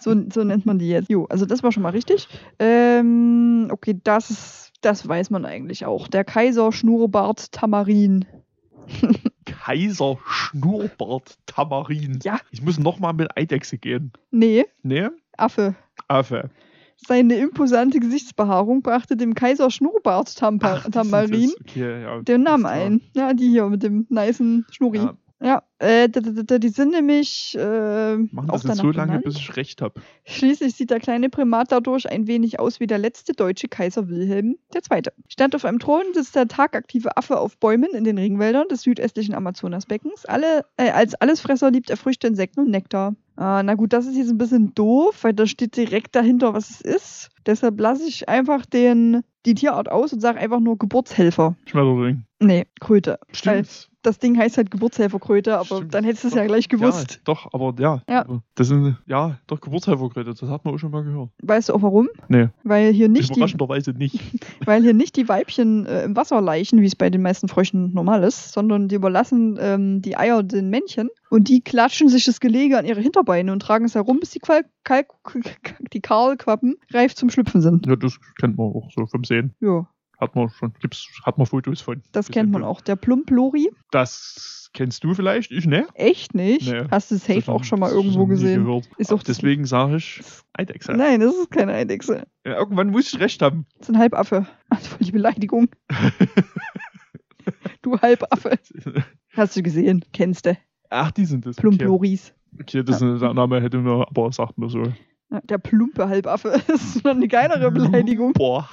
So, 0.00 0.14
so 0.32 0.42
nennt 0.42 0.66
man 0.66 0.78
die 0.80 0.88
jetzt. 0.88 1.08
Jo, 1.10 1.26
also 1.26 1.46
das 1.46 1.62
war 1.62 1.70
schon 1.70 1.84
mal 1.84 1.90
richtig. 1.90 2.26
Ähm, 2.58 3.68
okay, 3.70 4.00
das 4.02 4.30
ist, 4.30 4.71
das 4.82 5.08
weiß 5.08 5.30
man 5.30 5.44
eigentlich 5.44 5.86
auch. 5.86 6.08
Der 6.08 6.24
Kaiser 6.24 6.72
Schnurrbart 6.72 7.52
Tamarin. 7.52 8.26
Kaiser 9.46 10.18
Schnurrbart 10.26 11.38
Tamarin. 11.46 12.18
Ja. 12.22 12.38
Ich 12.50 12.62
muss 12.62 12.78
nochmal 12.78 13.14
mit 13.14 13.36
Eidechse 13.36 13.78
gehen. 13.78 14.12
Nee, 14.30 14.66
Ne? 14.82 15.12
Affe. 15.36 15.74
Affe. 16.08 16.50
Seine 16.96 17.34
imposante 17.36 17.98
Gesichtsbehaarung 17.98 18.82
brachte 18.82 19.16
dem 19.16 19.34
Kaiser 19.34 19.70
Schnurrbart 19.70 20.36
Ach, 20.40 20.88
Tamarin. 20.90 21.52
Okay, 21.60 22.02
ja, 22.02 22.20
den 22.20 22.42
Namen 22.42 22.66
ein. 22.66 23.00
Ja, 23.14 23.32
die 23.34 23.48
hier 23.48 23.66
mit 23.68 23.82
dem 23.82 24.06
nicen 24.08 24.66
Schnurri. 24.70 24.98
Ja. 24.98 25.14
Ja, 25.42 25.62
äh, 25.78 26.08
die 26.08 26.68
sind 26.68 26.92
nämlich 26.92 27.56
äh, 27.58 28.16
Machen 28.16 28.50
auch 28.50 28.60
das 28.60 28.64
jetzt 28.64 28.76
so 28.78 28.92
lange, 28.92 29.18
benannt. 29.18 29.24
bis 29.24 29.36
ich 29.36 29.56
recht 29.56 29.82
habe. 29.82 30.00
Schließlich 30.24 30.74
sieht 30.74 30.90
der 30.90 31.00
kleine 31.00 31.30
Primat 31.30 31.72
dadurch 31.72 32.08
ein 32.08 32.28
wenig 32.28 32.60
aus 32.60 32.78
wie 32.78 32.86
der 32.86 32.98
letzte 32.98 33.32
deutsche 33.32 33.66
Kaiser 33.66 34.08
Wilhelm 34.08 34.56
II. 34.72 35.02
Stand 35.28 35.56
auf 35.56 35.64
einem 35.64 35.80
Thron 35.80 36.04
sitzt 36.14 36.36
der 36.36 36.46
tagaktive 36.46 37.16
Affe 37.16 37.38
auf 37.40 37.58
Bäumen 37.58 37.90
in 37.92 38.04
den 38.04 38.18
Regenwäldern 38.18 38.68
des 38.68 38.82
südöstlichen 38.82 39.34
Amazonasbeckens. 39.34 40.26
Alle, 40.26 40.64
äh, 40.76 40.90
als 40.90 41.14
Allesfresser 41.16 41.72
liebt 41.72 41.90
er 41.90 41.96
Früchte, 41.96 42.28
Insekten 42.28 42.60
und 42.60 42.70
Nektar. 42.70 43.16
Äh, 43.36 43.64
na 43.64 43.74
gut, 43.74 43.92
das 43.92 44.06
ist 44.06 44.16
jetzt 44.16 44.30
ein 44.30 44.38
bisschen 44.38 44.74
doof, 44.74 45.24
weil 45.24 45.32
da 45.32 45.46
steht 45.46 45.76
direkt 45.76 46.14
dahinter, 46.14 46.54
was 46.54 46.70
es 46.70 46.80
ist. 46.82 47.30
Deshalb 47.46 47.80
lasse 47.80 48.06
ich 48.06 48.28
einfach 48.28 48.64
den, 48.64 49.22
die 49.44 49.54
Tierart 49.54 49.90
aus 49.90 50.12
und 50.12 50.20
sage 50.20 50.38
einfach 50.38 50.60
nur 50.60 50.78
Geburtshelfer. 50.78 51.56
Schmetterling. 51.66 52.24
Nee, 52.38 52.66
Kröte. 52.78 53.18
Weil 53.44 53.64
Stimmt. 53.64 53.91
Das 54.02 54.18
Ding 54.18 54.38
heißt 54.38 54.56
halt 54.56 54.70
Geburtshelferkröte, 54.70 55.56
aber 55.56 55.76
Stimmt. 55.76 55.94
dann 55.94 56.04
hättest 56.04 56.24
du 56.24 56.28
es 56.28 56.34
ja 56.34 56.44
gleich 56.44 56.68
gewusst. 56.68 57.12
Ja, 57.12 57.18
doch, 57.24 57.52
aber 57.52 57.74
ja. 57.80 58.02
Ja. 58.08 58.26
Das 58.54 58.68
sind, 58.68 58.96
ja, 59.06 59.38
doch 59.46 59.60
Geburtshelferkröte, 59.60 60.34
das 60.34 60.42
hat 60.50 60.64
man 60.64 60.74
auch 60.74 60.78
schon 60.78 60.90
mal 60.90 61.04
gehört. 61.04 61.30
Weißt 61.42 61.68
du 61.68 61.74
auch 61.74 61.82
warum? 61.82 62.08
Nee. 62.28 62.48
Weil 62.64 62.92
hier 62.92 63.08
nicht 63.08 63.30
die 63.30 63.34
Überraschenderweise 63.34 63.92
nicht. 63.92 64.20
Weil 64.64 64.82
hier 64.82 64.94
nicht 64.94 65.16
die 65.16 65.28
Weibchen 65.28 65.86
äh, 65.86 66.04
im 66.04 66.16
Wasser 66.16 66.40
laichen, 66.40 66.80
wie 66.80 66.86
es 66.86 66.96
bei 66.96 67.10
den 67.10 67.22
meisten 67.22 67.48
Fröschen 67.48 67.92
normal 67.92 68.22
ist, 68.24 68.52
sondern 68.52 68.88
die 68.88 68.96
überlassen 68.96 69.58
ähm, 69.60 70.02
die 70.02 70.16
Eier 70.16 70.42
den 70.42 70.70
Männchen 70.70 71.08
und 71.30 71.48
die 71.48 71.60
klatschen 71.60 72.08
sich 72.08 72.24
das 72.24 72.40
Gelege 72.40 72.78
an 72.78 72.84
ihre 72.84 73.00
Hinterbeine 73.00 73.52
und 73.52 73.60
tragen 73.60 73.84
es 73.84 73.94
herum, 73.94 74.20
bis 74.20 74.30
die, 74.30 74.40
Qual 74.40 74.64
Kal 74.84 75.04
die 75.92 76.00
Kahlquappen 76.00 76.76
reif 76.92 77.14
zum 77.14 77.30
Schlüpfen 77.30 77.60
sind. 77.60 77.86
Ja, 77.86 77.96
das 77.96 78.18
kennt 78.40 78.58
man 78.58 78.66
auch 78.68 78.90
so 78.94 79.06
vom 79.06 79.24
Sehen. 79.24 79.54
Ja, 79.60 79.86
Hat 80.22 80.36
man 80.36 80.48
schon, 80.50 80.72
gibt's, 80.80 81.08
hat 81.24 81.36
man 81.36 81.48
Fotos 81.48 81.80
von. 81.80 82.00
das 82.12 82.28
kennt 82.28 82.52
man 82.52 82.62
auch. 82.62 82.80
Der 82.80 82.94
Plumplori? 82.94 83.70
Das 83.90 84.70
kennst 84.72 85.02
du 85.02 85.14
vielleicht, 85.14 85.50
ich 85.50 85.66
ne? 85.66 85.88
Echt 85.94 86.32
nicht? 86.32 86.70
Nee. 86.70 86.84
Hast 86.92 87.10
du 87.10 87.16
safe 87.16 87.50
auch 87.50 87.64
schon 87.64 87.80
mal 87.80 87.90
irgendwo 87.90 88.26
gesehen? 88.26 88.64
Gehört. 88.64 88.88
Ist 88.98 89.12
auch 89.12 89.24
deswegen 89.24 89.64
sage 89.64 89.96
ich 89.96 90.22
Eidechse. 90.52 90.92
Nein, 90.92 91.18
das 91.18 91.34
ist 91.34 91.50
keine 91.50 91.72
Eidechse. 91.72 92.24
Ja, 92.46 92.56
irgendwann 92.56 92.90
muss 92.90 93.12
ich 93.12 93.18
recht 93.18 93.42
haben. 93.42 93.66
Das 93.78 93.88
ist 93.88 93.94
ein 93.96 93.98
Halbaffe. 93.98 94.46
Also 94.68 94.90
voll 94.90 95.04
die 95.04 95.10
Beleidigung. 95.10 95.68
du 97.82 97.98
Halbaffe. 97.98 98.58
Hast 99.32 99.56
du 99.56 99.62
gesehen? 99.64 100.04
Kennst 100.12 100.46
du? 100.46 100.56
Ach, 100.88 101.10
die 101.10 101.24
sind 101.24 101.46
das. 101.46 101.58
Okay, 101.58 101.62
Plumploris. 101.62 102.32
okay 102.60 102.84
das 102.84 103.02
ist 103.02 103.22
der 103.22 103.34
Name 103.34 103.60
hätte 103.60 103.78
mir, 103.78 104.06
aber 104.08 104.30
sagt 104.30 104.56
mir 104.56 104.70
so. 104.70 104.84
Ja, 105.30 105.40
Der 105.42 105.58
plumpe 105.58 106.08
Halbaffe. 106.08 106.60
Das 106.68 106.96
ist 106.96 107.04
noch 107.04 107.12
eine 107.12 107.26
geilere 107.26 107.70
Beleidigung. 107.72 108.34
Boah, 108.34 108.68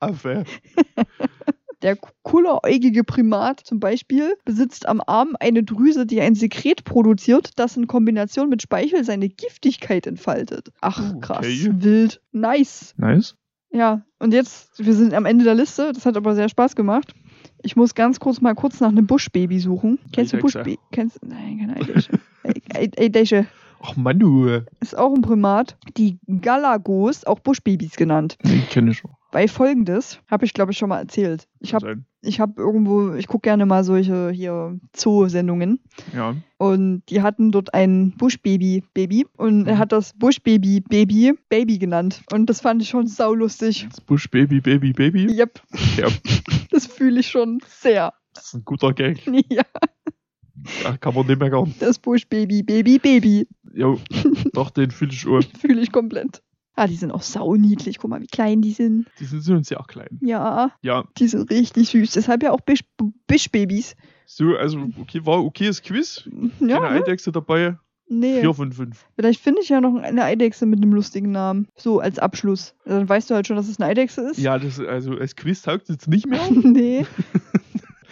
Halbaffe. 0.00 0.44
Der 1.82 1.96
kulleräugige 2.22 3.04
Primat 3.04 3.60
zum 3.60 3.78
Beispiel 3.78 4.34
besitzt 4.44 4.88
am 4.88 5.00
Arm 5.06 5.36
eine 5.38 5.62
Drüse, 5.62 6.06
die 6.06 6.20
ein 6.20 6.34
Sekret 6.34 6.82
produziert, 6.82 7.52
das 7.54 7.76
in 7.76 7.86
Kombination 7.86 8.48
mit 8.48 8.62
Speichel 8.62 9.04
seine 9.04 9.28
Giftigkeit 9.28 10.08
entfaltet. 10.08 10.72
Ach, 10.80 11.12
Oh, 11.14 11.20
krass. 11.20 11.38
okay. 11.38 11.68
Wild. 11.74 12.20
Nice. 12.32 12.94
Nice. 12.96 13.36
Ja, 13.70 14.02
und 14.18 14.32
jetzt, 14.32 14.84
wir 14.84 14.92
sind 14.94 15.14
am 15.14 15.24
Ende 15.24 15.44
der 15.44 15.54
Liste. 15.54 15.92
Das 15.92 16.04
hat 16.04 16.16
aber 16.16 16.34
sehr 16.34 16.48
Spaß 16.48 16.74
gemacht. 16.74 17.14
Ich 17.62 17.76
muss 17.76 17.94
ganz 17.94 18.18
kurz 18.18 18.40
mal 18.40 18.56
kurz 18.56 18.80
nach 18.80 18.88
einem 18.88 19.06
Buschbaby 19.06 19.60
suchen. 19.60 20.00
Kennst 20.12 20.32
du. 20.32 20.38
Buschbaby? 20.38 20.78
Kennst 20.90 21.24
Nein, 21.24 21.58
keine 21.60 21.76
Eidechse. 21.76 22.10
Ei- 22.74 22.90
Eidechse 22.98 23.46
Ach, 23.80 23.94
Manu. 23.94 24.62
ist 24.80 24.98
auch 24.98 25.14
ein 25.14 25.22
Primat. 25.22 25.76
Die 25.96 26.18
Galagos, 26.40 27.24
auch 27.24 27.38
Buschbabys 27.38 27.94
genannt. 27.94 28.36
Den 28.42 28.66
kenne 28.68 28.90
ich 28.90 28.98
schon. 28.98 29.12
Weil 29.30 29.46
folgendes, 29.48 30.20
habe 30.30 30.46
ich 30.46 30.54
glaube 30.54 30.72
ich 30.72 30.78
schon 30.78 30.88
mal 30.88 31.00
erzählt. 31.00 31.48
Ich 31.60 31.74
habe 31.74 32.02
ich 32.22 32.40
habe 32.40 32.60
irgendwo, 32.60 33.12
ich 33.14 33.26
gucke 33.28 33.42
gerne 33.42 33.64
mal 33.66 33.84
solche 33.84 34.30
hier 34.30 34.78
Zoo-Sendungen 34.96 35.80
Ja. 36.14 36.34
und 36.56 37.02
die 37.10 37.20
hatten 37.22 37.52
dort 37.52 37.74
ein 37.74 38.12
Buschbaby-Baby 38.16 39.26
und 39.36 39.66
er 39.66 39.74
Mhm. 39.74 39.78
hat 39.78 39.92
das 39.92 40.14
Buschbaby-Baby 40.14 41.34
Baby 41.48 41.78
genannt 41.78 42.22
und 42.32 42.46
das 42.50 42.60
fand 42.62 42.80
ich 42.82 42.88
schon 42.88 43.06
saulustig. 43.06 43.86
Das 43.90 44.00
Bush 44.00 44.28
Baby, 44.30 44.60
Baby, 44.60 44.92
Baby. 44.92 45.26
Yep, 45.30 45.60
Ja, 45.98 46.08
das 46.70 46.86
fühle 46.86 47.20
ich 47.20 47.28
schon 47.28 47.60
sehr. 47.66 48.12
das 48.34 48.46
ist 48.46 48.54
ein 48.54 48.64
guter 48.64 48.92
Gag. 48.94 49.20
Ja, 49.50 49.62
Da 50.82 50.96
kann 50.96 51.14
man 51.14 51.26
nicht 51.26 51.38
meckern. 51.38 51.72
das 51.78 51.98
Buschbaby-Baby 52.00 52.98
Baby 52.98 53.46
Jo, 53.74 54.00
doch, 54.54 54.70
den 54.70 54.90
fühle 54.90 55.12
ich 55.12 55.24
auch. 55.26 55.40
fühle 55.60 55.80
ich 55.82 55.92
komplett. 55.92 56.42
Ah, 56.78 56.86
die 56.86 56.94
sind 56.96 57.10
auch 57.10 57.22
sauniedlich. 57.22 57.98
Guck 57.98 58.10
mal, 58.10 58.20
wie 58.20 58.26
klein 58.26 58.62
die 58.62 58.70
sind. 58.72 59.06
Die 59.18 59.24
sind 59.24 59.40
so 59.42 59.60
sehr 59.62 59.84
klein. 59.88 60.18
Ja, 60.20 60.70
Ja, 60.82 61.04
die 61.18 61.26
sind 61.28 61.50
richtig 61.50 61.88
süß. 61.88 62.12
Deshalb 62.12 62.42
ja 62.42 62.52
auch 62.52 62.60
Bisch- 62.60 62.84
Bischbabys. 63.26 63.96
so, 64.26 64.54
also, 64.56 64.88
okay, 65.00 65.24
war 65.26 65.44
okayes 65.44 65.82
Quiz. 65.82 66.28
Ja, 66.60 66.78
Keine 66.80 66.94
ne? 66.94 67.02
Eidechse 67.02 67.32
dabei. 67.32 67.76
nee. 68.08 68.40
Vier 68.40 68.54
von 68.54 68.72
fünf. 68.72 69.04
Vielleicht 69.16 69.40
finde 69.40 69.60
ich 69.62 69.68
ja 69.70 69.80
noch 69.80 69.96
eine 69.96 70.22
Eidechse 70.22 70.66
mit 70.66 70.80
einem 70.80 70.92
lustigen 70.92 71.30
Namen. 71.32 71.66
So 71.76 71.98
als 72.00 72.18
Abschluss. 72.18 72.74
Dann 72.84 73.08
weißt 73.08 73.28
du 73.28 73.34
halt 73.34 73.46
schon, 73.48 73.56
dass 73.56 73.68
es 73.68 73.80
eine 73.80 73.90
Eidechse 73.90 74.20
ist. 74.30 74.38
Ja, 74.38 74.58
das, 74.58 74.78
also 74.78 75.12
als 75.18 75.34
Quiz 75.34 75.62
taugt 75.62 75.82
es 75.84 75.88
jetzt 75.88 76.08
nicht 76.08 76.26
mehr. 76.26 76.40
nee. 76.50 77.04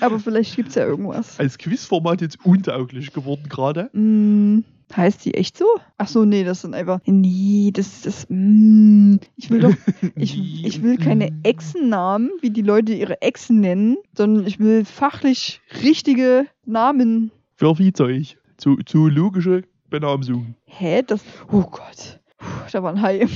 Aber 0.00 0.18
vielleicht 0.18 0.56
gibt 0.56 0.70
es 0.70 0.74
ja 0.74 0.84
irgendwas. 0.84 1.38
Als 1.40 1.56
Quizformat 1.56 2.20
jetzt 2.20 2.44
untauglich 2.44 3.12
geworden 3.12 3.44
gerade. 3.48 3.88
Mm, 3.94 4.58
heißt 4.94 5.24
die 5.24 5.34
echt 5.34 5.56
so? 5.56 5.64
Ach 5.98 6.08
so, 6.08 6.24
nee, 6.24 6.44
das 6.44 6.60
sind 6.62 6.74
einfach. 6.74 7.00
Nee, 7.06 7.70
das 7.72 8.06
ist. 8.06 8.26
Mm, 8.28 9.16
ich 9.36 9.50
will 9.50 9.60
doch. 9.60 9.74
Ich, 10.14 10.64
ich 10.64 10.82
will 10.82 10.96
keine 10.96 11.30
Echsennamen, 11.42 12.30
wie 12.40 12.50
die 12.50 12.62
Leute 12.62 12.92
ihre 12.92 13.20
Echsen 13.22 13.60
nennen, 13.60 13.96
sondern 14.16 14.46
ich 14.46 14.58
will 14.58 14.84
fachlich 14.84 15.60
richtige 15.82 16.46
Namen. 16.64 17.30
Für 17.56 17.74
Viehzeug. 17.74 18.38
Zo 18.56 18.76
zoologische 18.86 19.62
Benamsung. 19.90 20.54
Hä? 20.64 21.02
Das. 21.06 21.22
Oh 21.50 21.62
Gott. 21.62 22.20
Puh, 22.38 22.46
da 22.72 22.82
war 22.82 22.92
ein 22.92 23.02
Hai. 23.02 23.26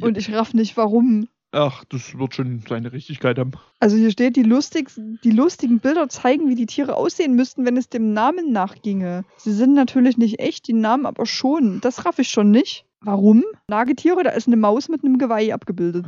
Und 0.00 0.18
ich 0.18 0.32
raff 0.32 0.54
nicht, 0.54 0.76
warum. 0.76 1.28
Ach, 1.54 1.84
das 1.84 2.18
wird 2.18 2.34
schon 2.34 2.62
seine 2.66 2.92
Richtigkeit 2.92 3.38
haben. 3.38 3.52
Also 3.78 3.96
hier 3.96 4.10
steht, 4.10 4.36
die, 4.36 4.42
lustig, 4.42 4.90
die 4.96 5.30
lustigen 5.30 5.80
Bilder 5.80 6.08
zeigen, 6.08 6.48
wie 6.48 6.54
die 6.54 6.64
Tiere 6.64 6.96
aussehen 6.96 7.34
müssten, 7.34 7.66
wenn 7.66 7.76
es 7.76 7.90
dem 7.90 8.14
Namen 8.14 8.52
nachginge. 8.52 9.24
Sie 9.36 9.52
sind 9.52 9.74
natürlich 9.74 10.16
nicht 10.16 10.40
echt, 10.40 10.66
die 10.66 10.72
Namen 10.72 11.04
aber 11.04 11.26
schon. 11.26 11.82
Das 11.82 12.06
raff 12.06 12.18
ich 12.18 12.28
schon 12.28 12.50
nicht. 12.50 12.86
Warum? 13.02 13.44
Nagetiere, 13.68 14.22
da 14.22 14.30
ist 14.30 14.46
eine 14.46 14.56
Maus 14.56 14.88
mit 14.88 15.04
einem 15.04 15.18
Geweih 15.18 15.52
abgebildet. 15.52 16.06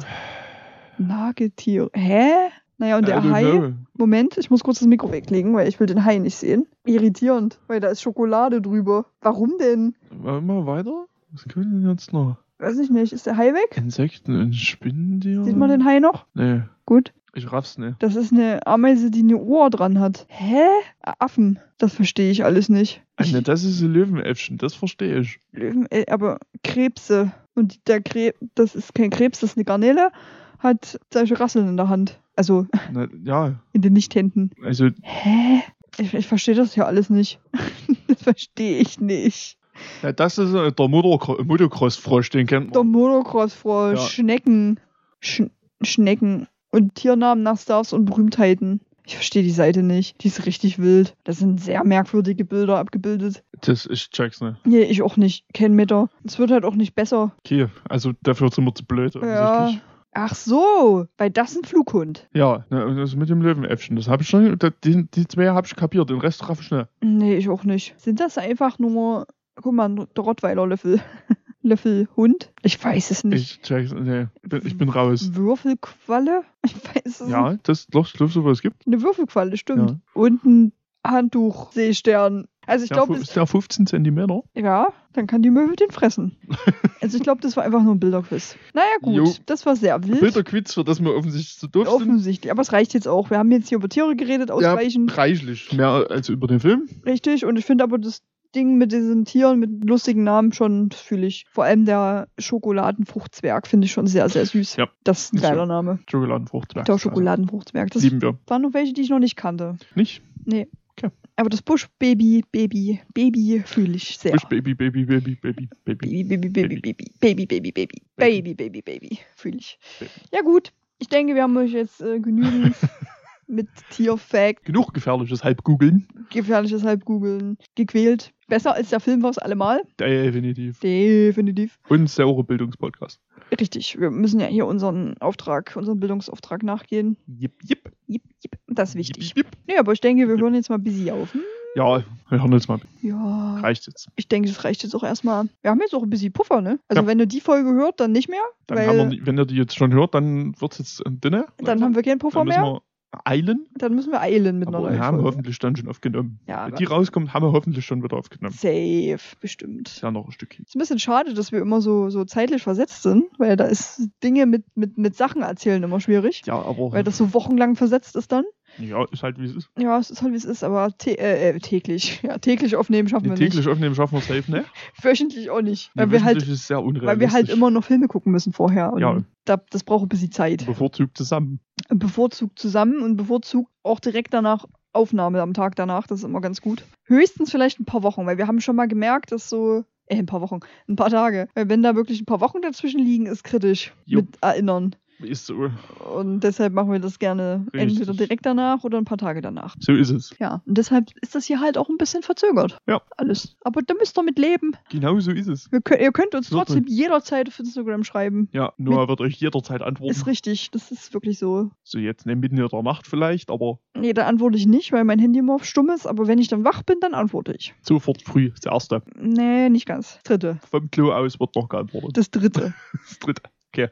Nagetiere. 0.97 1.91
Hä? 1.93 2.31
Naja, 2.79 2.97
und 2.97 3.07
der 3.07 3.23
Hai. 3.23 3.43
know. 3.43 3.73
Moment, 3.99 4.39
ich 4.39 4.51
muss 4.51 4.65
kurz 4.65 4.79
das 4.79 4.89
Mikro 4.89 5.13
weglegen, 5.13 5.55
weil 5.55 5.69
ich 5.69 5.79
will 5.79 5.87
den 5.87 6.05
Hai 6.05 6.19
nicht 6.19 6.37
sehen. 6.37 6.67
Irritierend, 6.87 7.61
weil 7.67 7.81
da 7.81 7.89
ist 7.89 8.01
Schokolade 8.01 8.63
drüber. 8.63 9.07
Warum 9.21 9.59
denn? 9.59 9.95
Wollen 10.11 10.47
wir 10.47 10.67
weiter? 10.67 11.07
Was 11.33 11.45
können 11.45 11.71
wir 11.71 11.81
denn 11.81 11.91
jetzt 11.91 12.13
noch? 12.13 12.37
Weiß 12.59 12.79
ich 12.79 12.91
nicht. 12.91 13.13
Ist 13.13 13.27
der 13.27 13.37
Hai 13.37 13.53
weg? 13.53 13.77
Insekten 13.77 14.39
und 14.41 14.55
Spinnentiere? 14.55 15.45
Sieht 15.45 15.57
man 15.57 15.71
den 15.71 15.85
Hai 15.85 15.99
noch? 16.01 16.27
Nee, 16.35 16.63
Gut. 16.87 17.13
ich 17.35 17.51
raff's 17.51 17.79
nicht. 17.79 17.97
Das 18.03 18.15
ist 18.17 18.33
eine 18.33 18.67
Ameise, 18.67 19.11
die 19.11 19.21
eine 19.21 19.37
Ohr 19.39 19.71
dran 19.71 19.99
hat. 19.99 20.27
Hä? 20.29 20.63
Affen. 21.01 21.59
Das 21.79 21.93
verstehe 21.95 22.31
ich 22.31 22.45
alles 22.45 22.69
nicht. 22.69 23.03
Ah, 23.17 23.25
Ich, 23.25 23.33
ne, 23.33 23.43
das 23.43 23.65
ist 23.65 23.81
ein 23.81 23.93
Löwenäffchen, 23.93 24.59
das 24.59 24.75
verstehe 24.75 25.19
ich. 25.19 25.41
Löwen, 25.53 25.87
äh, 25.91 26.07
aber 26.09 26.39
Krebse. 26.63 27.33
Und 27.55 27.87
der 27.89 28.01
Krebs, 28.03 28.39
das 28.55 28.75
ist 28.75 28.95
kein 28.95 29.11
Krebs, 29.11 29.41
das 29.41 29.51
ist 29.51 29.57
eine 29.57 29.65
Garnele, 29.65 30.11
hat 30.59 30.99
solche 31.13 31.39
Rasseln 31.39 31.69
in 31.69 31.77
der 31.77 31.89
Hand. 31.89 32.21
Also 32.37 32.67
Na, 32.93 33.07
ja, 33.25 33.55
in 33.73 33.83
den 33.83 33.93
Nichthänden. 33.93 34.51
also 34.65 34.89
Hä? 35.03 35.63
Ich, 35.99 36.13
ich 36.15 36.27
verstehe 36.27 36.57
das 36.57 36.75
ja 36.75 36.87
alles 36.87 37.11
nicht. 37.11 37.39
das 38.09 38.23
verstehe 38.23 38.79
ich 38.79 39.01
nicht. 39.01 39.57
Ja, 40.03 40.13
das 40.13 40.39
ist 40.39 40.55
äh, 40.55 40.73
der 40.73 40.87
Motocro- 40.87 41.43
Motocross-Frosch, 41.45 42.31
den 42.31 42.47
kennt 42.47 42.75
Der 42.75 42.83
man. 42.85 42.93
Motocross-Frosch, 42.93 43.99
Ja. 43.99 44.07
Schnecken. 44.07 44.81
Sch 45.21 45.43
Schnecken. 45.83 46.47
Und 46.71 46.95
Tiernamen 46.95 47.43
nach 47.45 47.59
Stars 47.59 47.93
und 47.93 48.05
Berühmtheiten. 48.07 48.81
Ich 49.07 49.17
verstehe 49.17 49.43
die 49.43 49.51
Seite 49.51 49.83
nicht. 49.83 50.23
Die 50.25 50.29
ist 50.29 50.47
richtig 50.47 50.79
wild. 50.79 51.15
Da 51.25 51.33
sind 51.35 51.61
sehr 51.61 51.85
merkwürdige 51.85 52.45
Bilder 52.45 52.79
abgebildet. 52.79 53.45
Das 53.61 53.87
ich 53.87 54.09
check's 54.11 54.41
nicht. 54.41 54.57
Nee, 54.67 54.83
ich 54.85 55.03
auch 55.03 55.17
nicht. 55.19 55.45
Kein 55.53 55.75
Meter. 55.75 56.09
Es 56.25 56.39
wird 56.39 56.51
halt 56.51 56.65
auch 56.65 56.75
nicht 56.75 56.95
besser. 56.95 57.33
Okay, 57.45 57.67
also 57.89 58.13
dafür 58.23 58.51
sind 58.51 58.65
wir 58.65 58.75
zu 58.75 58.85
blöd. 58.87 59.15
Ja. 59.17 59.73
Ach 60.17 60.35
so, 60.35 61.07
weil 61.19 61.31
das 61.31 61.51
ist 61.53 61.59
ein 61.59 61.65
Flughund. 61.65 62.29
Ja, 62.33 62.65
das 62.71 63.15
mit 63.17 63.29
dem 63.29 63.43
Löwenäffchen, 63.43 63.97
das 63.97 64.07
habe 64.09 64.23
ich 64.23 64.29
schon, 64.29 64.57
die, 64.85 65.07
die 65.11 65.27
zwei 65.27 65.49
habe 65.49 65.67
ich 65.67 65.75
kapiert, 65.77 66.09
den 66.09 66.21
Rest 66.21 66.49
raff 66.49 66.61
ich 66.61 66.71
nicht. 66.71 66.87
Nee, 67.03 67.37
ich 67.37 67.49
auch 67.49 67.65
nicht. 67.65 67.95
Sind 68.01 68.21
das 68.21 68.39
einfach 68.39 68.79
nur, 68.79 69.27
guck 69.57 69.73
mal, 69.73 70.07
der 70.17 70.25
Rottweiler-Löffel. 70.25 71.01
Löffelhund? 71.63 72.53
Ich 72.63 72.83
weiß 72.83 73.11
es 73.11 73.25
nicht. 73.25 73.53
Ich 73.53 73.63
check's, 73.63 73.91
nee, 73.93 74.27
bin, 74.43 74.67
ich 74.67 74.77
bin 74.77 74.91
raus. 74.91 75.31
Würfelqualle? 75.35 76.43
Ich 76.65 76.75
weiß 76.75 77.21
es 77.21 77.29
Ja, 77.29 77.57
das, 77.63 77.87
doch, 77.89 78.07
ich 78.07 78.13
glaube, 78.15 78.33
so 78.33 78.45
was 78.45 78.63
gibt. 78.63 78.87
Eine 78.87 79.03
Würfelqualle, 79.03 79.57
stimmt. 79.57 79.91
Ja. 79.91 79.97
Und 80.15 80.45
ein 80.45 80.73
Handtuch, 81.07 81.73
Seestern. 81.73 82.49
Also 82.67 82.85
ich 82.85 82.89
Der 82.89 82.97
glaube, 82.97 83.17
ist 83.17 83.37
der 83.37 83.47
15 83.47 83.87
Zentimeter? 83.87 84.43
ja, 84.55 84.89
dann 85.13 85.27
kann 85.27 85.43
die 85.43 85.51
Möwe 85.51 85.77
den 85.77 85.91
fressen. 85.91 86.37
also 87.03 87.19
ich 87.19 87.23
glaube, 87.23 87.43
das 87.43 87.57
war 87.59 87.65
einfach 87.65 87.83
nur 87.83 87.95
ein 87.95 88.01
Bilderquiz. 88.01 88.57
Naja, 88.73 88.87
gut, 89.03 89.15
Jo. 89.15 89.35
das 89.45 89.67
war 89.67 89.77
sehr 89.77 90.03
wild. 90.07 90.21
Bilderquiz, 90.21 90.73
für 90.73 90.85
das 90.85 91.03
wir 91.03 91.15
offensichtlich 91.15 91.59
zu 91.59 91.67
doof 91.67 91.87
sind. 91.87 91.95
Offensichtlich. 91.95 92.51
Aber 92.51 92.63
es 92.63 92.73
reicht 92.73 92.95
jetzt 92.95 93.07
auch. 93.07 93.29
Wir 93.29 93.39
haben 93.39 93.53
jetzt 93.53 93.69
hier 93.69 93.77
über 93.77 93.89
Tiere 93.91 94.17
geredet, 94.17 94.51
ausreichend. 94.51 95.11
Ja, 95.11 95.17
reichlich. 95.17 95.73
Mehr 95.75 96.07
als 96.11 96.31
über 96.31 96.47
den 96.47 96.61
Film. 96.61 96.89
Richtig. 97.05 97.45
Und 97.45 97.59
ich 97.59 97.67
finde 97.67 97.85
aber 97.85 97.99
das 97.99 98.23
Ding 98.55 98.77
mit 98.77 98.93
diesen 98.93 99.25
Tieren 99.25 99.59
mit 99.59 99.85
lustigen 99.85 100.25
Namen 100.25 100.53
schon, 100.53 100.91
fühle 100.91 101.27
ich. 101.27 101.47
Vor 101.51 101.65
allem 101.65 101.85
der 101.85 102.29
Schokoladenfruchtzwerg 102.39 103.67
finde 103.67 103.87
ich 103.87 103.93
schon 103.93 104.07
sehr, 104.07 104.29
sehr 104.29 104.47
süß. 104.47 104.77
Ja. 104.77 104.89
Das 105.05 105.25
ist 105.25 105.35
ein 105.35 105.39
so. 105.39 105.43
geiler 105.43 105.67
Name. 105.67 105.99
Schokoladenfrucht. 106.11 106.77
Der 106.77 106.99
Schokoladenfruchtzwerg. 106.99 107.91
Das 107.91 108.03
Lieben 108.03 108.23
wir. 108.23 108.39
waren 108.47 108.63
noch 108.63 108.75
welche, 108.75 108.93
die 108.93 109.03
ich 109.03 109.11
noch 109.11 109.19
nicht 109.19 109.37
kannte. 109.37 109.77
Nicht? 109.95 110.23
Nee. 110.45 110.69
Okay. 110.97 111.11
Aber 111.37 111.51
das 111.51 111.63
Busch-Baby, 111.63 112.45
Baby, 112.53 113.01
Baby 113.13 113.63
fühle 113.67 113.97
ich 113.97 114.17
sehr. 114.19 114.33
Bush 114.33 114.45
Baby, 114.45 114.75
Baby, 114.75 115.05
Baby, 115.05 115.35
Baby, 115.35 115.69
Baby. 115.85 116.25
Baby, 116.25 116.25
Baby, 116.25 116.49
Baby, 116.49 116.81
Baby, 116.81 117.47
Baby, 117.47 117.47
Baby, 117.47 117.73
Baby, 117.73 118.03
Baby, 118.17 118.55
Baby, 118.55 118.83
Baby, 118.83 119.19
fühle 119.35 119.57
ich. 119.59 119.79
Baby. 119.99 120.11
Ja 120.33 120.43
gut, 120.43 120.73
ich 120.99 121.09
denke, 121.09 121.35
wir 121.35 121.43
haben 121.43 121.57
euch 121.57 121.73
jetzt 121.73 122.01
äh, 122.01 122.21
genügend 122.21 122.77
mit 123.47 123.69
Tierfact, 123.91 124.65
Genug 124.65 124.93
gefährliches 124.95 125.43
Halbgoogeln. 125.45 126.07
gefährliches 126.31 126.85
Halbgoogeln 126.85 127.59
gequält. 127.75 128.33
Besser 128.49 128.75
als 128.75 128.91
der 128.91 129.01
Film 129.01 129.23
war 129.23 129.31
es 129.31 129.39
allemal. 129.39 129.83
Definitiv. 129.99 130.79
Definitiv. 130.81 131.79
Und 131.89 132.11
saure 132.11 132.45
Bildungspodcast. 132.45 133.21
Richtig, 133.59 133.99
wir 133.99 134.11
müssen 134.11 134.41
ja 134.41 134.47
hier 134.47 134.67
unseren 134.67 135.17
Auftrag, 135.19 135.75
unseren 135.77 135.99
Bildungsauftrag 136.01 136.63
nachgehen. 136.63 137.17
Jip, 137.27 137.55
jip. 137.63 137.91
Jip, 138.07 138.23
jip, 138.43 138.59
das 138.69 138.91
ist 138.91 138.95
wichtig. 138.97 139.29
Jip, 139.29 139.37
jip. 139.39 139.47
Nee, 139.67 139.79
aber 139.79 139.93
ich 139.93 140.01
denke, 140.01 140.29
wir 140.29 140.37
hören 140.37 140.55
jetzt 140.55 140.69
mal 140.69 140.79
busy 140.79 141.11
auf. 141.11 141.33
Hm? 141.33 141.41
Ja, 141.77 142.05
wir 142.29 142.41
hören 142.41 142.53
jetzt 142.53 142.69
mal. 142.69 142.79
Ja. 143.03 143.59
Reicht 143.61 143.87
jetzt. 143.87 144.09
Ich 144.17 144.29
denke, 144.29 144.49
das 144.49 144.63
reicht 144.63 144.83
jetzt 144.83 144.95
auch 144.95 145.03
erstmal. 145.03 145.47
Wir 145.63 145.71
haben 145.71 145.81
jetzt 145.81 145.95
auch 145.95 146.03
ein 146.03 146.11
bisschen 146.11 146.33
Puffer, 146.33 146.61
ne? 146.61 146.79
Also 146.89 147.03
Ja. 147.03 147.09
wenn 147.09 147.19
ihr 147.19 147.27
die 147.27 147.41
Folge 147.41 147.73
hört, 147.73 147.99
dann 147.99 148.13
nicht 148.13 148.29
mehr. 148.29 148.43
Dann 148.67 148.79
weil 148.79 148.87
haben 148.89 149.11
wir, 149.11 149.27
wenn 149.27 149.39
ihr 149.39 149.45
die 149.47 149.57
jetzt 149.57 149.75
schon 149.75 149.93
hört, 149.93 150.15
dann 150.15 150.55
wird 150.61 150.73
es 150.73 150.79
jetzt 150.79 151.07
ein 151.07 151.21
Dinner. 151.21 151.47
dann 151.59 151.83
haben 151.83 151.95
wir 151.95 152.03
keinen 152.03 152.19
Puffer 152.19 152.45
mehr. 152.45 152.81
Eilen. 153.25 153.67
Dann 153.77 153.95
müssen 153.95 154.11
wir 154.13 154.21
eilen 154.21 154.59
mit 154.59 154.69
einer 154.69 154.79
Aber 154.79 154.91
wir 154.93 154.99
haben 154.99 155.17
Folge. 155.19 155.29
hoffentlich 155.31 155.59
dann 155.59 155.77
schon 155.77 155.89
aufgenommen. 155.89 156.41
Ja, 156.47 156.67
Wenn 156.67 156.75
die 156.77 156.85
rauskommt, 156.85 157.33
haben 157.35 157.45
wir 157.47 157.53
hoffentlich 157.53 157.85
schon 157.87 158.03
wieder 158.03 158.17
aufgenommen. 158.17 158.55
Safe, 158.55 159.19
bestimmt. 159.41 159.89
Ist 159.89 160.03
ja 160.03 160.11
noch 160.11 160.27
ein 160.27 160.33
Stückchen. 160.33 160.65
Ist 160.65 160.75
ein 160.77 160.79
bisschen 160.79 160.99
schade, 160.99 161.35
dass 161.35 161.53
wir 161.53 161.61
immer 161.61 161.81
so, 161.81 162.11
so 162.11 162.25
zeitlich 162.25 162.63
versetzt 162.63 163.03
sind, 163.03 163.25
weil 163.39 163.57
da 163.57 163.65
ist 163.65 164.09
Dinge 164.23 164.47
mit, 164.47 164.65
mit, 164.77 164.99
mit 164.99 165.17
Sachen 165.17 165.43
erzählen 165.43 165.83
immer 165.83 166.01
schwierig. 166.01 166.43
Ja, 166.47 166.55
aber 166.61 166.93
Weil 166.93 167.05
das 167.05 167.17
so 167.17 167.35
wochenlang 167.35 167.77
versetzt 167.77 168.17
ist 168.17 168.33
dann. 168.33 168.45
Ja, 168.79 169.05
ist 169.11 169.23
halt 169.23 169.39
wie 169.39 169.47
es 169.47 169.55
ist. 169.55 169.71
Ja, 169.79 169.99
es 169.99 170.11
ist 170.11 170.23
halt 170.23 170.33
wie 170.33 170.37
es 170.37 170.45
ist, 170.45 170.65
aber 170.65 170.97
tä 170.97 171.13
äh, 171.13 171.51
äh, 171.51 171.59
täglich. 171.59 172.21
Ja, 172.25 172.39
täglich 172.39 172.77
aufnehmen 172.77 173.09
schaffen 173.09 173.29
wir 173.29 173.35
täglich 173.35 173.69
aufnehmen 173.69 173.95
schaffen 173.95 174.15
wir 174.17 174.21
safe, 174.23 174.51
ne? 174.51 174.59
nicht. 174.59 174.71
Wöchentlich 175.05 175.51
auch 175.51 175.61
nicht. 175.61 175.91
Nee, 175.95 176.03
Weil 176.03 176.11
wir, 176.11 176.25
halt, 176.25 176.43
ist 176.43 176.67
sehr 176.67 176.83
unrealistisch. 176.83 177.07
weil 177.07 177.21
wir 177.21 177.33
halt 177.33 177.49
immer 177.51 177.71
noch 177.71 177.85
Filme 177.85 178.09
gucken 178.09 178.33
müssen 178.33 178.53
vorher. 178.53 178.95
Ja. 178.99 179.23
da, 179.45 179.59
das 179.71 179.85
braucht 179.85 180.05
ein 180.05 180.09
bisschen 180.09 180.33
Zeit. 180.33 180.65
bevorzugt 180.67 181.17
zusammen. 181.19 181.61
bevorzugt 181.89 182.59
zusammen 182.59 183.03
und 183.03 183.17
bevorzugt 183.17 183.71
auch 183.83 184.01
direkt 184.01 184.33
danach 184.33 184.67
Aufnahme 184.95 185.43
am 185.43 185.55
Tag 185.55 185.77
danach. 185.77 186.07
Das 186.07 186.21
ist 186.21 186.25
immer 186.25 186.41
ganz 186.41 186.61
gut. 186.61 186.85
Höchstens 187.05 187.51
vielleicht 187.51 187.81
ein 187.81 187.85
paar 187.85 188.03
Wochen, 188.03 188.27
weil 188.27 188.39
wir 188.39 188.47
haben 188.47 188.61
schon 188.61 188.77
mal 188.77 188.89
gemerkt, 188.89 189.33
dass 189.33 189.49
so. 189.49 189.85
Äh, 190.07 190.19
ein 190.19 190.27
paar 190.27 190.43
Wochen, 190.43 190.61
ein 190.87 190.97
paar 190.97 191.09
Tage. 191.09 191.49
Weil 191.55 191.71
wenn 191.71 191.83
da 191.83 191.95
wirklich 191.97 192.21
ein 192.21 192.27
paar 192.27 192.41
Wochen 192.41 192.61
dazwischen 192.61 193.01
liegen, 193.01 193.25
ist 193.27 193.43
kritisch. 193.43 193.95
Jo. 194.05 194.21
Mit 194.21 194.37
Erinnern. 194.43 194.97
Ist 195.25 195.47
so. 195.47 195.71
Und 196.15 196.41
deshalb 196.41 196.73
machen 196.73 196.93
wir 196.93 196.99
das 196.99 197.19
gerne 197.19 197.67
Richtig. 197.73 197.99
entweder 198.01 198.13
direkt 198.15 198.47
danach 198.47 198.85
oder 198.85 198.99
ein 198.99 199.05
paar 199.05 199.19
Tage 199.19 199.41
danach. 199.41 199.77
So 199.81 199.93
ist 199.93 200.11
es. 200.11 200.35
Ja, 200.39 200.63
und 200.67 200.79
deshalb 200.79 201.11
ist 201.21 201.35
das 201.35 201.45
hier 201.47 201.61
halt 201.61 201.79
auch 201.79 201.89
ein 201.89 201.97
bisschen 201.97 202.23
verzögert. 202.23 202.79
Ja. 202.87 203.01
Alles. 203.17 203.57
Aber 203.63 203.83
da 203.83 203.95
müsst 203.95 204.19
ihr 204.19 204.23
mit 204.23 204.39
leben. 204.39 204.73
Genau 204.91 205.19
so 205.21 205.31
ist 205.31 205.49
es. 205.49 205.71
Wir 205.73 205.81
könnt, 205.81 206.01
ihr 206.01 206.13
könnt 206.13 206.35
uns 206.35 206.51
Wird 206.51 206.67
trotzdem 206.67 206.85
jederzeit 206.87 207.49
auf 207.49 207.59
Instagram 207.59 208.05
schreiben. 208.05 208.49
Ja, 208.53 208.73
Noah 208.77 209.09
wird 209.09 209.21
euch 209.21 209.37
jederzeit 209.37 209.83
antworten. 209.83 210.13
Ist 210.13 210.27
richtig, 210.27 210.71
das 210.71 210.91
ist 210.91 211.15
wirklich 211.15 211.39
so. 211.39 211.71
So 211.83 211.99
jetzt 211.99 212.27
ne, 212.27 212.37
mitten 212.37 212.57
in 212.57 212.69
der 212.69 212.83
Nacht 212.83 213.07
vielleicht, 213.07 213.51
aber 213.51 213.79
Nee, 213.97 214.13
da 214.13 214.27
antworte 214.27 214.57
ich 214.59 214.67
nicht, 214.67 214.93
weil 214.93 215.05
mein 215.05 215.19
Handy 215.19 215.39
immer 215.39 215.55
auf 215.55 215.65
stumm 215.65 215.91
ist. 215.91 216.07
Aber 216.07 216.27
wenn 216.27 216.39
ich 216.39 216.49
dann 216.49 216.65
wach 216.65 216.83
bin, 216.83 216.99
dann 217.01 217.15
antworte 217.15 217.55
ich. 217.55 217.75
sofort 217.83 218.23
früh. 218.23 218.51
Das 218.51 218.73
erste. 218.73 219.03
Nee, 219.17 219.69
nicht 219.69 219.87
ganz. 219.87 220.19
Dritte. 220.25 220.59
Vom 220.71 220.91
Klo 220.91 221.13
aus 221.13 221.39
wird 221.41 221.55
noch 221.55 221.69
geantwortet. 221.69 222.17
Das 222.17 222.31
dritte. 222.31 222.75
Das 222.93 223.19
dritte. 223.19 223.43
Okay. 223.73 223.89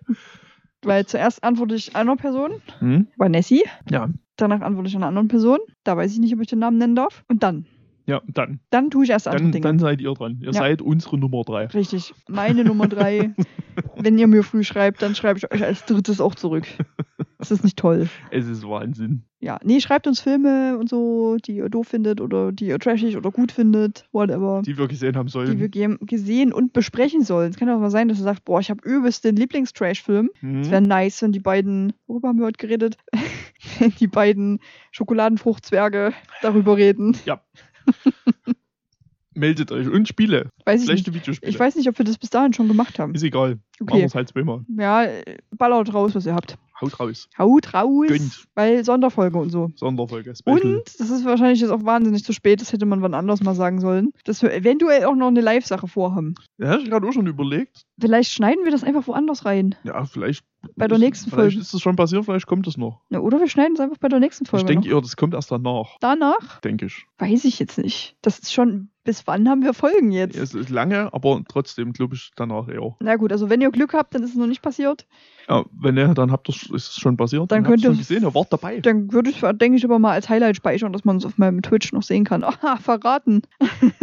Weil 0.85 1.07
zuerst 1.07 1.43
antworte 1.45 1.75
ich 1.75 1.95
einer 1.97 2.17
Person, 2.17 2.53
Hm? 2.79 3.09
bei 3.17 3.29
Nessie. 3.29 3.63
Ja. 3.91 4.09
Danach 4.37 4.61
antworte 4.61 4.89
ich 4.89 4.97
einer 4.97 5.07
anderen 5.07 5.29
Person. 5.29 5.59
Da 5.85 5.97
weiß 5.97 6.13
ich 6.13 6.19
nicht, 6.19 6.35
ob 6.35 6.41
ich 6.41 6.49
den 6.49 6.59
Namen 6.59 6.79
nennen 6.79 6.97
darf. 6.97 7.25
Und 7.29 7.43
dann. 7.43 7.67
Ja, 8.07 8.21
dann. 8.27 8.61
Dann 8.71 8.91
tue 8.91 9.05
ich 9.05 9.11
erst 9.11 9.29
andere 9.29 9.43
Dann, 9.45 9.53
Dinge. 9.53 9.63
dann 9.63 9.79
seid 9.79 10.01
ihr 10.01 10.13
dran. 10.15 10.39
Ihr 10.41 10.47
Ja. 10.47 10.53
seid 10.55 10.83
unsere 10.83 11.19
Nummer 11.19 11.43
drei. 11.45 11.67
Richtig. 11.67 12.13
Meine 12.29 12.65
Nummer 12.65 12.89
drei. 12.89 13.33
Wenn 13.97 14.19
ihr 14.19 14.27
mir 14.27 14.43
früh 14.43 14.65
schreibt, 14.65 15.03
dann 15.03 15.15
schreibe 15.15 15.39
ich 15.39 15.51
euch 15.53 15.63
als 15.65 15.85
drittes 15.87 16.21
auch 16.21 16.35
zurück. 16.35 16.67
Das 17.39 17.51
ist 17.51 17.65
nicht 17.65 17.77
toll. 17.79 18.09
Es 18.31 18.47
ist 18.47 18.67
Wahnsinn. 18.69 19.23
Ja, 19.41 19.59
nee, 19.65 19.81
schreibt 19.81 20.07
uns 20.07 20.21
Filme 20.21 20.79
und 20.79 20.89
so, 20.89 21.37
die 21.45 21.57
ihr 21.57 21.69
doof 21.69 21.89
findet 21.89 22.21
oder 22.21 22.53
die 22.53 22.67
ihr 22.67 22.79
trashig 22.79 23.17
oder 23.17 23.33
gut 23.33 23.51
findet, 23.51 24.05
whatever. 24.13 24.63
Die 24.65 24.79
wir 24.79 24.87
gesehen 24.87 25.17
haben 25.17 25.27
die 25.27 25.33
sollen. 25.33 25.59
wir 25.59 25.69
ge 25.69 25.97
gesehen 26.03 26.53
und 26.53 26.73
besprechen 26.73 27.23
sollen. 27.25 27.51
Es 27.51 27.57
kann 27.57 27.69
auch 27.69 27.81
mal 27.81 27.91
sein, 27.91 28.07
dass 28.09 28.19
ihr 28.19 28.25
sagt, 28.25 28.45
boah, 28.45 28.61
ich 28.61 28.71
habe 28.71 28.81
übelst 28.89 29.25
den 29.25 29.35
Lieblingstrash-Film. 29.35 30.31
Hm? 30.41 30.61
Es 30.61 30.71
wäre 30.71 30.83
nice, 30.83 31.23
wenn 31.23 31.33
die 31.33 31.41
beiden, 31.41 31.93
worüber 32.07 32.29
haben 32.29 32.39
wir 32.39 32.47
heute 32.47 32.59
geredet? 32.65 32.97
wenn 33.81 33.91
die 33.99 34.07
beiden 34.07 34.61
Schokoladenfruchtzwerge 34.93 36.13
darüber 36.43 36.77
reden. 36.77 37.17
Meldet 39.35 39.73
euch 39.73 39.89
und 39.89 40.07
Spiele. 40.07 40.51
Weiß 40.67 40.81
ich. 40.83 40.87
Schlechte 40.87 41.15
Videospiele. 41.15 41.51
Ich 41.51 41.59
weiß 41.59 41.77
nicht, 41.77 41.89
ob 41.89 41.97
wir 41.97 42.05
das 42.05 42.19
bis 42.19 42.29
dahin 42.29 42.53
schon 42.53 42.69
gemacht 42.69 42.99
haben. 42.99 43.15
Ist 43.15 43.23
egal. 43.23 43.53
Machen 43.53 43.63
Okay. 43.81 43.99
wir 44.01 44.05
es 44.07 44.15
halt 44.15 44.29
zweimal. 44.29 44.61
Ja, 44.79 45.07
ballert 45.57 45.95
raus, 45.95 46.15
was 46.15 46.27
ihr 46.27 46.35
habt. 46.35 46.59
Haut 46.83 47.01
raus. 47.01 47.29
Haut 47.39 47.73
raus. 47.73 48.09
Gönnt. 48.09 48.45
Weil 48.55 48.85
Sonderfolge 48.85 49.39
und 49.39 49.51
so. 49.51 49.71
Sonderfolge. 49.77 50.35
Special. 50.37 50.61
Und, 50.61 51.01
das 51.01 51.09
ist 51.09 51.25
wahrscheinlich 51.25 51.61
jetzt 51.61 51.71
auch 51.71 51.85
wahnsinnig 51.85 52.25
zu 52.25 52.33
spät, 52.35 52.61
das 52.61 52.73
hätte 52.73 52.85
man 52.85 53.01
wann 53.01 53.15
anders 53.15 53.43
mal 53.43 53.55
sagen 53.55 53.81
sollen, 53.81 54.13
dass 54.25 54.43
wir 54.43 54.53
eventuell 54.53 55.05
auch 55.05 55.15
noch 55.15 55.29
eine 55.29 55.41
Live-Sache 55.41 55.89
vorhaben. 55.89 56.35
Ja, 56.59 56.69
hab 56.71 56.81
ich 56.81 56.91
gerade 56.91 57.07
auch 57.09 57.13
schon 57.13 57.27
überlegt. 57.27 57.83
Vielleicht 57.99 58.33
schneiden 58.33 58.65
wir 58.65 58.71
das 58.73 58.85
einfach 58.85 59.07
woanders 59.07 59.47
rein. 59.47 59.77
Ja, 59.85 60.05
vielleicht. 60.05 60.45
Bei 60.77 60.87
der 60.89 60.99
nächsten 60.99 61.31
Vielleicht 61.31 61.55
Folge. 61.55 61.61
ist 61.61 61.75
es 61.75 61.81
schon 61.83 61.97
passiert, 61.97 62.25
vielleicht 62.25 62.47
kommt 62.47 62.67
es 62.67 62.77
noch. 62.77 63.01
Ja, 63.11 63.19
oder 63.21 63.41
wir 63.41 63.49
schneiden 63.49 63.75
es 63.75 63.81
einfach 63.81 63.99
bei 63.99 64.09
der 64.09 64.21
nächsten 64.21 64.47
Folge. 64.47 64.65
ich 64.65 64.67
denke 64.69 64.89
eher, 64.89 65.01
das 65.01 65.17
kommt 65.17 65.35
erst 65.35 65.51
danach. 65.51 65.97
Danach 66.01 66.61
Denke 66.61 66.87
ich. 66.87 67.05
weiß 67.19 67.45
ich 67.45 67.59
jetzt 67.59 67.79
nicht. 67.79 68.17
Das 68.23 68.39
ist 68.39 68.53
schon, 68.53 68.89
bis 69.05 69.27
wann 69.27 69.49
haben 69.49 69.63
wir 69.63 69.75
Folgen 69.75 70.13
jetzt? 70.13 70.37
Es 70.37 70.55
ist 70.55 70.71
lange, 70.71 71.13
aber 71.13 71.43
trotzdem 71.49 71.93
glaube 71.93 72.15
ich 72.15 72.31
danach 72.37 72.69
eher. 72.69 72.95
Na 73.01 73.17
gut, 73.17 73.33
also 73.33 73.51
wenn 73.51 73.61
ihr 73.61 73.71
Glück 73.71 73.93
habt, 73.95 74.15
dann 74.15 74.23
ist 74.23 74.31
es 74.31 74.37
noch 74.37 74.47
nicht 74.47 74.63
passiert. 74.63 75.07
Ja, 75.49 75.65
wenn 75.73 75.97
ihr, 75.97 76.15
dann 76.15 76.31
habt 76.31 76.49
ihr 76.49 76.55
ist 76.55 76.71
es 76.73 76.95
schon 76.95 77.17
passiert. 77.17 77.51
Dann 77.51 77.59
habt 77.65 77.69
könnt 77.69 77.83
ihr 77.85 77.91
ihr- 77.91 77.97
gesehen, 77.97 78.23
ihr 78.23 78.33
wart 78.35 78.53
dabei. 78.53 78.79
Dann 78.81 79.13
würde 79.13 79.31
ich, 79.31 79.41
denke 79.41 79.77
ich, 79.77 79.85
aber 79.85 79.99
mal 79.99 80.13
als 80.13 80.29
Highlight 80.29 80.55
speichern, 80.57 80.93
dass 80.93 81.05
man 81.05 81.17
es 81.17 81.27
auf 81.27 81.37
meinem 81.39 81.63
Twitch 81.63 81.93
noch 81.93 82.05
sehen 82.05 82.23
kann. 82.25 82.45
Aha, 82.45 82.77
verraten. 82.77 83.43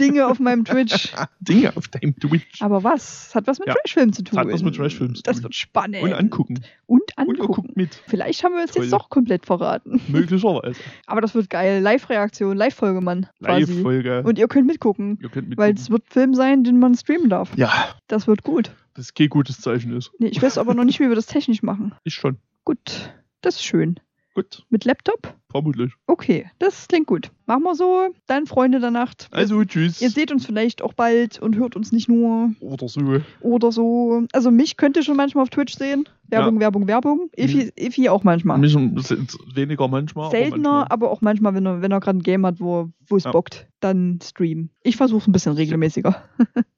Dinge 0.00 0.26
auf 0.26 0.40
meinem 0.40 0.64
Twitch. 0.64 1.12
Dinge 1.40 1.76
auf 1.76 1.88
deinem 1.88 2.16
Twitch. 2.18 2.60
Aber 2.62 2.82
was? 2.84 3.34
Hat 3.34 3.46
was 3.46 3.58
mit 3.58 3.68
Ja, 3.68 3.74
Trashfilmen 3.74 4.12
zu 4.12 4.22
tun. 4.24 4.38
hat 4.38 4.48
was 4.50 4.62
mit 4.62 4.74
Trashfilmen 4.76 5.14
zu 5.14 5.22
Das 5.22 5.36
tun. 5.36 5.44
wird 5.44 5.54
spannend. 5.54 5.75
Und 5.76 6.12
angucken. 6.12 6.60
Und 6.86 7.02
Und 7.16 7.18
angucken. 7.18 7.52
guckt 7.62 7.76
mit. 7.76 7.94
Vielleicht 8.06 8.42
haben 8.44 8.54
wir 8.54 8.64
es 8.64 8.72
Toll. 8.72 8.82
jetzt 8.84 8.92
doch 8.92 9.10
komplett 9.10 9.46
verraten. 9.46 10.00
Möglicherweise. 10.08 10.80
Aber 11.06 11.20
das 11.20 11.34
wird 11.34 11.50
geil. 11.50 11.80
Live-Reaktion, 11.82 12.56
Live-Folge, 12.56 13.00
Mann. 13.00 13.26
Live-Folge. 13.40 14.22
Und 14.24 14.38
ihr 14.38 14.48
könnt 14.48 14.66
mitgucken. 14.66 15.18
Ihr 15.22 15.28
könnt 15.28 15.56
Weil 15.56 15.68
mitgucken. 15.70 15.76
es 15.82 15.90
wird 15.90 16.02
Film 16.08 16.34
sein, 16.34 16.64
den 16.64 16.78
man 16.78 16.94
streamen 16.94 17.28
darf. 17.28 17.56
Ja, 17.56 17.72
Das 18.08 18.26
wird 18.26 18.42
gut. 18.42 18.70
das 18.94 19.14
kein 19.14 19.28
gutes 19.28 19.60
Zeichen 19.60 19.92
ist. 19.96 20.10
Nee, 20.18 20.28
ich 20.28 20.42
weiß 20.42 20.58
aber 20.58 20.74
noch 20.74 20.84
nicht, 20.84 21.00
wie 21.00 21.08
wir 21.08 21.14
das 21.16 21.26
technisch 21.26 21.62
machen. 21.62 21.94
Ich 22.04 22.14
schon. 22.14 22.38
Gut, 22.64 23.12
das 23.42 23.56
ist 23.56 23.64
schön. 23.64 24.00
Gut, 24.36 24.66
Mit 24.68 24.84
Laptop? 24.84 25.32
vermutlich. 25.50 25.94
Okay, 26.06 26.50
das 26.58 26.88
klingt 26.88 27.06
gut. 27.06 27.30
Machen 27.46 27.62
wir 27.62 27.74
so. 27.74 28.08
Dann 28.26 28.44
Freunde 28.44 28.80
der 28.80 28.90
Nacht. 28.90 29.28
Also, 29.30 29.64
tschüss. 29.64 30.02
Ihr 30.02 30.10
seht 30.10 30.30
uns 30.30 30.44
vielleicht 30.44 30.82
auch 30.82 30.92
bald 30.92 31.38
und 31.40 31.56
hört 31.56 31.74
uns 31.74 31.90
nicht 31.90 32.06
nur 32.10 32.50
Oder 32.60 32.86
so. 32.86 33.00
oder 33.40 33.72
so. 33.72 34.24
Also 34.34 34.50
mich 34.50 34.76
könnt 34.76 34.98
ihr 34.98 35.02
schon 35.04 35.16
manchmal 35.16 35.40
auf 35.44 35.48
Twitch 35.48 35.74
sehen. 35.78 36.06
Werbung, 36.28 36.60
Werbung, 36.60 36.86
Werbung. 36.86 37.30
Effi, 37.32 37.72
Effi 37.76 38.10
auch 38.10 38.24
manchmal. 38.24 38.58
Mich 38.58 38.76
ein 38.76 38.94
bisschen 38.94 39.26
weniger 39.54 39.88
manchmal. 39.88 40.30
Seltener, 40.30 40.90
aber 40.90 41.10
auch 41.10 41.22
manchmal, 41.22 41.54
wenn 41.54 41.64
er, 41.64 41.80
wenn 41.80 41.90
er 41.92 42.00
gerade 42.00 42.18
ein 42.18 42.22
Game 42.22 42.44
hat, 42.44 42.60
wo, 42.60 42.90
wo 43.08 43.16
es 43.16 43.24
Ja. 43.24 43.30
bockt, 43.32 43.66
dann 43.80 44.18
streamen. 44.22 44.68
Ich 44.82 44.96
versuche 44.98 45.22
es 45.22 45.26
ein 45.28 45.32
bisschen 45.32 45.54
regelmäßiger. 45.54 46.22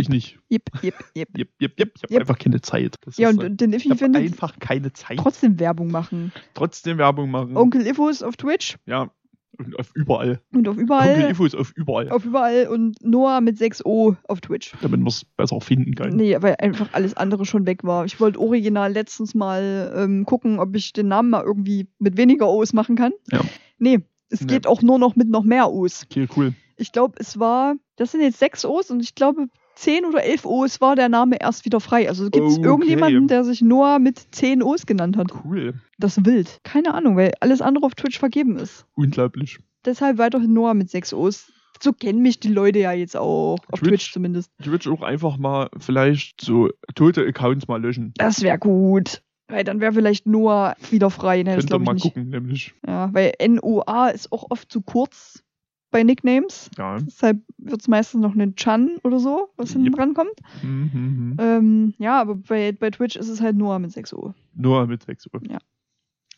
Ich 0.00 0.08
nicht. 0.08 0.38
Jip, 0.48 0.62
jip, 0.82 0.94
jip. 1.14 1.28
Jep, 1.36 1.50
jep, 1.60 1.78
jep. 1.78 1.92
Ich 1.96 2.02
habe 2.04 2.20
einfach 2.20 2.38
keine 2.38 2.60
Zeit. 2.60 2.96
Das 3.02 3.16
Ja, 3.16 3.28
und, 3.30 3.42
und 3.42 3.60
den 3.60 3.72
habe 3.72 3.96
findet 3.96 4.22
einfach 4.22 4.58
keine 4.58 4.92
Zeit. 4.92 5.18
trotzdem 5.18 5.58
Werbung 5.58 5.90
machen. 5.90 6.32
Trotzdem 6.54 6.98
Werbung 6.98 7.30
machen. 7.30 7.56
Onkel 7.56 7.86
Iffos 7.86 8.22
auf 8.22 8.36
Twitch 8.36 8.76
Ja. 8.86 9.10
Und 9.58 9.78
auf 9.78 9.90
überall. 9.94 10.42
und 10.52 10.68
auf 10.68 10.72
Onkel 10.72 10.84
überall. 10.84 11.20
Infos 11.30 11.54
auf 11.54 11.72
überall. 11.76 12.10
Auf 12.10 12.26
überall 12.26 12.68
und 12.68 13.02
Noah 13.02 13.40
mit 13.40 13.56
6O 13.56 14.14
auf 14.28 14.42
Twitch. 14.42 14.74
Damit 14.82 15.00
man 15.00 15.08
es 15.08 15.24
besser 15.24 15.58
finden 15.62 15.94
kann. 15.94 16.10
Nee, 16.14 16.36
weil 16.42 16.56
einfach 16.58 16.90
alles 16.92 17.16
andere 17.16 17.46
schon 17.46 17.64
weg 17.64 17.82
war. 17.82 18.04
Ich 18.04 18.20
wollte 18.20 18.38
original 18.38 18.92
letztens 18.92 19.34
mal 19.34 19.94
ähm, 19.96 20.26
gucken, 20.26 20.58
ob 20.58 20.76
ich 20.76 20.92
den 20.92 21.08
Namen 21.08 21.30
mal 21.30 21.42
irgendwie 21.42 21.88
mit 21.98 22.18
weniger 22.18 22.50
O's 22.50 22.74
machen 22.74 22.96
kann. 22.96 23.12
Ja. 23.32 23.40
Nee, 23.78 24.00
es 24.28 24.42
Nee. 24.42 24.48
geht 24.48 24.66
auch 24.66 24.82
nur 24.82 24.98
noch 24.98 25.16
mit 25.16 25.30
noch 25.30 25.44
mehr 25.44 25.72
O's. 25.72 26.04
Okay, 26.10 26.28
cool. 26.36 26.52
Ich 26.76 26.92
glaube, 26.92 27.14
es 27.18 27.38
war, 27.38 27.76
das 27.96 28.12
sind 28.12 28.20
jetzt 28.20 28.38
sechs 28.38 28.62
O's 28.66 28.90
und 28.90 29.00
ich 29.00 29.14
glaube, 29.14 29.46
10 29.76 30.04
oder 30.06 30.22
11 30.24 30.44
O's 30.44 30.80
war 30.80 30.96
der 30.96 31.08
Name 31.08 31.36
erst 31.40 31.64
wieder 31.64 31.80
frei. 31.80 32.08
Also 32.08 32.24
gibt 32.30 32.46
es 32.46 32.58
Okay. 32.58 32.66
irgendjemanden, 32.66 33.28
der 33.28 33.44
sich 33.44 33.62
Noah 33.62 33.98
mit 33.98 34.18
10 34.34 34.62
O's 34.62 34.86
genannt 34.86 35.16
hat. 35.16 35.28
Cool. 35.44 35.74
Das 35.98 36.16
ist 36.18 36.26
wild. 36.26 36.60
Keine 36.64 36.94
Ahnung, 36.94 37.16
weil 37.16 37.32
alles 37.40 37.60
andere 37.62 37.84
auf 37.86 37.94
Twitch 37.94 38.18
vergeben 38.18 38.56
ist. 38.56 38.86
Unglaublich. 38.94 39.58
Deshalb 39.84 40.18
weiterhin 40.18 40.52
Noah 40.52 40.74
mit 40.74 40.90
6 40.90 41.12
O's. 41.14 41.52
So 41.82 41.92
kennen 41.92 42.22
mich 42.22 42.40
die 42.40 42.48
Leute 42.48 42.78
ja 42.78 42.92
jetzt 42.92 43.16
auch. 43.16 43.58
Auf 43.70 43.80
Twitch. 43.80 43.90
Twitch 43.90 44.12
zumindest. 44.14 44.50
Würde 44.58 44.90
auch 44.90 45.02
einfach 45.02 45.36
mal 45.36 45.68
vielleicht 45.78 46.40
so 46.40 46.70
tote 46.94 47.26
Accounts 47.26 47.68
mal 47.68 47.80
löschen. 47.80 48.12
Das 48.16 48.40
wäre 48.42 48.58
gut. 48.58 49.22
Weil 49.48 49.62
dann 49.62 49.78
wäre 49.80 49.92
vielleicht 49.92 50.26
Noah 50.26 50.74
wieder 50.90 51.10
frei. 51.10 51.42
Ne, 51.42 51.54
Könnt 51.56 51.70
ihr 51.70 51.78
mal 51.78 51.92
nicht. 51.92 52.02
gucken, 52.02 52.30
nämlich. 52.30 52.74
Ja, 52.84 53.10
weil 53.12 53.32
NOA 53.46 54.08
ist 54.08 54.32
auch 54.32 54.46
oft 54.50 54.72
zu 54.72 54.80
kurz 54.80 55.44
bei 55.90 56.02
Nicknames. 56.02 56.70
Ja. 56.76 56.98
Deshalb 56.98 57.40
wird 57.58 57.80
es 57.80 57.88
meistens 57.88 58.20
noch 58.20 58.34
ein 58.34 58.56
Chan 58.56 58.98
oder 59.04 59.18
so, 59.18 59.48
was 59.56 59.72
hinten 59.72 59.88
Yep. 59.88 59.96
dran 59.96 60.14
kommt. 60.14 60.34
Mhm, 60.62 60.90
mhm. 60.92 61.36
Ähm, 61.38 61.94
ja, 61.98 62.20
aber 62.20 62.34
bei, 62.34 62.72
bei 62.72 62.90
Twitch 62.90 63.16
ist 63.16 63.28
es 63.28 63.40
halt 63.40 63.56
Noah 63.56 63.78
mit 63.78 63.92
6 63.92 64.12
O. 64.14 64.34
Nur 64.54 64.86
mit 64.86 65.02
6 65.02 65.26
Uhr. 65.32 65.40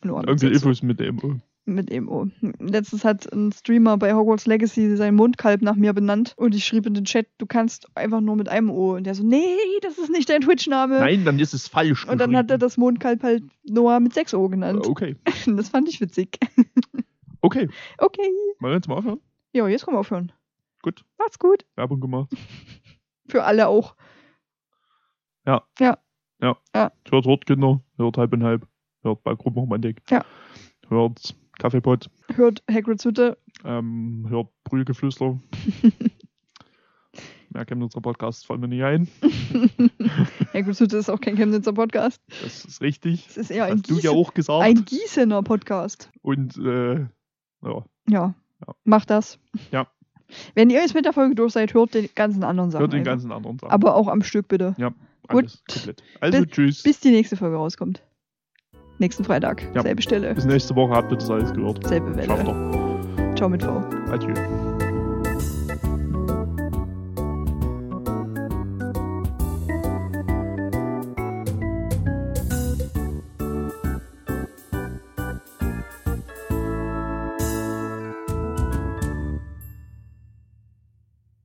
Noah 0.04 0.20
mit 0.20 0.30
Onkel 0.30 0.50
6 0.50 0.64
O. 0.64 0.68
Infos 0.68 0.82
mit 0.82 1.00
dem 1.00 1.18
O. 1.22 1.34
Mit 1.64 1.90
EMO. 1.90 2.28
Letztens 2.60 3.04
hat 3.04 3.30
ein 3.30 3.52
Streamer 3.52 3.98
bei 3.98 4.14
Hogwarts 4.14 4.46
Legacy 4.46 4.96
sein 4.96 5.14
Mundkalb 5.14 5.60
nach 5.60 5.76
mir 5.76 5.92
benannt 5.92 6.32
und 6.38 6.54
ich 6.54 6.64
schrieb 6.64 6.86
in 6.86 6.94
den 6.94 7.04
Chat, 7.04 7.26
du 7.36 7.44
kannst 7.44 7.94
einfach 7.94 8.22
nur 8.22 8.36
mit 8.36 8.48
einem 8.48 8.70
O. 8.70 8.94
Und 8.94 9.04
der 9.04 9.14
so, 9.14 9.22
nee, 9.22 9.44
das 9.82 9.98
ist 9.98 10.08
nicht 10.10 10.30
dein 10.30 10.40
Twitch-Name. 10.40 10.98
Nein, 10.98 11.26
dann 11.26 11.38
ist 11.38 11.52
es 11.52 11.68
falsch. 11.68 12.08
Und 12.08 12.22
dann 12.22 12.34
hat 12.34 12.50
er 12.50 12.56
das 12.56 12.78
Mondkalb 12.78 13.22
halt 13.22 13.42
Noah 13.64 14.00
mit 14.00 14.14
6 14.14 14.32
O 14.32 14.48
genannt. 14.48 14.86
Okay. 14.86 15.16
Das 15.46 15.68
fand 15.68 15.88
ich 15.90 16.00
witzig. 16.00 16.38
Okay. 17.42 17.68
Okay. 17.98 18.30
Wollen 18.60 18.72
wir 18.72 18.76
jetzt 18.76 18.88
mal 18.88 18.94
aufhören? 18.96 19.20
Ja, 19.58 19.66
jetzt 19.66 19.84
können 19.84 19.96
wir 19.96 20.00
aufhören. 20.00 20.30
Gut. 20.82 21.04
Macht's 21.18 21.40
gut. 21.40 21.66
Werbung 21.74 21.98
gemacht. 22.00 22.30
Für 23.28 23.42
alle 23.42 23.66
auch. 23.66 23.96
Hört, 25.44 27.26
hört, 27.26 27.44
Kinder. 27.46 27.82
Hört 27.96 28.18
halb 28.18 28.32
und 28.34 28.44
halb. 28.44 28.68
Hört 29.02 29.24
bei 29.24 29.34
Gruppenromantik. 29.34 30.00
Ja. 30.10 30.24
Hört 30.88 31.34
Kaffeepot. 31.58 32.08
Hört 32.36 32.62
Hagrid's 32.70 33.04
Hütte. 33.04 33.36
Ähm, 33.64 34.26
hört 34.28 34.46
Brühlgeflüster. 34.62 35.40
Mehr 37.50 37.64
Chemnitzer 37.66 38.00
Podcast 38.00 38.46
fallen 38.46 38.60
mir 38.60 38.68
nicht 38.68 38.84
ein. 38.84 39.08
Hagrid's 40.54 40.78
Hütte 40.78 40.98
ist 40.98 41.10
auch 41.10 41.20
kein 41.20 41.34
Chemnitzer 41.34 41.72
Podcast. 41.72 42.22
Das 42.42 42.64
ist 42.64 42.80
richtig. 42.80 43.26
Es 43.26 43.36
ist 43.36 43.50
eher 43.50 43.66
Das 43.66 43.72
ein, 43.72 43.82
ja 43.88 43.94
Gießen, 43.96 44.10
auch 44.10 44.34
gesagt. 44.34 44.62
ein 44.62 44.84
Gießener 44.84 45.42
Podcast. 45.42 46.12
Und 46.22 46.56
äh, 46.58 47.06
Ja. 47.64 47.84
ja, 48.08 48.34
Ja. 48.66 48.74
Macht 48.84 49.10
das. 49.10 49.38
Ja. 49.70 49.86
Wenn 50.54 50.68
ihr 50.70 50.80
jetzt 50.80 50.94
mit 50.94 51.04
der 51.04 51.12
Folge 51.12 51.34
durch 51.34 51.52
seid, 51.52 51.72
hört 51.74 51.94
den 51.94 52.08
ganzen 52.14 52.44
anderen 52.44 52.70
Sachen. 52.70 52.82
hört 52.82 52.92
den 52.92 53.00
einfach. 53.00 53.12
ganzen 53.12 53.32
anderen 53.32 53.58
Sachen. 53.58 53.72
Aber 53.72 53.94
auch 53.94 54.08
am 54.08 54.22
Stück 54.22 54.48
bitte. 54.48 54.74
ja, 54.78 54.90
gut. 55.28 55.44
alles 55.44 55.62
komplett. 55.70 56.02
Also 56.20 56.44
tschüss. 56.44 56.82
Bis 56.82 57.00
die 57.00 57.10
nächste 57.10 57.36
Folge 57.36 57.56
rauskommt. 57.56 58.02
Nächsten 58.98 59.24
Freitag. 59.24 59.62
Ja. 59.74 59.82
Selbe 59.82 60.02
Stelle. 60.02 60.34
Bis 60.34 60.44
nächste 60.44 60.74
Woche 60.74 60.92
habt 60.92 61.12
ihr 61.12 61.18
das 61.18 61.30
alles 61.30 61.52
gehört. 61.52 61.86
Selbe 61.86 62.12
Schafft 62.24 62.46
Welle. 62.46 63.14
ihr. 63.18 63.34
Ciao 63.36 63.48
mit 63.48 63.62
V. 63.62 63.70
Adieu. 64.10 64.77